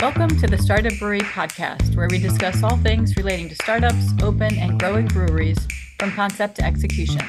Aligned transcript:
Welcome 0.00 0.38
to 0.38 0.46
the 0.46 0.58
Startup 0.58 0.96
Brewery 1.00 1.22
podcast, 1.22 1.96
where 1.96 2.06
we 2.08 2.20
discuss 2.20 2.62
all 2.62 2.76
things 2.76 3.16
relating 3.16 3.48
to 3.48 3.56
startups, 3.56 4.12
open, 4.22 4.56
and 4.56 4.78
growing 4.78 5.06
breweries 5.06 5.58
from 5.98 6.12
concept 6.12 6.54
to 6.56 6.64
execution. 6.64 7.20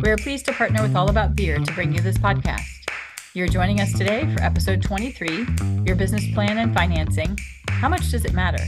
We 0.00 0.10
are 0.10 0.16
pleased 0.16 0.44
to 0.46 0.52
partner 0.52 0.82
with 0.82 0.94
All 0.94 1.10
About 1.10 1.34
Beer 1.34 1.58
to 1.58 1.74
bring 1.74 1.92
you 1.92 2.00
this 2.00 2.16
podcast. 2.16 2.62
You're 3.34 3.48
joining 3.48 3.80
us 3.80 3.92
today 3.92 4.32
for 4.32 4.40
episode 4.40 4.82
23 4.82 5.48
Your 5.84 5.96
Business 5.96 6.32
Plan 6.32 6.58
and 6.58 6.72
Financing. 6.72 7.36
How 7.70 7.88
much 7.88 8.12
does 8.12 8.24
it 8.24 8.32
matter? 8.32 8.62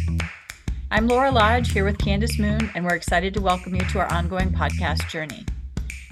I'm 0.91 1.07
Laura 1.07 1.31
Lodge 1.31 1.71
here 1.71 1.85
with 1.85 1.99
Candace 1.99 2.41
Moon, 2.41 2.73
and 2.75 2.85
we're 2.85 2.97
excited 2.97 3.35
to 3.35 3.41
welcome 3.41 3.73
you 3.73 3.83
to 3.83 4.01
our 4.01 4.13
ongoing 4.13 4.51
podcast 4.51 5.09
journey. 5.09 5.47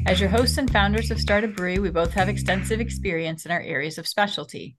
As 0.07 0.21
your 0.21 0.31
hosts 0.31 0.59
and 0.59 0.71
founders 0.71 1.11
of 1.11 1.19
Startup 1.19 1.53
Brewery, 1.53 1.81
we 1.81 1.91
both 1.91 2.13
have 2.13 2.29
extensive 2.29 2.79
experience 2.81 3.45
in 3.45 3.51
our 3.51 3.63
areas 3.63 3.99
of 3.99 4.07
specialty. 4.07 4.77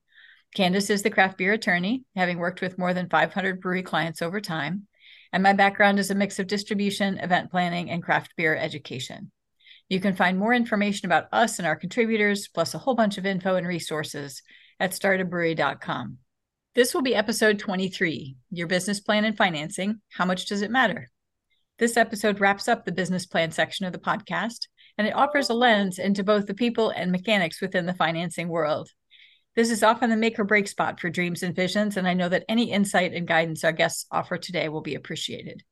Candace 0.56 0.90
is 0.90 1.04
the 1.04 1.10
craft 1.10 1.38
beer 1.38 1.54
attorney, 1.54 2.04
having 2.16 2.40
worked 2.40 2.62
with 2.62 2.78
more 2.78 2.94
than 2.94 3.10
500 3.10 3.62
brewery 3.62 3.84
clients 3.84 4.22
over 4.22 4.42
time. 4.42 4.88
And 5.32 5.44
my 5.44 5.54
background 5.54 6.00
is 6.00 6.10
a 6.10 6.16
mix 6.16 6.40
of 6.40 6.48
distribution, 6.48 7.18
event 7.20 7.52
planning, 7.52 7.90
and 7.90 8.02
craft 8.02 8.34
beer 8.38 8.56
education. 8.56 9.32
You 9.90 10.00
can 10.00 10.16
find 10.16 10.38
more 10.38 10.54
information 10.54 11.06
about 11.06 11.28
us 11.32 11.60
and 11.60 11.68
our 11.68 11.76
contributors, 11.76 12.48
plus 12.48 12.74
a 12.74 12.78
whole 12.78 12.96
bunch 12.96 13.18
of 13.18 13.26
info 13.26 13.56
and 13.56 13.68
resources 13.68 14.42
at 14.80 14.92
startabrewery.com. 14.92 16.18
This 16.76 16.94
will 16.94 17.02
be 17.02 17.16
episode 17.16 17.58
23 17.58 18.36
Your 18.52 18.68
Business 18.68 19.00
Plan 19.00 19.26
and 19.26 19.38
Financing. 19.38 20.02
How 20.12 20.26
much 20.26 20.46
does 20.46 20.62
it 20.62 20.72
matter? 20.72 21.10
This 21.80 21.98
episode 21.98 22.40
wraps 22.40 22.68
up 22.68 22.86
the 22.86 22.92
business 22.92 23.26
plan 23.26 23.52
section 23.52 23.86
of 23.86 23.94
the 23.94 24.00
podcast, 24.00 24.68
and 24.98 25.08
it 25.08 25.16
offers 25.16 25.50
a 25.50 25.54
lens 25.54 26.00
into 26.00 26.24
both 26.24 26.48
the 26.48 26.54
people 26.54 26.90
and 26.90 27.12
mechanics 27.12 27.62
within 27.62 27.86
the 27.86 27.94
financing 27.94 28.48
world. 28.48 28.90
This 29.58 29.72
is 29.72 29.82
often 29.82 30.12
the 30.12 30.16
make 30.16 30.38
or 30.38 30.44
break 30.44 30.68
spot 30.68 31.00
for 31.00 31.10
dreams 31.10 31.42
and 31.42 31.56
visions, 31.56 31.98
and 31.98 32.08
I 32.08 32.14
know 32.14 32.30
that 32.30 32.46
any 32.48 32.70
insight 32.70 33.14
and 33.14 33.28
guidance 33.28 33.64
our 33.64 33.72
guests 33.72 34.06
offer 34.12 34.38
today 34.38 34.70
will 34.70 34.82
be 34.82 34.94
appreciated. 34.94 35.64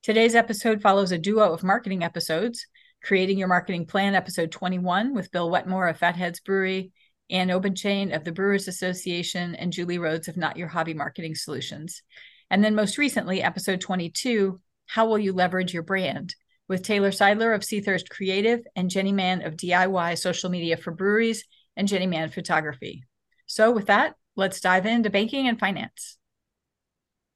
Today's 0.00 0.36
episode 0.36 0.80
follows 0.80 1.10
a 1.10 1.18
duo 1.18 1.52
of 1.52 1.64
marketing 1.64 2.04
episodes 2.04 2.64
Creating 3.02 3.36
Your 3.36 3.48
Marketing 3.48 3.84
Plan, 3.84 4.14
episode 4.14 4.52
21, 4.52 5.12
with 5.12 5.32
Bill 5.32 5.50
Wetmore 5.50 5.88
of 5.88 5.98
Fatheads 5.98 6.38
Brewery, 6.38 6.92
Ann 7.28 7.48
Obenchain 7.48 8.14
of 8.14 8.22
the 8.22 8.30
Brewers 8.30 8.68
Association, 8.68 9.56
and 9.56 9.72
Julie 9.72 9.98
Rhodes 9.98 10.28
of 10.28 10.36
Not 10.36 10.56
Your 10.56 10.68
Hobby 10.68 10.94
Marketing 10.94 11.34
Solutions. 11.34 12.04
And 12.48 12.62
then 12.62 12.76
most 12.76 12.96
recently, 12.96 13.42
episode 13.42 13.80
22, 13.80 14.60
How 14.86 15.08
Will 15.08 15.18
You 15.18 15.32
Leverage 15.32 15.74
Your 15.74 15.82
Brand? 15.82 16.36
with 16.68 16.84
Taylor 16.84 17.10
Seidler 17.10 17.52
of 17.52 17.62
Seathirst 17.62 18.08
Creative 18.08 18.60
and 18.76 18.88
Jenny 18.88 19.10
Mann 19.10 19.42
of 19.42 19.56
DIY 19.56 20.16
Social 20.16 20.48
Media 20.50 20.76
for 20.76 20.92
Breweries 20.92 21.44
and 21.80 21.88
Jenny 21.88 22.06
Mann 22.06 22.28
Photography. 22.28 23.04
So, 23.46 23.70
with 23.70 23.86
that, 23.86 24.14
let's 24.36 24.60
dive 24.60 24.84
into 24.84 25.08
banking 25.08 25.48
and 25.48 25.58
finance. 25.58 26.18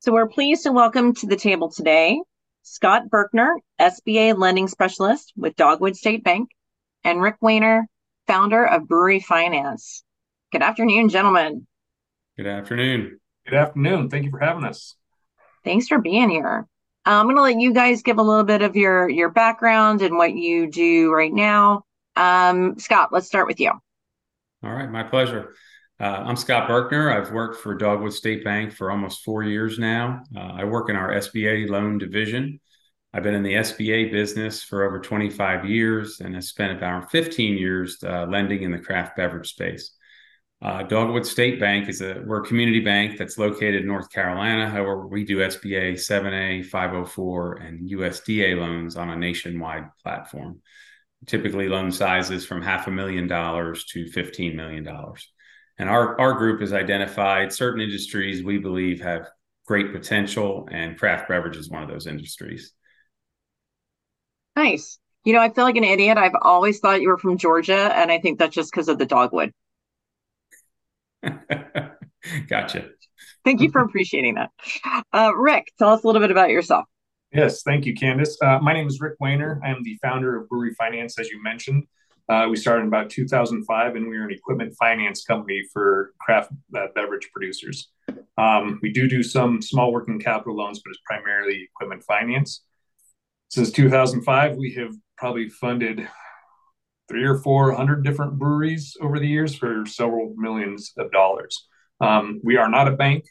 So, 0.00 0.12
we're 0.12 0.28
pleased 0.28 0.64
to 0.64 0.72
welcome 0.72 1.14
to 1.14 1.26
the 1.26 1.34
table 1.34 1.70
today 1.72 2.20
Scott 2.62 3.04
Birkner, 3.08 3.56
SBA 3.80 4.38
lending 4.38 4.68
specialist 4.68 5.32
with 5.34 5.56
Dogwood 5.56 5.96
State 5.96 6.22
Bank, 6.22 6.50
and 7.04 7.22
Rick 7.22 7.36
Wehner, 7.42 7.84
founder 8.26 8.66
of 8.66 8.86
Brewery 8.86 9.20
Finance. 9.20 10.04
Good 10.52 10.62
afternoon, 10.62 11.08
gentlemen. 11.08 11.66
Good 12.36 12.46
afternoon. 12.46 13.18
Good 13.46 13.56
afternoon. 13.56 14.10
Thank 14.10 14.26
you 14.26 14.30
for 14.30 14.40
having 14.40 14.64
us. 14.64 14.94
Thanks 15.64 15.88
for 15.88 15.98
being 15.98 16.28
here. 16.28 16.66
I'm 17.06 17.26
going 17.26 17.36
to 17.36 17.42
let 17.42 17.58
you 17.58 17.72
guys 17.72 18.02
give 18.02 18.18
a 18.18 18.22
little 18.22 18.44
bit 18.44 18.60
of 18.60 18.76
your 18.76 19.08
your 19.08 19.30
background 19.30 20.02
and 20.02 20.18
what 20.18 20.34
you 20.34 20.70
do 20.70 21.10
right 21.12 21.32
now. 21.32 21.84
Um, 22.14 22.78
Scott, 22.78 23.10
let's 23.10 23.26
start 23.26 23.46
with 23.46 23.58
you. 23.58 23.72
All 24.64 24.72
right, 24.72 24.90
my 24.90 25.02
pleasure. 25.02 25.54
Uh, 26.00 26.22
I'm 26.24 26.36
Scott 26.36 26.70
Birkner. 26.70 27.14
I've 27.14 27.32
worked 27.32 27.60
for 27.60 27.74
Dogwood 27.74 28.14
State 28.14 28.42
Bank 28.44 28.72
for 28.72 28.90
almost 28.90 29.22
four 29.22 29.42
years 29.42 29.78
now. 29.78 30.22
Uh, 30.34 30.52
I 30.54 30.64
work 30.64 30.88
in 30.88 30.96
our 30.96 31.10
SBA 31.10 31.68
loan 31.68 31.98
division. 31.98 32.60
I've 33.12 33.22
been 33.22 33.34
in 33.34 33.42
the 33.42 33.52
SBA 33.56 34.10
business 34.10 34.62
for 34.62 34.84
over 34.84 35.00
25 35.00 35.66
years 35.66 36.20
and 36.20 36.34
have 36.34 36.44
spent 36.44 36.78
about 36.78 37.10
15 37.10 37.58
years 37.58 37.98
uh, 38.02 38.24
lending 38.24 38.62
in 38.62 38.70
the 38.70 38.78
craft 38.78 39.16
beverage 39.18 39.50
space. 39.50 39.90
Uh, 40.62 40.82
Dogwood 40.82 41.26
State 41.26 41.60
Bank 41.60 41.90
is 41.90 42.00
a 42.00 42.22
we're 42.24 42.42
a 42.42 42.46
community 42.46 42.80
bank 42.80 43.18
that's 43.18 43.36
located 43.36 43.82
in 43.82 43.86
North 43.86 44.10
Carolina. 44.10 44.70
However, 44.70 45.06
we 45.06 45.24
do 45.24 45.38
SBA 45.40 45.92
7A, 45.92 46.64
504, 46.64 47.52
and 47.56 47.90
USDA 47.90 48.58
loans 48.58 48.96
on 48.96 49.10
a 49.10 49.16
nationwide 49.16 49.90
platform 50.02 50.62
typically 51.26 51.68
loan 51.68 51.90
sizes 51.90 52.44
from 52.46 52.62
half 52.62 52.86
a 52.86 52.90
million 52.90 53.26
dollars 53.26 53.84
to 53.86 54.04
$15 54.04 54.54
million. 54.54 54.86
And 55.78 55.88
our, 55.88 56.18
our 56.20 56.34
group 56.34 56.60
has 56.60 56.72
identified 56.72 57.52
certain 57.52 57.80
industries 57.80 58.44
we 58.44 58.58
believe 58.58 59.00
have 59.00 59.28
great 59.66 59.92
potential, 59.92 60.68
and 60.70 60.98
craft 60.98 61.28
beverage 61.28 61.56
is 61.56 61.70
one 61.70 61.82
of 61.82 61.88
those 61.88 62.06
industries. 62.06 62.72
Nice. 64.56 64.98
You 65.24 65.32
know, 65.32 65.40
I 65.40 65.48
feel 65.48 65.64
like 65.64 65.76
an 65.76 65.84
idiot. 65.84 66.18
I've 66.18 66.36
always 66.40 66.80
thought 66.80 67.00
you 67.00 67.08
were 67.08 67.18
from 67.18 67.38
Georgia, 67.38 67.90
and 67.96 68.12
I 68.12 68.18
think 68.20 68.38
that's 68.38 68.54
just 68.54 68.70
because 68.70 68.88
of 68.88 68.98
the 68.98 69.06
dogwood. 69.06 69.52
gotcha. 72.48 72.90
Thank 73.44 73.60
you 73.60 73.70
for 73.70 73.80
appreciating 73.80 74.34
that. 74.36 74.50
Uh, 75.12 75.32
Rick, 75.34 75.72
tell 75.78 75.90
us 75.90 76.04
a 76.04 76.06
little 76.06 76.20
bit 76.20 76.30
about 76.30 76.50
yourself. 76.50 76.84
Yes, 77.34 77.64
thank 77.64 77.84
you, 77.84 77.94
Candace. 77.94 78.38
Uh, 78.40 78.60
my 78.62 78.72
name 78.72 78.86
is 78.86 79.00
Rick 79.00 79.14
Wehner. 79.20 79.58
I 79.64 79.70
am 79.70 79.82
the 79.82 79.98
founder 80.00 80.36
of 80.40 80.48
Brewery 80.48 80.72
Finance, 80.74 81.18
as 81.18 81.30
you 81.30 81.42
mentioned. 81.42 81.82
Uh, 82.28 82.46
we 82.48 82.56
started 82.56 82.82
in 82.82 82.86
about 82.86 83.10
2005, 83.10 83.96
and 83.96 84.08
we 84.08 84.16
are 84.16 84.22
an 84.22 84.30
equipment 84.30 84.72
finance 84.78 85.24
company 85.24 85.60
for 85.72 86.12
craft 86.20 86.52
uh, 86.76 86.86
beverage 86.94 87.28
producers. 87.34 87.90
Um, 88.38 88.78
we 88.82 88.92
do 88.92 89.08
do 89.08 89.24
some 89.24 89.60
small 89.60 89.92
working 89.92 90.20
capital 90.20 90.56
loans, 90.56 90.80
but 90.84 90.90
it's 90.90 91.00
primarily 91.04 91.68
equipment 91.74 92.04
finance. 92.04 92.62
Since 93.48 93.72
2005, 93.72 94.54
we 94.54 94.72
have 94.74 94.94
probably 95.18 95.48
funded 95.48 96.08
three 97.08 97.24
or 97.24 97.38
four 97.38 97.72
hundred 97.72 98.04
different 98.04 98.38
breweries 98.38 98.96
over 99.00 99.18
the 99.18 99.26
years 99.26 99.56
for 99.56 99.84
several 99.86 100.34
millions 100.36 100.92
of 100.96 101.10
dollars. 101.10 101.66
Um, 102.00 102.40
we 102.44 102.58
are 102.58 102.70
not 102.70 102.86
a 102.86 102.92
bank. 102.92 103.24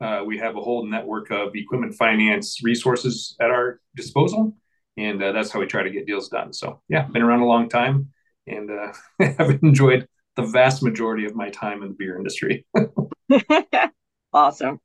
Uh, 0.00 0.22
we 0.26 0.38
have 0.38 0.56
a 0.56 0.60
whole 0.60 0.86
network 0.86 1.30
of 1.30 1.54
equipment 1.54 1.94
finance 1.94 2.62
resources 2.62 3.34
at 3.40 3.50
our 3.50 3.80
disposal, 3.94 4.54
and 4.96 5.22
uh, 5.22 5.32
that's 5.32 5.50
how 5.50 5.60
we 5.60 5.66
try 5.66 5.82
to 5.82 5.90
get 5.90 6.06
deals 6.06 6.28
done. 6.28 6.52
So, 6.52 6.82
yeah, 6.88 7.06
been 7.06 7.22
around 7.22 7.40
a 7.40 7.46
long 7.46 7.68
time, 7.68 8.10
and 8.46 8.70
uh, 8.70 8.92
have 9.38 9.50
enjoyed 9.62 10.06
the 10.36 10.42
vast 10.42 10.82
majority 10.82 11.24
of 11.24 11.34
my 11.34 11.48
time 11.50 11.82
in 11.82 11.88
the 11.88 11.94
beer 11.94 12.16
industry. 12.16 12.66
awesome. 14.32 14.78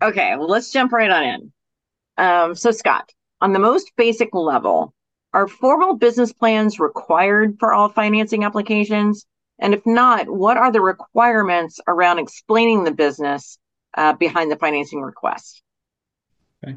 Okay, 0.00 0.36
well, 0.36 0.48
let's 0.48 0.72
jump 0.72 0.92
right 0.92 1.10
on 1.10 1.24
in. 1.24 1.52
Um, 2.16 2.54
so, 2.54 2.70
Scott, 2.70 3.10
on 3.40 3.52
the 3.52 3.58
most 3.58 3.92
basic 3.96 4.34
level, 4.34 4.94
are 5.32 5.48
formal 5.48 5.96
business 5.96 6.32
plans 6.32 6.80
required 6.80 7.56
for 7.58 7.72
all 7.72 7.88
financing 7.88 8.44
applications? 8.44 9.26
And 9.58 9.74
if 9.74 9.84
not, 9.84 10.28
what 10.28 10.56
are 10.56 10.72
the 10.72 10.80
requirements 10.80 11.80
around 11.86 12.18
explaining 12.18 12.84
the 12.84 12.92
business 12.92 13.58
uh, 13.96 14.12
behind 14.14 14.50
the 14.50 14.56
financing 14.56 15.00
request. 15.00 15.62
Okay. 16.64 16.76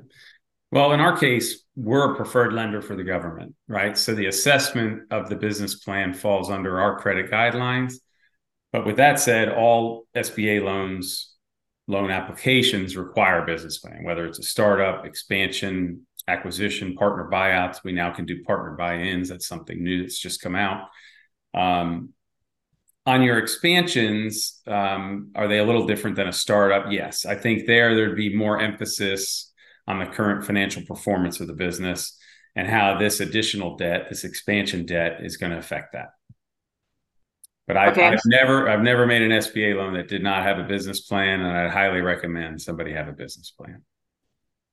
Well, 0.72 0.92
in 0.94 1.00
our 1.00 1.16
case, 1.16 1.64
we're 1.76 2.14
a 2.14 2.16
preferred 2.16 2.54
lender 2.54 2.82
for 2.82 2.96
the 2.96 3.04
government, 3.04 3.54
right? 3.68 3.96
So 3.96 4.16
the 4.16 4.26
assessment 4.26 5.04
of 5.12 5.30
the 5.30 5.36
business 5.36 5.76
plan 5.76 6.14
falls 6.14 6.50
under 6.50 6.82
our 6.82 6.98
credit 6.98 7.30
guidelines. 7.30 7.96
But 8.72 8.86
with 8.86 8.98
that 8.98 9.20
said, 9.20 9.50
all 9.50 10.08
SBA 10.16 10.64
loans, 10.64 11.36
loan 11.88 12.10
applications 12.10 12.98
require 12.98 13.46
business 13.46 13.78
plan, 13.78 14.04
whether 14.04 14.26
it's 14.26 14.40
a 14.40 14.44
startup, 14.44 15.06
expansion, 15.06 16.08
acquisition, 16.28 16.96
partner 16.96 17.30
buyouts. 17.32 17.84
We 17.84 17.92
now 17.92 18.12
can 18.12 18.26
do 18.26 18.44
partner 18.44 18.72
buy 18.72 18.98
ins. 18.98 19.30
That's 19.30 19.48
something 19.48 19.84
new 19.84 20.02
that's 20.02 20.18
just 20.18 20.42
come 20.42 20.56
out. 20.56 20.88
Um, 21.54 22.14
on 23.06 23.22
your 23.22 23.38
expansions, 23.38 24.62
um, 24.66 25.32
are 25.36 25.48
they 25.48 25.58
a 25.58 25.66
little 25.66 25.86
different 25.86 26.16
than 26.16 26.28
a 26.28 26.34
startup? 26.34 26.92
Yes, 26.92 27.26
I 27.26 27.36
think 27.36 27.68
there 27.68 27.96
there'd 27.96 28.16
be 28.16 28.34
more 28.34 28.62
emphasis 28.62 29.52
on 29.88 30.00
the 30.00 30.06
current 30.06 30.46
financial 30.46 30.84
performance 30.84 31.40
of 31.40 31.48
the 31.48 31.54
business 31.54 32.18
and 32.56 32.68
how 32.68 32.98
this 32.98 33.20
additional 33.20 33.76
debt, 33.76 34.08
this 34.10 34.24
expansion 34.24 34.86
debt, 34.86 35.20
is 35.22 35.38
going 35.38 35.52
to 35.52 35.58
affect 35.58 35.94
that. 35.94 36.10
But 37.68 37.78
I've, 37.78 37.94
okay. 37.94 38.08
I've, 38.08 38.20
never, 38.26 38.70
I've 38.70 38.82
never 38.82 39.06
made 39.06 39.22
an 39.22 39.32
SBA 39.32 39.76
loan 39.76 39.94
that 39.94 40.08
did 40.08 40.22
not 40.22 40.44
have 40.44 40.60
a 40.60 40.64
business 40.64 41.02
plan, 41.02 41.42
and 41.42 41.58
I'd 41.58 41.72
highly 41.72 42.02
recommend 42.02 42.62
somebody 42.62 42.94
have 42.94 43.08
a 43.08 43.14
business 43.14 43.52
plan. 43.52 43.84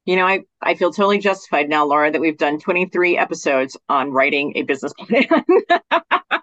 You 0.04 0.16
know, 0.16 0.26
I, 0.26 0.40
I 0.60 0.74
feel 0.74 0.92
totally 0.92 1.18
justified 1.18 1.68
now, 1.68 1.84
Laura, 1.84 2.10
that 2.10 2.20
we've 2.20 2.38
done 2.38 2.58
23 2.58 3.16
episodes 3.16 3.76
on 3.88 4.10
writing 4.10 4.52
a 4.56 4.62
business 4.62 4.92
plan. 4.92 5.26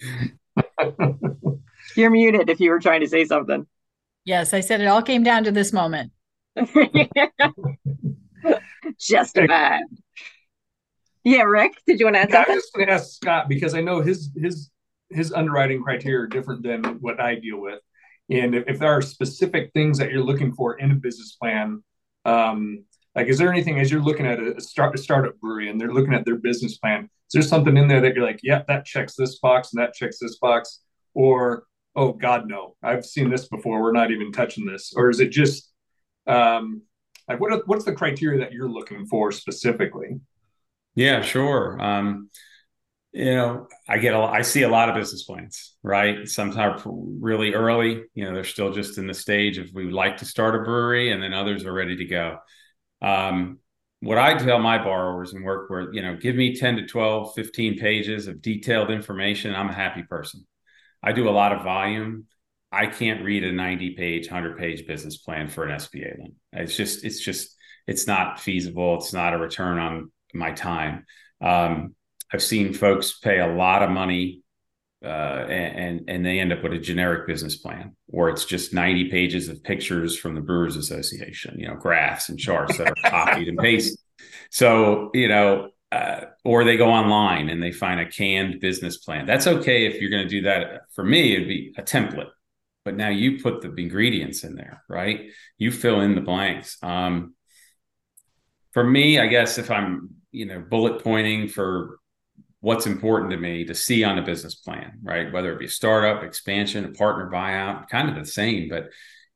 You're 1.96 2.10
muted 2.10 2.48
if 2.50 2.60
you 2.60 2.70
were 2.70 2.80
trying 2.80 3.00
to 3.00 3.08
say 3.08 3.24
something. 3.24 3.66
Yes, 4.24 4.52
I 4.52 4.60
said 4.60 4.80
it 4.80 4.86
all 4.86 5.02
came 5.02 5.22
down 5.22 5.44
to 5.44 5.52
this 5.52 5.72
moment. 5.72 6.12
Justified. 9.00 9.80
Yeah, 11.24 11.42
Rick, 11.42 11.82
did 11.86 11.98
you 12.00 12.06
want 12.06 12.16
to 12.16 12.20
add 12.20 12.30
yeah, 12.30 12.36
something? 12.36 12.52
I 12.52 12.54
was 12.54 12.64
just 12.64 12.74
going 12.74 12.88
to 12.88 12.94
ask 12.94 13.10
Scott 13.12 13.48
because 13.48 13.74
I 13.74 13.80
know 13.80 14.00
his 14.00 14.30
his 14.36 14.70
his 15.10 15.32
underwriting 15.32 15.82
criteria 15.82 16.20
are 16.20 16.26
different 16.26 16.62
than 16.62 16.84
what 17.00 17.20
I 17.20 17.36
deal 17.36 17.58
with, 17.60 17.80
And 18.30 18.54
if, 18.54 18.64
if 18.68 18.78
there 18.78 18.92
are 18.92 19.02
specific 19.02 19.72
things 19.72 19.98
that 19.98 20.10
you're 20.10 20.22
looking 20.22 20.52
for 20.52 20.78
in 20.78 20.90
a 20.90 20.94
business 20.94 21.36
plan, 21.40 21.82
um, 22.24 22.84
like 23.18 23.26
is 23.26 23.36
there 23.36 23.52
anything 23.52 23.80
as 23.80 23.90
you're 23.90 24.00
looking 24.00 24.26
at 24.26 24.38
a, 24.38 24.60
start, 24.60 24.94
a 24.94 25.02
startup 25.02 25.40
brewery 25.40 25.68
and 25.68 25.80
they're 25.80 25.92
looking 25.92 26.14
at 26.14 26.24
their 26.24 26.36
business 26.36 26.78
plan, 26.78 27.02
is 27.02 27.32
there 27.32 27.42
something 27.42 27.76
in 27.76 27.88
there 27.88 28.00
that 28.00 28.14
you're 28.14 28.24
like, 28.24 28.38
yeah, 28.44 28.62
that 28.68 28.84
checks 28.84 29.16
this 29.16 29.40
box 29.40 29.72
and 29.72 29.82
that 29.82 29.92
checks 29.92 30.20
this 30.20 30.38
box? 30.38 30.82
Or, 31.14 31.64
oh 31.96 32.12
God, 32.12 32.46
no, 32.46 32.76
I've 32.80 33.04
seen 33.04 33.28
this 33.28 33.48
before. 33.48 33.82
We're 33.82 33.90
not 33.90 34.12
even 34.12 34.30
touching 34.30 34.66
this. 34.66 34.92
Or 34.94 35.10
is 35.10 35.18
it 35.18 35.32
just 35.32 35.72
um, 36.28 36.82
like 37.28 37.40
what 37.40 37.66
what's 37.66 37.84
the 37.84 37.92
criteria 37.92 38.38
that 38.38 38.52
you're 38.52 38.70
looking 38.70 39.04
for 39.06 39.32
specifically? 39.32 40.20
Yeah, 40.94 41.20
sure. 41.20 41.76
Um, 41.82 42.30
you 43.12 43.34
know, 43.34 43.66
I 43.88 43.98
get 43.98 44.14
a, 44.14 44.18
I 44.18 44.42
see 44.42 44.62
a 44.62 44.68
lot 44.68 44.88
of 44.88 44.94
business 44.94 45.24
plans, 45.24 45.74
right? 45.82 46.28
Sometimes 46.28 46.82
really 46.86 47.52
early. 47.52 48.04
You 48.14 48.26
know, 48.26 48.32
they're 48.32 48.44
still 48.44 48.70
just 48.72 48.96
in 48.96 49.08
the 49.08 49.14
stage 49.14 49.58
of 49.58 49.70
we 49.74 49.86
would 49.86 49.94
like 49.94 50.18
to 50.18 50.24
start 50.24 50.54
a 50.54 50.60
brewery, 50.60 51.10
and 51.10 51.20
then 51.20 51.34
others 51.34 51.64
are 51.64 51.72
ready 51.72 51.96
to 51.96 52.04
go. 52.04 52.38
Um, 53.02 53.58
what 54.00 54.18
I 54.18 54.34
tell 54.34 54.58
my 54.60 54.78
borrowers 54.78 55.32
and 55.32 55.44
work 55.44 55.70
with, 55.70 55.88
you 55.92 56.02
know, 56.02 56.16
give 56.16 56.36
me 56.36 56.54
10 56.54 56.76
to 56.76 56.86
12, 56.86 57.34
15 57.34 57.78
pages 57.78 58.28
of 58.28 58.40
detailed 58.40 58.90
information. 58.90 59.54
I'm 59.54 59.68
a 59.68 59.74
happy 59.74 60.02
person. 60.02 60.46
I 61.02 61.12
do 61.12 61.28
a 61.28 61.30
lot 61.30 61.52
of 61.52 61.64
volume. 61.64 62.26
I 62.70 62.86
can't 62.86 63.24
read 63.24 63.44
a 63.44 63.52
90 63.52 63.90
page, 63.90 64.30
100 64.30 64.58
page 64.58 64.86
business 64.86 65.16
plan 65.16 65.48
for 65.48 65.64
an 65.64 65.76
SBA 65.76 66.18
loan. 66.18 66.34
It's 66.52 66.76
just, 66.76 67.04
it's 67.04 67.20
just, 67.20 67.56
it's 67.86 68.06
not 68.06 68.40
feasible. 68.40 68.96
It's 68.96 69.12
not 69.12 69.32
a 69.32 69.38
return 69.38 69.78
on 69.78 70.12
my 70.34 70.52
time. 70.52 71.04
Um, 71.40 71.94
I've 72.32 72.42
seen 72.42 72.74
folks 72.74 73.18
pay 73.18 73.40
a 73.40 73.46
lot 73.46 73.82
of 73.82 73.90
money 73.90 74.42
uh, 75.04 75.44
and 75.48 76.04
and 76.08 76.26
they 76.26 76.40
end 76.40 76.52
up 76.52 76.62
with 76.62 76.72
a 76.72 76.78
generic 76.78 77.26
business 77.26 77.56
plan, 77.56 77.96
or 78.08 78.28
it's 78.28 78.44
just 78.44 78.74
90 78.74 79.10
pages 79.10 79.48
of 79.48 79.62
pictures 79.62 80.18
from 80.18 80.34
the 80.34 80.40
Brewers 80.40 80.76
Association, 80.76 81.58
you 81.58 81.68
know, 81.68 81.74
graphs 81.74 82.28
and 82.28 82.38
charts 82.38 82.78
that 82.78 82.88
are 82.88 83.10
copied 83.10 83.48
and 83.48 83.58
pasted. 83.58 83.98
So, 84.50 85.10
you 85.14 85.28
know, 85.28 85.70
uh, 85.92 86.22
or 86.44 86.64
they 86.64 86.76
go 86.76 86.90
online 86.90 87.48
and 87.48 87.62
they 87.62 87.72
find 87.72 88.00
a 88.00 88.06
canned 88.06 88.60
business 88.60 88.96
plan. 88.98 89.26
That's 89.26 89.46
okay 89.46 89.86
if 89.86 90.00
you're 90.00 90.10
going 90.10 90.24
to 90.24 90.28
do 90.28 90.42
that. 90.42 90.82
For 90.94 91.04
me, 91.04 91.34
it'd 91.34 91.48
be 91.48 91.74
a 91.76 91.82
template 91.82 92.30
but 92.88 92.96
now 92.96 93.10
you 93.10 93.38
put 93.38 93.60
the 93.60 93.70
ingredients 93.76 94.44
in 94.44 94.54
there, 94.54 94.82
right? 94.88 95.28
You 95.58 95.70
fill 95.70 96.00
in 96.00 96.14
the 96.14 96.22
blanks. 96.22 96.78
Um, 96.82 97.34
for 98.72 98.82
me, 98.82 99.18
I 99.18 99.26
guess 99.26 99.58
if 99.58 99.70
I'm, 99.70 100.08
you 100.30 100.46
know, 100.46 100.60
bullet 100.60 101.04
pointing 101.04 101.48
for 101.48 101.98
what's 102.60 102.86
important 102.86 103.30
to 103.30 103.36
me 103.36 103.64
to 103.64 103.74
see 103.74 104.04
on 104.04 104.18
a 104.18 104.22
business 104.22 104.56
plan, 104.56 104.98
right? 105.02 105.32
Whether 105.32 105.52
it 105.52 105.60
be 105.60 105.66
a 105.66 105.70
startup, 105.70 106.24
expansion, 106.24 106.84
a 106.84 106.90
partner 106.90 107.30
buyout, 107.30 107.88
kind 107.88 108.08
of 108.08 108.16
the 108.16 108.30
same, 108.30 108.68
but 108.68 108.88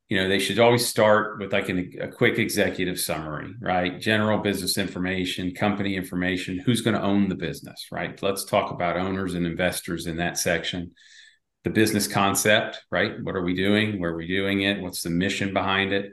you 0.08 0.18
know, 0.18 0.28
they 0.28 0.40
should 0.40 0.58
always 0.58 0.86
start 0.86 1.38
with 1.38 1.52
like 1.52 1.70
an, 1.70 1.92
a 2.00 2.08
quick 2.08 2.38
executive 2.38 3.00
summary, 3.00 3.54
right? 3.60 3.98
General 3.98 4.38
business 4.38 4.76
information, 4.76 5.54
company 5.54 5.96
information, 5.96 6.58
who's 6.58 6.82
going 6.82 6.96
to 6.96 7.02
own 7.02 7.28
the 7.28 7.34
business, 7.34 7.86
right? 7.90 8.20
Let's 8.22 8.44
talk 8.44 8.72
about 8.72 8.98
owners 8.98 9.34
and 9.34 9.46
investors 9.46 10.06
in 10.06 10.16
that 10.18 10.36
section 10.36 10.92
the 11.64 11.70
business 11.70 12.08
concept, 12.08 12.82
right? 12.90 13.22
What 13.22 13.36
are 13.36 13.42
we 13.42 13.54
doing? 13.54 14.00
Where 14.00 14.10
are 14.10 14.16
we 14.16 14.26
doing 14.26 14.62
it? 14.62 14.80
What's 14.80 15.02
the 15.02 15.10
mission 15.10 15.52
behind 15.52 15.92
it? 15.92 16.12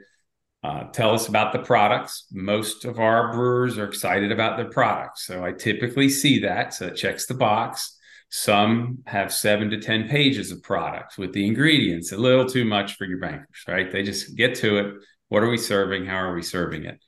Uh, 0.62 0.84
tell 0.84 1.14
us 1.14 1.28
about 1.28 1.52
the 1.52 1.58
products. 1.58 2.26
Most 2.30 2.84
of 2.84 2.98
our 2.98 3.32
brewers 3.32 3.78
are 3.78 3.86
excited 3.86 4.30
about 4.30 4.56
their 4.56 4.68
products. 4.68 5.26
So 5.26 5.44
I 5.44 5.52
typically 5.52 6.08
see 6.10 6.40
that. 6.40 6.74
So 6.74 6.88
it 6.88 6.96
checks 6.96 7.26
the 7.26 7.34
box. 7.34 7.96
Some 8.28 8.98
have 9.06 9.32
seven 9.32 9.70
to 9.70 9.80
10 9.80 10.08
pages 10.08 10.52
of 10.52 10.62
products 10.62 11.16
with 11.16 11.32
the 11.32 11.46
ingredients, 11.46 12.12
a 12.12 12.16
little 12.16 12.46
too 12.46 12.64
much 12.64 12.96
for 12.96 13.04
your 13.06 13.18
bankers, 13.18 13.64
right? 13.66 13.90
They 13.90 14.02
just 14.02 14.36
get 14.36 14.54
to 14.56 14.78
it. 14.78 14.94
What 15.28 15.42
are 15.42 15.50
we 15.50 15.58
serving? 15.58 16.06
How 16.06 16.18
are 16.18 16.34
we 16.34 16.42
serving 16.42 16.84
it? 16.84 17.00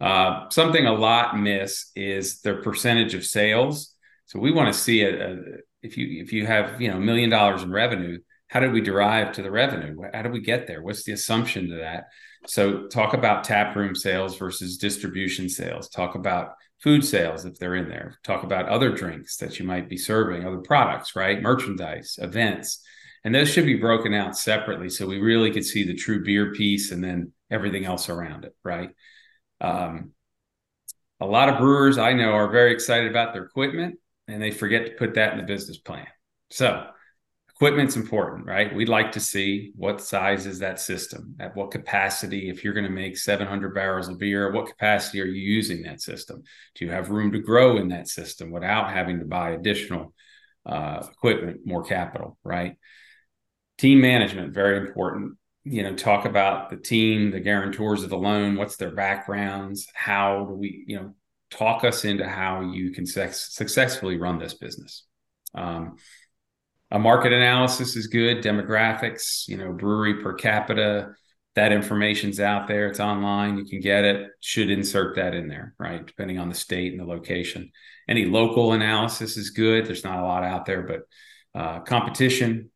Uh, 0.00 0.50
something 0.50 0.84
a 0.84 0.92
lot 0.92 1.38
miss 1.38 1.90
is 1.96 2.40
their 2.42 2.60
percentage 2.60 3.14
of 3.14 3.24
sales. 3.24 3.94
So 4.26 4.38
we 4.38 4.52
want 4.52 4.72
to 4.72 4.78
see 4.78 5.02
a 5.02 5.38
if 5.82 5.96
you 5.96 6.22
if 6.22 6.32
you 6.32 6.46
have 6.46 6.80
you 6.80 6.88
know 6.88 6.96
a 6.96 7.00
million 7.00 7.30
dollars 7.30 7.62
in 7.62 7.70
revenue 7.70 8.18
how 8.48 8.60
did 8.60 8.72
we 8.72 8.80
derive 8.80 9.32
to 9.32 9.42
the 9.42 9.50
revenue 9.50 9.96
how 10.14 10.22
did 10.22 10.32
we 10.32 10.40
get 10.40 10.66
there 10.66 10.82
what's 10.82 11.04
the 11.04 11.12
assumption 11.12 11.68
to 11.68 11.76
that 11.76 12.04
so 12.46 12.86
talk 12.86 13.14
about 13.14 13.44
tap 13.44 13.76
room 13.76 13.94
sales 13.94 14.36
versus 14.36 14.76
distribution 14.76 15.48
sales. 15.48 15.88
Talk 15.88 16.14
about 16.14 16.54
food 16.82 17.04
sales 17.04 17.44
if 17.44 17.58
they're 17.58 17.76
in 17.76 17.88
there. 17.88 18.18
Talk 18.24 18.42
about 18.42 18.68
other 18.68 18.90
drinks 18.90 19.36
that 19.36 19.58
you 19.58 19.64
might 19.64 19.88
be 19.88 19.96
serving 19.96 20.44
other 20.44 20.58
products 20.58 21.14
right? 21.14 21.40
Merchandise 21.40 22.18
events. 22.20 22.82
And 23.24 23.32
those 23.32 23.48
should 23.48 23.66
be 23.66 23.76
broken 23.76 24.14
out 24.14 24.36
separately 24.36 24.88
so 24.88 25.06
we 25.06 25.20
really 25.20 25.52
could 25.52 25.64
see 25.64 25.84
the 25.84 25.94
true 25.94 26.24
beer 26.24 26.52
piece 26.52 26.90
and 26.90 27.02
then 27.04 27.32
everything 27.50 27.84
else 27.84 28.08
around 28.08 28.44
it 28.44 28.56
right? 28.64 28.90
Um, 29.60 30.10
a 31.20 31.26
lot 31.26 31.48
of 31.48 31.58
brewers 31.58 31.98
i 31.98 32.12
know 32.14 32.32
are 32.32 32.50
very 32.50 32.72
excited 32.72 33.08
about 33.08 33.32
their 33.32 33.44
equipment 33.44 33.96
and 34.28 34.42
they 34.42 34.50
forget 34.50 34.86
to 34.86 34.92
put 34.92 35.14
that 35.14 35.32
in 35.32 35.38
the 35.38 35.44
business 35.44 35.78
plan. 35.78 36.06
So 36.50 36.86
equipment's 37.62 37.94
important, 37.94 38.44
right? 38.44 38.74
We'd 38.74 38.88
like 38.88 39.12
to 39.12 39.20
see 39.20 39.70
what 39.76 40.00
size 40.00 40.46
is 40.46 40.58
that 40.58 40.80
system, 40.80 41.36
at 41.38 41.54
what 41.54 41.70
capacity. 41.70 42.50
If 42.50 42.64
you're 42.64 42.74
going 42.74 42.86
to 42.86 42.90
make 42.90 43.16
700 43.16 43.72
barrels 43.72 44.08
of 44.08 44.18
beer, 44.18 44.50
what 44.50 44.66
capacity 44.66 45.20
are 45.20 45.26
you 45.26 45.40
using 45.40 45.82
that 45.82 46.00
system? 46.00 46.42
Do 46.74 46.84
you 46.84 46.90
have 46.90 47.10
room 47.10 47.30
to 47.30 47.38
grow 47.38 47.76
in 47.76 47.86
that 47.90 48.08
system 48.08 48.50
without 48.50 48.90
having 48.90 49.20
to 49.20 49.24
buy 49.24 49.50
additional 49.50 50.12
uh, 50.66 51.06
equipment, 51.12 51.60
more 51.64 51.84
capital, 51.84 52.36
right? 52.42 52.76
Team 53.78 54.00
management, 54.00 54.52
very 54.52 54.78
important. 54.78 55.36
You 55.62 55.84
know, 55.84 55.94
talk 55.94 56.24
about 56.24 56.68
the 56.68 56.78
team, 56.78 57.30
the 57.30 57.38
guarantors 57.38 58.02
of 58.02 58.10
the 58.10 58.18
loan, 58.18 58.56
what's 58.56 58.74
their 58.74 58.90
backgrounds, 58.90 59.86
how 59.94 60.46
do 60.46 60.54
we, 60.54 60.82
you 60.88 60.96
know, 60.96 61.14
talk 61.48 61.84
us 61.84 62.04
into 62.04 62.28
how 62.28 62.72
you 62.72 62.90
can 62.90 63.06
successfully 63.06 64.16
run 64.16 64.40
this 64.40 64.54
business. 64.54 65.04
Um, 65.54 65.96
a 66.92 66.98
market 66.98 67.32
analysis 67.32 67.96
is 67.96 68.06
good, 68.06 68.44
demographics, 68.44 69.48
you 69.48 69.56
know, 69.56 69.72
brewery 69.72 70.22
per 70.22 70.34
capita, 70.34 71.14
that 71.54 71.72
information's 71.72 72.38
out 72.38 72.68
there. 72.68 72.86
It's 72.86 73.00
online. 73.00 73.56
You 73.56 73.64
can 73.64 73.80
get 73.80 74.04
it. 74.04 74.28
Should 74.40 74.70
insert 74.70 75.16
that 75.16 75.34
in 75.34 75.48
there, 75.48 75.74
right? 75.78 76.06
Depending 76.06 76.38
on 76.38 76.50
the 76.50 76.54
state 76.54 76.92
and 76.92 77.00
the 77.00 77.06
location. 77.06 77.70
Any 78.08 78.26
local 78.26 78.72
analysis 78.72 79.38
is 79.38 79.50
good. 79.50 79.86
There's 79.86 80.04
not 80.04 80.18
a 80.18 80.22
lot 80.22 80.44
out 80.44 80.66
there, 80.66 80.82
but 80.82 81.00
uh, 81.58 81.80
competition, 81.80 82.70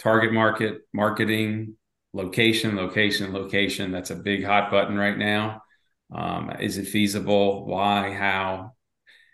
target 0.00 0.32
market, 0.32 0.78
marketing, 0.92 1.76
location, 2.12 2.74
location, 2.74 3.32
location. 3.32 3.92
That's 3.92 4.10
a 4.10 4.16
big 4.16 4.44
hot 4.44 4.72
button 4.72 4.96
right 4.96 5.16
now. 5.16 5.62
Um, 6.12 6.50
is 6.60 6.78
it 6.78 6.88
feasible? 6.88 7.64
Why? 7.66 8.12
How? 8.12 8.72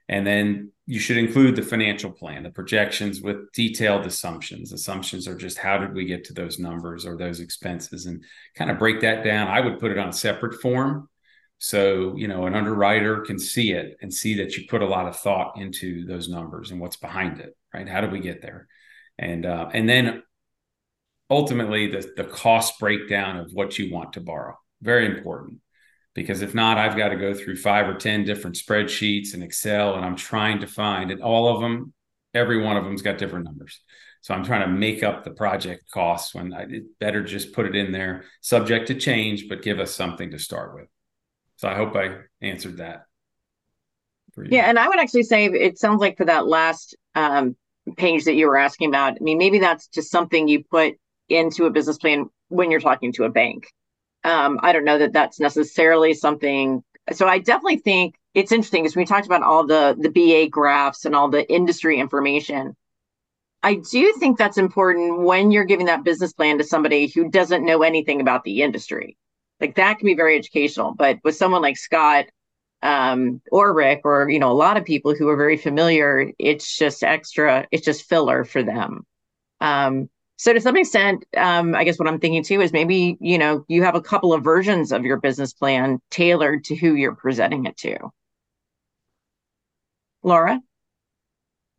And 0.07 0.27
then 0.27 0.72
you 0.93 0.99
should 0.99 1.17
include 1.17 1.57
the 1.57 1.63
financial 1.63 2.11
plan, 2.11 2.43
the 2.43 2.51
projections 2.51 3.23
with 3.23 3.51
detailed 3.53 4.05
assumptions. 4.05 4.75
Assumptions 4.75 5.27
are 5.27 5.35
just 5.35 5.57
how 5.57 5.79
did 5.79 5.95
we 5.95 6.05
get 6.05 6.23
to 6.25 6.35
those 6.35 6.59
numbers 6.59 7.07
or 7.07 7.17
those 7.17 7.41
expenses 7.41 8.05
and 8.05 8.23
kind 8.57 8.71
of 8.71 8.79
break 8.79 9.01
that 9.01 9.25
down. 9.25 9.49
I 9.49 9.61
would 9.61 9.81
put 9.81 9.91
it 9.91 9.97
on 9.97 10.11
a 10.11 10.13
separate 10.13 10.61
form. 10.61 11.09
So, 11.57 12.15
you 12.15 12.29
know, 12.29 12.45
an 12.45 12.55
underwriter 12.55 13.23
can 13.23 13.39
see 13.39 13.73
it 13.73 13.97
and 14.03 14.13
see 14.13 14.35
that 14.35 14.55
you 14.59 14.67
put 14.69 14.83
a 14.83 14.87
lot 14.87 15.09
of 15.09 15.19
thought 15.19 15.57
into 15.57 16.05
those 16.05 16.29
numbers 16.29 16.73
and 16.73 16.79
what's 16.79 16.99
behind 16.99 17.41
it, 17.41 17.57
right? 17.73 17.89
How 17.89 18.03
did 18.03 18.13
we 18.13 18.21
get 18.21 18.43
there? 18.43 18.69
And 19.19 19.47
uh, 19.47 19.71
and 19.73 19.89
then 19.89 20.23
ultimately 21.31 21.87
the 21.87 22.07
the 22.19 22.25
cost 22.25 22.79
breakdown 22.79 23.39
of 23.39 23.51
what 23.55 23.79
you 23.79 23.91
want 23.91 24.13
to 24.13 24.21
borrow. 24.21 24.59
Very 24.83 25.07
important 25.07 25.62
because 26.15 26.43
if 26.43 26.55
not 26.55 26.79
i've 26.79 26.97
got 26.97 27.09
to 27.09 27.17
go 27.17 27.35
through 27.35 27.57
five 27.57 27.89
or 27.89 27.95
ten 27.95 28.25
different 28.25 28.57
spreadsheets 28.57 29.35
and 29.35 29.43
excel 29.43 29.95
and 29.95 30.05
i'm 30.05 30.17
trying 30.17 30.61
to 30.61 30.67
find 30.67 31.11
and 31.11 31.23
all 31.23 31.55
of 31.55 31.61
them 31.61 31.93
every 32.35 32.63
one 32.63 32.77
of 32.77 32.85
them's 32.85 33.03
got 33.03 33.19
different 33.19 33.45
numbers. 33.45 33.81
So 34.21 34.35
i'm 34.35 34.45
trying 34.45 34.69
to 34.69 34.75
make 34.75 35.03
up 35.03 35.25
the 35.25 35.33
project 35.33 35.91
costs 35.91 36.35
when 36.35 36.53
i 36.53 36.67
better 37.01 37.23
just 37.23 37.53
put 37.53 37.67
it 37.67 37.75
in 37.75 37.93
there 37.93 38.25
subject 38.41 38.89
to 38.89 38.95
change 38.95 39.49
but 39.49 39.63
give 39.63 39.81
us 39.81 39.95
something 39.95 40.31
to 40.31 40.39
start 40.39 40.75
with. 40.75 40.89
So 41.57 41.69
i 41.69 41.75
hope 41.75 41.97
i 41.97 42.17
answered 42.41 42.79
that 42.79 43.07
yeah 44.37 44.65
and 44.69 44.79
i 44.79 44.89
would 44.89 44.99
actually 44.99 45.25
say 45.25 45.47
it 45.47 45.79
sounds 45.79 46.01
like 46.01 46.17
for 46.17 46.25
that 46.25 46.47
last 46.47 46.97
um, 47.15 47.55
page 47.97 48.25
that 48.25 48.35
you 48.35 48.47
were 48.47 48.57
asking 48.57 48.89
about 48.89 49.15
i 49.15 49.19
mean 49.21 49.39
maybe 49.39 49.59
that's 49.59 49.89
just 49.89 50.11
something 50.11 50.49
you 50.49 50.65
put 50.65 50.95
into 51.29 51.67
a 51.67 51.71
business 51.71 51.99
plan 51.99 52.27
when 52.49 52.71
you're 52.71 52.81
talking 52.81 53.13
to 53.13 53.25
a 53.25 53.31
bank 53.31 53.67
um, 54.25 54.61
I 54.63 54.73
don't 54.73 54.85
know 54.85 54.99
that 54.99 55.13
that's 55.13 55.41
necessarily 55.41 56.15
something. 56.15 56.83
So 57.13 57.27
I 57.27 57.39
definitely 57.39 57.79
think 57.79 58.15
it's 58.35 58.53
interesting 58.53 58.85
because 58.85 58.97
we 58.97 59.05
talked 59.05 59.27
about 59.27 59.43
all 59.43 59.67
the 59.67 59.97
the 59.99 60.11
BA 60.11 60.49
graphs 60.51 61.05
and 61.05 61.15
all 61.15 61.29
the 61.29 61.51
industry 61.53 61.99
information. 61.99 62.77
I 63.63 63.77
do 63.77 64.13
think 64.19 64.39
that's 64.39 64.59
important 64.59 65.21
when 65.21 65.51
you're 65.53 65.65
giving 65.65 65.87
that 65.87 66.05
business 66.05 66.33
plan 66.33 66.59
to 66.59 66.65
somebody 66.65 67.07
who 67.07 67.31
doesn't 67.31 67.65
know 67.65 67.83
anything 67.83 68.21
about 68.21 68.43
the 68.45 68.63
industry. 68.63 69.17
Like 69.61 69.77
that 69.77 69.99
can 69.99 70.07
be 70.07 70.15
very 70.15 70.37
educational, 70.37 70.95
but 70.95 71.19
with 71.23 71.37
someone 71.37 71.63
like 71.63 71.77
Scott 71.77 72.27
um, 72.83 73.41
or 73.53 73.73
Rick, 73.73 74.01
or 74.05 74.29
you 74.29 74.41
know, 74.41 74.51
a 74.51 74.55
lot 74.55 74.77
of 74.77 74.85
people 74.85 75.15
who 75.15 75.29
are 75.29 75.37
very 75.37 75.57
familiar, 75.57 76.33
it's 76.39 76.77
just 76.77 77.05
extra. 77.05 77.67
It's 77.71 77.85
just 77.85 78.09
filler 78.09 78.45
for 78.45 78.63
them. 78.65 79.07
Um, 79.61 80.11
So 80.43 80.53
to 80.53 80.61
some 80.61 80.77
extent, 80.77 81.25
um, 81.37 81.73
I 81.77 81.85
guess 81.85 82.01
what 82.01 82.09
I'm 82.09 82.19
thinking 82.19 82.43
too 82.43 82.61
is 82.61 82.73
maybe 82.73 83.17
you 83.21 83.39
know 83.39 83.65
you 83.69 83.85
have 83.85 83.95
a 83.95 84.01
couple 84.01 84.35
of 84.35 84.43
versions 84.43 84.91
of 84.91 85.05
your 85.05 85.21
business 85.21 85.53
plan 85.53 86.01
tailored 86.11 86.65
to 86.65 86.75
who 86.75 86.95
you're 86.95 87.15
presenting 87.15 87.65
it 87.67 87.77
to. 87.77 87.97
Laura. 90.25 90.61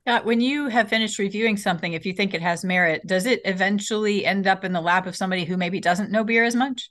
Yeah, 0.07 0.21
when 0.21 0.39
you 0.39 0.69
have 0.69 0.87
finished 0.87 1.19
reviewing 1.19 1.57
something, 1.57 1.91
if 1.91 2.05
you 2.05 2.13
think 2.13 2.33
it 2.33 2.41
has 2.41 2.63
merit, 2.63 3.05
does 3.05 3.25
it 3.25 3.41
eventually 3.43 4.25
end 4.25 4.47
up 4.47 4.63
in 4.63 4.71
the 4.71 4.79
lap 4.79 5.07
of 5.07 5.15
somebody 5.17 5.43
who 5.43 5.57
maybe 5.57 5.81
doesn't 5.81 6.09
know 6.09 6.23
beer 6.23 6.45
as 6.45 6.55
much? 6.55 6.89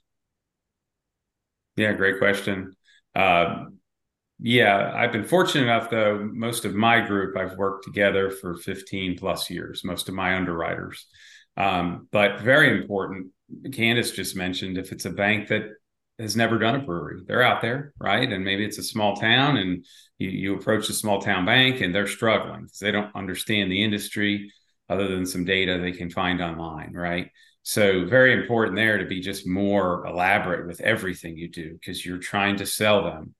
Yeah, 1.75 1.93
great 1.93 2.19
question. 2.19 2.75
Uh, 3.15 3.65
yeah, 4.37 4.93
I've 4.95 5.11
been 5.11 5.23
fortunate 5.23 5.63
enough, 5.63 5.89
though, 5.89 6.29
most 6.33 6.65
of 6.65 6.75
my 6.75 6.99
group, 6.99 7.35
I've 7.35 7.57
worked 7.57 7.85
together 7.85 8.29
for 8.29 8.57
15 8.57 9.17
plus 9.17 9.49
years, 9.49 9.83
most 9.83 10.07
of 10.07 10.13
my 10.13 10.35
underwriters. 10.35 11.07
Um, 11.57 12.07
but 12.11 12.41
very 12.41 12.79
important, 12.79 13.27
Candace 13.71 14.11
just 14.11 14.35
mentioned 14.35 14.77
if 14.77 14.91
it's 14.91 15.05
a 15.05 15.11
bank 15.11 15.49
that 15.49 15.63
has 16.19 16.35
never 16.35 16.57
done 16.59 16.75
a 16.75 16.79
brewery, 16.79 17.21
they're 17.25 17.43
out 17.43 17.61
there, 17.61 17.93
right? 17.99 18.31
And 18.31 18.45
maybe 18.45 18.65
it's 18.65 18.77
a 18.77 18.83
small 18.83 19.15
town 19.15 19.57
and 19.57 19.85
you, 20.17 20.29
you 20.29 20.55
approach 20.55 20.89
a 20.89 20.93
small 20.93 21.21
town 21.21 21.45
bank 21.45 21.81
and 21.81 21.93
they're 21.93 22.07
struggling 22.07 22.63
because 22.63 22.79
they 22.79 22.91
don't 22.91 23.15
understand 23.15 23.71
the 23.71 23.83
industry 23.83 24.51
other 24.89 25.07
than 25.07 25.25
some 25.25 25.45
data 25.45 25.79
they 25.79 25.91
can 25.91 26.09
find 26.09 26.41
online, 26.41 26.93
right? 26.93 27.29
So 27.63 28.05
very 28.05 28.33
important 28.33 28.75
there 28.75 28.97
to 28.97 29.05
be 29.05 29.21
just 29.21 29.47
more 29.47 30.05
elaborate 30.05 30.67
with 30.67 30.81
everything 30.81 31.37
you 31.37 31.49
do 31.49 31.73
because 31.73 32.05
you're 32.05 32.17
trying 32.17 32.57
to 32.57 32.65
sell 32.65 33.03
them 33.03 33.33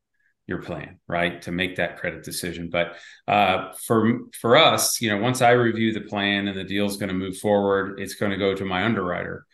your 0.47 0.61
plan, 0.61 0.99
right? 1.07 1.41
To 1.43 1.51
make 1.51 1.77
that 1.77 1.97
credit 1.97 2.23
decision. 2.23 2.69
But 2.69 2.95
uh, 3.27 3.71
for 3.85 4.19
for 4.39 4.57
us, 4.57 4.99
you 5.01 5.09
know, 5.09 5.17
once 5.17 5.41
I 5.41 5.51
review 5.51 5.93
the 5.93 6.01
plan 6.01 6.47
and 6.47 6.57
the 6.57 6.63
deal 6.63 6.85
is 6.85 6.97
going 6.97 7.09
to 7.09 7.15
move 7.15 7.37
forward, 7.37 7.99
it's 7.99 8.15
going 8.15 8.31
to 8.31 8.37
go 8.37 8.53
to 8.53 8.65
my 8.65 8.83
underwriter. 8.83 9.45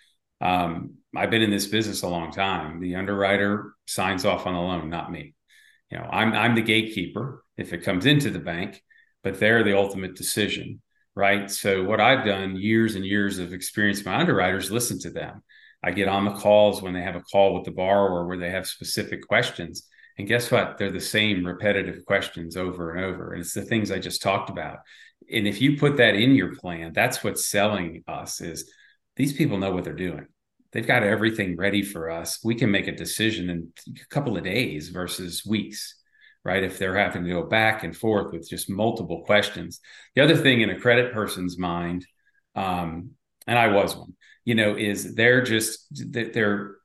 Um, 0.42 0.96
I've 1.16 1.30
been 1.30 1.42
in 1.42 1.52
this 1.52 1.68
business 1.68 2.04
a 2.04 2.08
long 2.08 2.32
time. 2.32 2.80
The 2.80 2.96
underwriter 2.96 3.74
signs 3.88 4.26
off 4.26 4.48
on 4.48 4.54
the 4.54 4.60
loan, 4.60 4.90
not 4.90 5.12
me. 5.12 5.36
You 5.92 5.98
know, 5.98 6.06
I'm 6.06 6.34
I'm 6.34 6.56
the 6.56 6.62
gatekeeper 6.62 7.44
if 7.58 7.74
it 7.74 7.84
comes 7.84 8.06
into 8.06 8.30
the 8.30 8.40
bank, 8.40 8.82
but 9.24 9.40
they're 9.40 9.64
the 9.64 9.78
ultimate 9.78 10.16
decision, 10.16 10.82
right? 11.16 11.50
So 11.52 11.84
what 11.84 12.00
I've 12.02 12.26
done 12.26 12.56
years 12.56 12.96
and 12.96 13.06
years 13.06 13.38
of 13.38 13.54
experience, 13.54 14.06
my 14.06 14.16
underwriters 14.16 14.72
listen 14.72 15.00
to 15.00 15.10
them. 15.10 15.44
I 15.84 15.92
get 15.92 16.08
on 16.08 16.26
the 16.26 16.34
calls 16.34 16.82
when 16.82 16.94
they 16.94 17.02
have 17.02 17.16
a 17.16 17.22
call 17.22 17.54
with 17.54 17.64
the 17.64 17.72
borrower 17.72 18.28
where 18.28 18.38
they 18.38 18.50
have 18.50 18.68
specific 18.68 19.28
questions. 19.28 19.88
And 20.20 20.28
guess 20.28 20.52
what? 20.52 20.78
They're 20.78 20.92
the 20.92 21.00
same 21.00 21.44
repetitive 21.44 22.06
questions 22.06 22.56
over 22.56 22.92
and 22.92 23.04
over. 23.04 23.34
And 23.34 23.42
it's 23.42 23.54
the 23.54 23.64
things 23.64 23.90
I 23.90 23.98
just 23.98 24.22
talked 24.22 24.52
about. 24.52 24.80
And 25.32 25.48
if 25.48 25.62
you 25.62 25.78
put 25.78 25.98
that 25.98 26.14
in 26.14 26.36
your 26.36 26.56
plan, 26.56 26.94
that's 26.94 27.24
what's 27.24 27.48
selling 27.48 28.04
us 28.08 28.42
is 28.42 28.72
these 29.16 29.34
people 29.34 29.58
know 29.58 29.72
what 29.72 29.84
they're 29.84 29.94
doing 29.94 30.28
they've 30.72 30.88
got 30.88 31.04
everything 31.04 31.56
ready 31.56 31.82
for 31.82 32.10
us. 32.10 32.40
We 32.44 32.56
can 32.56 32.72
make 32.72 32.88
a 32.88 32.96
decision 32.96 33.50
in 33.50 33.72
a 33.88 34.06
couple 34.14 34.38
of 34.38 34.44
days 34.44 34.90
versus 34.90 35.46
weeks, 35.46 35.96
right? 36.44 36.64
If 36.64 36.78
they're 36.78 36.98
having 36.98 37.24
to 37.24 37.30
go 37.30 37.44
back 37.44 37.84
and 37.84 37.96
forth 37.96 38.32
with 38.32 38.50
just 38.50 38.70
multiple 38.70 39.24
questions. 39.26 39.80
The 40.16 40.24
other 40.24 40.38
thing 40.38 40.62
in 40.62 40.70
a 40.70 40.80
credit 40.80 41.14
person's 41.14 41.58
mind, 41.58 42.06
um, 42.56 43.12
and 43.48 43.58
I 43.58 43.68
was 43.68 43.96
one, 43.96 44.16
you 44.46 44.56
know, 44.56 44.76
is 44.76 45.16
they're 45.16 45.42
just 45.42 45.88
they're 46.12 46.76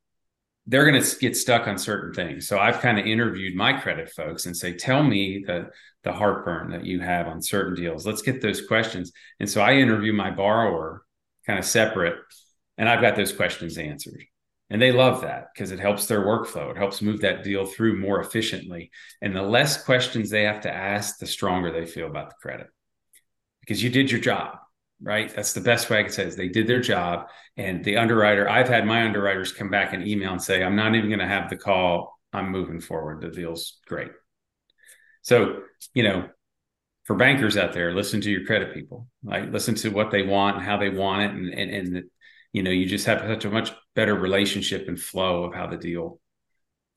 they're 0.67 0.91
going 0.91 1.01
to 1.01 1.17
get 1.19 1.37
stuck 1.37 1.67
on 1.67 1.77
certain 1.77 2.15
things. 2.15 2.49
So 2.49 2.59
I've 2.59 2.81
kind 2.81 2.99
of 2.99 3.07
interviewed 3.07 3.55
my 3.55 3.75
credit 3.75 4.11
folks 4.11 4.47
and 4.47 4.57
say, 4.57 4.75
tell 4.75 5.03
me 5.03 5.45
the 5.47 5.71
the 6.05 6.13
heartburn 6.13 6.71
that 6.71 6.85
you 6.85 7.01
have 7.01 7.27
on 7.27 7.41
certain 7.41 7.75
deals. 7.75 8.07
Let's 8.07 8.21
get 8.21 8.43
those 8.43 8.67
questions. 8.67 9.11
And 9.41 9.49
so 9.49 9.63
I 9.63 9.75
interview 9.75 10.13
my 10.13 10.31
borrower 10.31 11.03
kind 11.47 11.59
of 11.59 11.65
separate 11.65 12.17
and 12.77 12.89
I've 12.89 13.01
got 13.01 13.17
those 13.17 13.33
questions 13.33 13.79
answered. 13.79 14.23
And 14.69 14.83
they 14.83 14.93
love 14.93 15.23
that 15.23 15.49
because 15.55 15.71
it 15.71 15.81
helps 15.81 16.07
their 16.07 16.23
workflow. 16.23 16.71
It 16.71 16.77
helps 16.77 17.01
move 17.01 17.21
that 17.21 17.43
deal 17.43 17.65
through 17.65 17.99
more 18.01 18.21
efficiently. 18.21 18.91
And 19.23 19.35
the 19.35 19.43
less 19.43 19.83
questions 19.83 20.29
they 20.29 20.43
have 20.43 20.63
to 20.63 20.75
ask, 20.75 21.19
the 21.19 21.27
stronger 21.27 21.71
they 21.71 21.87
feel 21.87 22.07
about 22.07 22.31
the 22.31 22.37
credit 22.43 22.67
because 23.61 23.83
you 23.83 23.89
did 23.89 24.11
your 24.11 24.21
job, 24.21 24.59
right? 25.05 25.33
That's 25.35 25.53
the 25.53 25.61
best 25.61 25.91
way 25.91 26.01
I 26.01 26.03
can 26.03 26.13
say 26.13 26.25
is 26.25 26.37
they 26.37 26.49
did 26.49 26.67
their 26.67 26.81
job. 26.81 27.29
And 27.57 27.85
the 27.85 27.99
underwriter, 27.99 28.49
I've 28.49 28.69
had 28.69 28.87
my 28.87 29.05
underwriters 29.05 29.53
come 29.53 29.71
back 29.71 29.93
and 29.93 30.07
email 30.07 30.33
and 30.33 30.43
say, 30.43 30.63
I'm 30.63 30.77
not 30.77 30.95
even 30.95 31.09
going 31.09 31.21
to 31.21 31.27
have 31.27 31.51
the 31.51 31.57
call. 31.57 32.19
I'm 32.33 32.51
moving 32.51 32.81
forward. 32.81 33.21
The 33.21 33.29
deal's 33.29 33.79
great. 33.87 34.11
So, 35.23 35.63
you 35.95 36.03
know, 36.03 36.29
for 37.05 37.17
bankers 37.17 37.57
out 37.57 37.73
there, 37.73 37.95
listen 37.95 38.21
to 38.23 38.31
your 38.31 38.45
credit 38.45 38.75
people, 38.75 39.07
like 39.23 39.53
listen 39.53 39.75
to 39.77 39.91
what 39.91 40.11
they 40.11 40.23
want 40.23 40.57
and 40.57 40.65
how 40.65 40.79
they 40.79 40.89
want 40.89 41.23
it. 41.23 41.31
And, 41.31 41.55
and, 41.55 41.71
and 41.71 42.05
you 42.55 42.63
know 42.63 42.71
you 42.71 42.87
just 42.87 43.05
have 43.05 43.21
such 43.21 43.45
a 43.45 43.51
much 43.51 43.73
better 43.95 44.15
relationship 44.15 44.89
and 44.89 44.99
flow 44.99 45.45
of 45.45 45.55
how 45.55 45.67
the 45.67 45.77
deal 45.77 46.21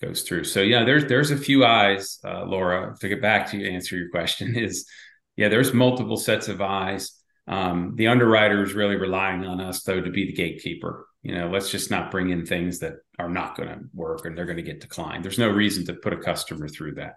goes 0.02 0.22
through 0.22 0.46
so 0.46 0.62
yeah 0.62 0.86
there's 0.86 1.06
there's 1.06 1.32
a 1.32 1.38
few 1.38 1.66
eyes 1.66 2.20
uh, 2.24 2.46
laura 2.46 2.96
to 3.02 3.10
get 3.10 3.22
back 3.22 3.50
to 3.50 3.58
you 3.58 3.70
answer 3.70 3.98
your 3.98 4.10
question 4.10 4.56
is 4.56 4.88
yeah 5.36 5.50
there's 5.50 5.74
multiple 5.74 6.16
sets 6.16 6.48
of 6.48 6.62
eyes 6.62 7.17
um, 7.48 7.94
the 7.96 8.08
underwriter 8.08 8.64
is 8.64 8.74
really 8.74 8.96
relying 8.96 9.46
on 9.46 9.62
us 9.62 9.84
though 9.84 10.02
to 10.02 10.12
be 10.12 10.26
the 10.26 10.34
gatekeeper 10.34 11.08
you 11.22 11.36
know 11.36 11.50
let's 11.50 11.72
just 11.72 11.92
not 11.92 12.12
bring 12.12 12.30
in 12.30 12.46
things 12.46 12.80
that 12.80 12.94
are 13.20 13.30
not 13.30 13.56
going 13.56 13.70
to 13.70 13.80
work 13.94 14.26
and 14.26 14.38
they're 14.38 14.46
going 14.46 14.58
to 14.58 14.64
get 14.64 14.82
declined 14.82 15.24
there's 15.24 15.40
no 15.40 15.50
reason 15.50 15.86
to 15.86 15.94
put 15.94 16.14
a 16.14 16.18
customer 16.18 16.68
through 16.68 16.94
that 16.96 17.16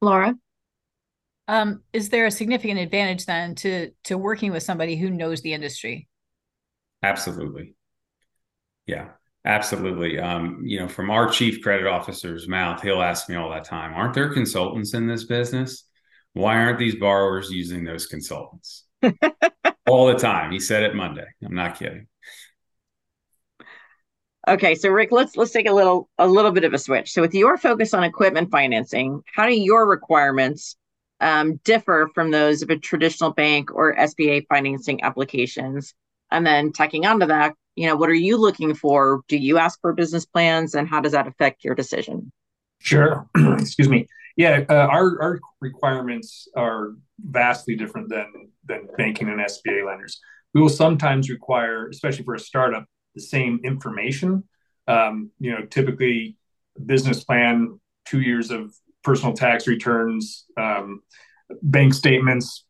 laura 0.00 0.34
um, 1.48 1.82
is 1.92 2.08
there 2.08 2.26
a 2.26 2.30
significant 2.30 2.78
advantage 2.78 3.26
then 3.26 3.54
to 3.56 3.90
to 4.04 4.16
working 4.16 4.52
with 4.52 4.62
somebody 4.62 4.96
who 4.96 5.10
knows 5.10 5.42
the 5.42 5.52
industry 5.52 6.08
Absolutely. 7.02 7.74
Yeah, 8.86 9.10
absolutely. 9.44 10.18
Um, 10.18 10.62
you 10.64 10.78
know, 10.78 10.88
from 10.88 11.10
our 11.10 11.28
chief 11.28 11.62
credit 11.62 11.86
officer's 11.86 12.48
mouth, 12.48 12.82
he'll 12.82 13.02
ask 13.02 13.28
me 13.28 13.34
all 13.34 13.50
that 13.50 13.64
time, 13.64 13.92
aren't 13.94 14.14
there 14.14 14.32
consultants 14.32 14.94
in 14.94 15.06
this 15.06 15.24
business? 15.24 15.84
Why 16.32 16.56
aren't 16.56 16.78
these 16.78 16.94
borrowers 16.94 17.50
using 17.50 17.84
those 17.84 18.06
consultants? 18.06 18.84
all 19.86 20.06
the 20.06 20.18
time. 20.18 20.52
He 20.52 20.60
said 20.60 20.82
it 20.82 20.94
Monday. 20.94 21.26
I'm 21.44 21.54
not 21.54 21.78
kidding. 21.78 22.06
Okay, 24.48 24.74
so 24.74 24.88
Rick, 24.88 25.12
let's 25.12 25.36
let's 25.36 25.52
take 25.52 25.68
a 25.68 25.72
little 25.72 26.08
a 26.18 26.26
little 26.26 26.50
bit 26.50 26.64
of 26.64 26.74
a 26.74 26.78
switch. 26.78 27.12
So 27.12 27.22
with 27.22 27.34
your 27.34 27.56
focus 27.56 27.94
on 27.94 28.02
equipment 28.02 28.50
financing, 28.50 29.22
how 29.32 29.46
do 29.46 29.54
your 29.54 29.86
requirements 29.86 30.76
um, 31.20 31.60
differ 31.64 32.10
from 32.12 32.32
those 32.32 32.62
of 32.62 32.70
a 32.70 32.76
traditional 32.76 33.32
bank 33.32 33.72
or 33.72 33.94
SBA 33.94 34.46
financing 34.48 35.02
applications? 35.04 35.94
And 36.32 36.44
then 36.44 36.72
tacking 36.72 37.06
onto 37.06 37.26
that, 37.26 37.54
you 37.76 37.86
know, 37.86 37.94
what 37.94 38.08
are 38.08 38.14
you 38.14 38.36
looking 38.36 38.74
for? 38.74 39.22
Do 39.28 39.36
you 39.36 39.58
ask 39.58 39.80
for 39.80 39.92
business 39.92 40.26
plans 40.26 40.74
and 40.74 40.88
how 40.88 41.00
does 41.00 41.12
that 41.12 41.28
affect 41.28 41.62
your 41.62 41.74
decision? 41.74 42.32
Sure. 42.80 43.28
Excuse 43.36 43.88
me. 43.88 44.08
Yeah, 44.36 44.64
uh, 44.68 44.74
our, 44.74 45.22
our 45.22 45.40
requirements 45.60 46.48
are 46.56 46.92
vastly 47.18 47.76
different 47.76 48.08
than 48.08 48.50
than 48.64 48.88
banking 48.96 49.28
and 49.28 49.40
SBA 49.40 49.86
lenders. 49.86 50.20
We 50.54 50.60
will 50.60 50.68
sometimes 50.68 51.30
require, 51.30 51.88
especially 51.88 52.24
for 52.24 52.34
a 52.34 52.40
startup, 52.40 52.84
the 53.14 53.20
same 53.20 53.60
information. 53.64 54.44
Um, 54.88 55.30
you 55.38 55.52
know, 55.52 55.64
typically 55.66 56.36
business 56.84 57.24
plan, 57.24 57.80
two 58.04 58.20
years 58.20 58.50
of 58.50 58.74
personal 59.02 59.34
tax 59.34 59.66
returns, 59.66 60.46
um, 60.56 61.02
bank 61.62 61.94
statements, 61.94 62.64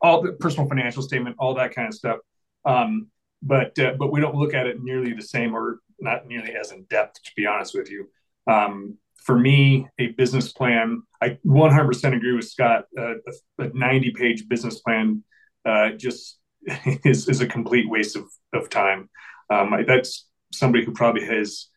all 0.00 0.22
the 0.22 0.32
personal 0.32 0.68
financial 0.68 1.02
statement, 1.02 1.36
all 1.38 1.54
that 1.54 1.74
kind 1.74 1.88
of 1.88 1.94
stuff. 1.94 2.18
Um, 2.64 3.08
but 3.42 3.78
uh, 3.78 3.94
but 3.98 4.10
we 4.10 4.20
don't 4.20 4.34
look 4.34 4.54
at 4.54 4.66
it 4.66 4.82
nearly 4.82 5.12
the 5.12 5.22
same 5.22 5.54
or 5.54 5.80
not 6.00 6.26
nearly 6.26 6.54
as 6.54 6.72
in 6.72 6.84
depth, 6.84 7.22
to 7.22 7.32
be 7.36 7.46
honest 7.46 7.74
with 7.74 7.90
you. 7.90 8.08
Um, 8.46 8.98
for 9.24 9.38
me, 9.38 9.88
a 9.98 10.08
business 10.08 10.52
plan, 10.52 11.02
I 11.20 11.38
100% 11.46 12.16
agree 12.16 12.34
with 12.34 12.48
Scott. 12.48 12.84
Uh, 12.98 13.14
a, 13.58 13.70
90 13.72 14.12
page 14.12 14.48
business 14.48 14.80
plan 14.80 15.24
uh, 15.64 15.90
just 15.90 16.38
is, 17.04 17.28
is 17.28 17.40
a 17.40 17.46
complete 17.46 17.88
waste 17.88 18.16
of, 18.16 18.24
of 18.52 18.70
time. 18.70 19.08
Um, 19.50 19.74
that's 19.86 20.26
somebody 20.52 20.84
who 20.84 20.92
probably 20.92 21.24
has 21.24 21.68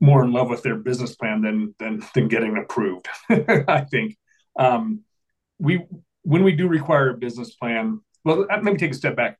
more 0.00 0.22
in 0.22 0.32
love 0.32 0.50
with 0.50 0.62
their 0.62 0.76
business 0.76 1.16
plan 1.16 1.40
than 1.40 1.74
than, 1.78 2.02
than 2.14 2.28
getting 2.28 2.56
approved. 2.58 3.08
I 3.30 3.86
think 3.90 4.16
um, 4.58 5.00
we 5.58 5.84
when 6.22 6.44
we 6.44 6.52
do 6.52 6.68
require 6.68 7.10
a 7.10 7.16
business 7.16 7.54
plan. 7.54 8.00
Well, 8.24 8.46
let 8.50 8.62
me 8.62 8.76
take 8.76 8.90
a 8.90 8.94
step 8.94 9.16
back 9.16 9.38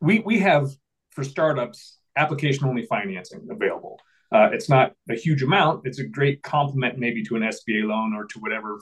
we 0.00 0.20
we 0.20 0.38
have 0.40 0.70
for 1.10 1.24
startups 1.24 1.98
application 2.16 2.66
only 2.66 2.84
financing 2.86 3.46
available. 3.50 4.00
Uh, 4.30 4.50
it's 4.52 4.68
not 4.68 4.92
a 5.08 5.14
huge 5.14 5.42
amount. 5.42 5.86
It's 5.86 5.98
a 5.98 6.06
great 6.06 6.42
complement 6.42 6.98
maybe 6.98 7.22
to 7.24 7.36
an 7.36 7.42
SBA 7.42 7.86
loan 7.86 8.14
or 8.14 8.26
to 8.26 8.38
whatever 8.40 8.80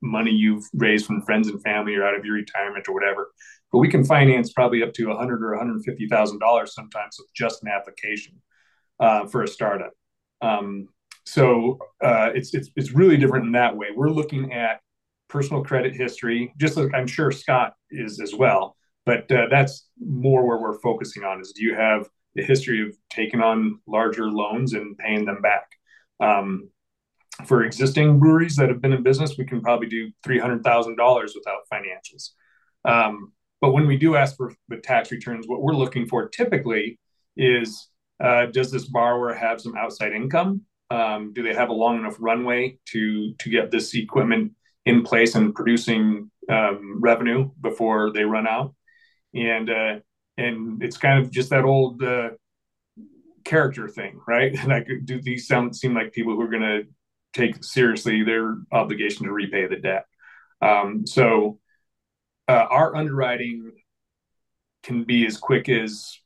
money 0.00 0.30
you've 0.30 0.64
raised 0.74 1.06
from 1.06 1.22
friends 1.22 1.48
and 1.48 1.62
family 1.62 1.94
or 1.94 2.04
out 2.04 2.14
of 2.14 2.24
your 2.24 2.34
retirement 2.34 2.88
or 2.88 2.94
whatever. 2.94 3.30
But 3.70 3.78
we 3.78 3.88
can 3.88 4.04
finance 4.04 4.52
probably 4.52 4.82
up 4.82 4.94
to 4.94 5.10
a 5.10 5.16
hundred 5.16 5.42
or 5.42 5.56
one 5.56 5.66
hundred 5.66 5.82
fifty 5.84 6.06
thousand 6.08 6.38
dollars 6.38 6.74
sometimes 6.74 7.16
with 7.18 7.28
just 7.34 7.62
an 7.62 7.68
application 7.68 8.40
uh, 9.00 9.26
for 9.26 9.42
a 9.42 9.48
startup. 9.48 9.92
Um, 10.40 10.88
so 11.26 11.78
uh, 12.02 12.30
it's, 12.34 12.54
it's 12.54 12.70
it's 12.76 12.92
really 12.92 13.18
different 13.18 13.46
in 13.46 13.52
that 13.52 13.76
way. 13.76 13.88
We're 13.94 14.10
looking 14.10 14.52
at 14.52 14.80
personal 15.28 15.62
credit 15.62 15.94
history, 15.94 16.54
just 16.56 16.78
like 16.78 16.94
I'm 16.94 17.06
sure 17.06 17.30
Scott 17.30 17.74
is 17.90 18.20
as 18.20 18.34
well 18.34 18.76
but 19.08 19.32
uh, 19.32 19.46
that's 19.50 19.88
more 19.98 20.46
where 20.46 20.58
we're 20.58 20.78
focusing 20.80 21.24
on 21.24 21.40
is 21.40 21.52
do 21.56 21.64
you 21.64 21.74
have 21.74 22.06
the 22.34 22.42
history 22.42 22.82
of 22.82 22.96
taking 23.10 23.40
on 23.40 23.80
larger 23.86 24.26
loans 24.30 24.74
and 24.74 24.96
paying 24.98 25.24
them 25.24 25.40
back. 25.40 25.70
Um, 26.20 26.70
for 27.46 27.62
existing 27.62 28.18
breweries 28.18 28.56
that 28.56 28.68
have 28.68 28.80
been 28.80 28.92
in 28.92 29.02
business 29.02 29.36
we 29.38 29.44
can 29.44 29.60
probably 29.60 29.86
do 29.86 30.10
$300000 30.26 30.96
without 31.34 31.60
financials. 31.72 32.30
Um, 32.84 33.32
but 33.60 33.72
when 33.72 33.86
we 33.86 33.96
do 33.96 34.16
ask 34.16 34.36
for 34.36 34.52
the 34.68 34.78
tax 34.78 35.10
returns 35.12 35.46
what 35.46 35.62
we're 35.62 35.74
looking 35.74 36.06
for 36.06 36.28
typically 36.28 36.98
is 37.36 37.88
uh, 38.22 38.46
does 38.46 38.70
this 38.70 38.86
borrower 38.86 39.32
have 39.32 39.60
some 39.60 39.76
outside 39.76 40.12
income? 40.12 40.62
Um, 40.90 41.32
do 41.32 41.42
they 41.42 41.54
have 41.54 41.68
a 41.68 41.74
long 41.74 41.98
enough 41.98 42.16
runway 42.18 42.78
to 42.86 43.34
to 43.34 43.50
get 43.50 43.70
this 43.70 43.94
equipment 43.94 44.52
in 44.86 45.02
place 45.02 45.34
and 45.34 45.54
producing 45.54 46.30
um, 46.48 46.98
revenue 47.00 47.50
before 47.60 48.12
they 48.12 48.24
run 48.24 48.48
out? 48.48 48.74
And 49.34 49.70
uh, 49.70 49.96
and 50.38 50.82
it's 50.82 50.96
kind 50.96 51.22
of 51.22 51.30
just 51.30 51.50
that 51.50 51.64
old 51.64 52.02
uh, 52.02 52.30
character 53.44 53.88
thing, 53.88 54.20
right? 54.26 54.56
like, 54.66 54.88
do 55.04 55.20
these 55.20 55.46
sound 55.46 55.76
seem 55.76 55.94
like 55.94 56.12
people 56.12 56.34
who 56.34 56.42
are 56.42 56.48
going 56.48 56.62
to 56.62 56.84
take 57.34 57.62
seriously 57.62 58.22
their 58.22 58.56
obligation 58.72 59.26
to 59.26 59.32
repay 59.32 59.66
the 59.66 59.76
debt? 59.76 60.06
Um, 60.62 61.06
so 61.06 61.58
uh, 62.46 62.66
our 62.70 62.96
underwriting 62.96 63.72
can 64.82 65.04
be 65.04 65.26
as 65.26 65.36
quick 65.36 65.68
as 65.68 66.18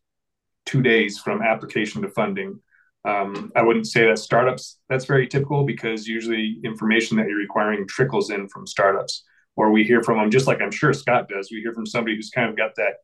two 0.66 0.82
days 0.82 1.18
from 1.18 1.42
application 1.42 2.02
to 2.02 2.08
funding. 2.08 2.60
Um, 3.04 3.50
I 3.56 3.62
wouldn't 3.62 3.88
say 3.88 4.06
that 4.06 4.18
startups 4.18 4.78
that's 4.88 5.06
very 5.06 5.26
typical 5.26 5.64
because 5.64 6.06
usually 6.06 6.60
information 6.62 7.16
that 7.16 7.26
you're 7.26 7.38
requiring 7.38 7.88
trickles 7.88 8.30
in 8.30 8.48
from 8.48 8.66
startups, 8.66 9.24
or 9.56 9.72
we 9.72 9.82
hear 9.82 10.02
from 10.04 10.18
them 10.18 10.30
just 10.30 10.46
like 10.46 10.60
I'm 10.60 10.70
sure 10.70 10.92
Scott 10.92 11.28
does. 11.28 11.50
We 11.50 11.60
hear 11.60 11.72
from 11.72 11.86
somebody 11.86 12.14
who's 12.14 12.30
kind 12.30 12.48
of 12.48 12.56
got 12.56 12.76
that 12.76 12.98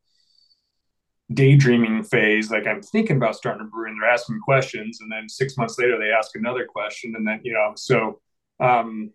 daydreaming 1.32 2.02
phase, 2.04 2.50
like 2.50 2.66
I'm 2.66 2.82
thinking 2.82 3.16
about 3.16 3.36
starting 3.36 3.66
a 3.66 3.68
brewery, 3.68 3.90
and 3.90 4.00
they're 4.00 4.10
asking 4.10 4.40
questions, 4.40 4.98
and 5.00 5.10
then 5.10 5.28
six 5.28 5.56
months 5.56 5.78
later 5.78 5.98
they 5.98 6.10
ask 6.10 6.34
another 6.34 6.64
question, 6.66 7.14
and 7.16 7.26
then 7.26 7.40
you 7.42 7.52
know, 7.52 7.72
so. 7.76 8.20
Um, 8.60 9.12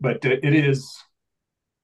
but 0.00 0.24
it 0.24 0.54
is 0.54 0.96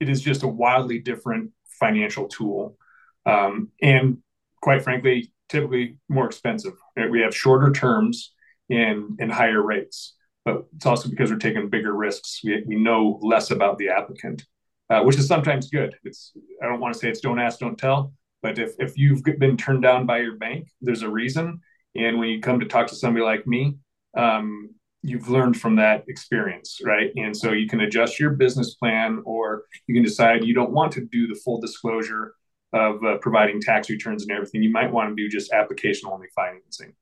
it 0.01 0.09
is 0.09 0.23
just 0.23 0.43
a 0.43 0.49
wildly 0.49 0.99
different 0.99 1.51
financial 1.79 2.29
tool, 2.29 2.77
um, 3.25 3.71
and 3.83 4.19
quite 4.63 4.83
frankly, 4.83 5.33
typically 5.49 5.99
more 6.09 6.27
expensive. 6.27 6.73
We 6.97 7.21
have 7.21 7.35
shorter 7.35 7.73
terms 7.73 8.33
and 8.71 9.19
and 9.21 9.31
higher 9.31 9.63
rates, 9.63 10.15
but 10.45 10.65
it's 10.75 10.87
also 10.87 11.09
because 11.09 11.31
we're 11.31 11.39
taking 11.39 11.69
bigger 11.69 11.93
risks. 11.93 12.41
We 12.43 12.63
we 12.67 12.77
know 12.77 13.19
less 13.23 13.51
about 13.51 13.79
the 13.79 13.91
applicant, 13.91 14.45
uh, 14.91 15.03
which 15.03 15.19
is 15.19 15.29
sometimes 15.29 15.69
good. 15.71 15.97
It's 16.05 16.33
I 16.63 16.67
don't 16.67 16.81
want 16.81 16.95
to 16.95 17.01
say 17.01 17.09
it's 17.09 17.21
don't 17.21 17.39
ask, 17.39 17.59
don't 17.59 17.79
tell, 17.79 18.13
but 18.43 18.59
if 18.59 18.73
if 18.79 18.97
you've 18.97 19.23
been 19.23 19.57
turned 19.57 19.83
down 19.83 20.07
by 20.07 20.19
your 20.19 20.37
bank, 20.37 20.69
there's 20.81 21.03
a 21.03 21.11
reason. 21.11 21.61
And 21.95 22.19
when 22.19 22.29
you 22.29 22.41
come 22.41 22.61
to 22.61 22.67
talk 22.67 22.87
to 22.89 22.95
somebody 22.95 23.25
like 23.25 23.47
me, 23.47 23.79
um, 24.17 24.71
you've 25.03 25.29
learned 25.29 25.59
from 25.59 25.77
that 25.77 26.05
experience, 26.09 26.81
right? 26.85 27.11
And 27.17 27.35
so 27.35 27.53
you 27.53 27.69
can 27.69 27.81
adjust 27.81 28.21
your 28.21 28.31
business 28.31 28.75
plan, 28.75 29.23
or 29.25 29.65
you 29.87 29.95
can 29.95 30.05
decide 30.05 30.45
you 30.45 30.55
don't 30.55 30.73
want 30.73 30.93
to 30.93 31.01
do 31.01 31.27
the 31.27 31.41
full 31.43 31.61
disclosure 31.61 32.35
of 32.73 33.03
uh, 33.05 33.17
providing 33.19 33.61
tax 33.61 33.89
returns 33.89 34.23
and 34.23 34.33
everything, 34.33 34.63
you 34.63 34.71
might 34.71 34.93
want 34.93 35.11
to 35.11 35.15
do 35.15 35.29
just 35.29 35.53
application 35.53 36.09
only 36.11 36.29
financing. 36.35 36.93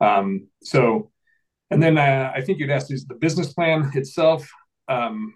Um, 0.00 0.48
so, 0.62 1.10
and 1.70 1.82
then 1.82 1.98
uh, 1.98 2.32
I 2.34 2.42
think 2.42 2.58
you'd 2.58 2.70
ask 2.70 2.92
is 2.92 3.06
the 3.06 3.14
business 3.14 3.52
plan 3.52 3.90
itself. 3.94 4.48
Um, 4.88 5.34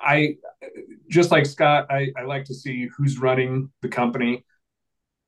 I 0.00 0.36
just 1.08 1.30
like 1.30 1.46
Scott, 1.46 1.86
I, 1.90 2.12
I 2.16 2.22
like 2.22 2.44
to 2.46 2.54
see 2.54 2.88
who's 2.96 3.18
running 3.18 3.70
the 3.82 3.88
company. 3.88 4.44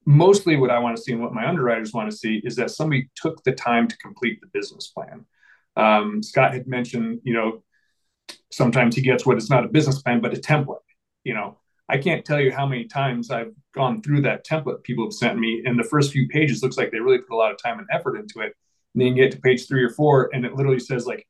Mostly, 0.07 0.57
what 0.57 0.71
I 0.71 0.79
want 0.79 0.97
to 0.97 1.03
see 1.03 1.13
and 1.13 1.23
what 1.23 1.35
my 1.35 1.47
underwriters 1.47 1.93
want 1.93 2.11
to 2.11 2.17
see 2.17 2.41
is 2.45 2.57
that 2.57 2.71
somebody 2.71 3.11
took 3.17 3.43
the 3.45 3.53
time 3.53 3.89
to 3.89 3.97
complete 3.99 4.41
the 4.41 4.47
business 4.49 4.89
plan. 4.89 5.27
Um, 5.77 6.23
Scott 6.23 6.55
had 6.55 6.67
mentioned, 6.67 7.21
you 7.23 7.35
know, 7.35 7.63
sometimes 8.51 8.97
he 8.97 9.03
gets 9.03 9.27
what 9.27 9.37
is 9.37 9.51
not 9.51 9.65
a 9.65 9.69
business 9.69 10.03
plan 10.03 10.21
but 10.21 10.37
a 10.37 10.41
template. 10.41 10.79
You 11.25 11.35
know, 11.35 11.59
I 11.89 11.99
can't 11.99 12.25
tell 12.25 12.41
you 12.41 12.53
how 12.53 12.67
many 12.67 12.85
times 12.85 13.31
I've 13.31 13.53
gone 13.75 14.03
through 14.03 14.23
that 14.23 14.47
template 14.47 14.83
people 14.83 15.05
have 15.05 15.13
sent 15.13 15.39
me, 15.39 15.63
and 15.65 15.79
the 15.79 15.85
first 15.85 16.13
few 16.13 16.29
pages 16.29 16.63
looks 16.63 16.77
like 16.77 16.91
they 16.91 17.01
really 17.01 17.19
put 17.19 17.35
a 17.35 17.37
lot 17.37 17.53
of 17.53 17.59
time 17.63 17.79
and 17.79 17.89
effort 17.93 18.17
into 18.17 18.41
it. 18.41 18.55
And 18.95 19.03
then 19.03 19.09
you 19.09 19.15
get 19.15 19.33
to 19.33 19.41
page 19.41 19.69
three 19.69 19.83
or 19.83 19.91
four, 19.91 20.31
and 20.33 20.45
it 20.45 20.55
literally 20.55 20.81
says 20.81 21.07
like, 21.07 21.27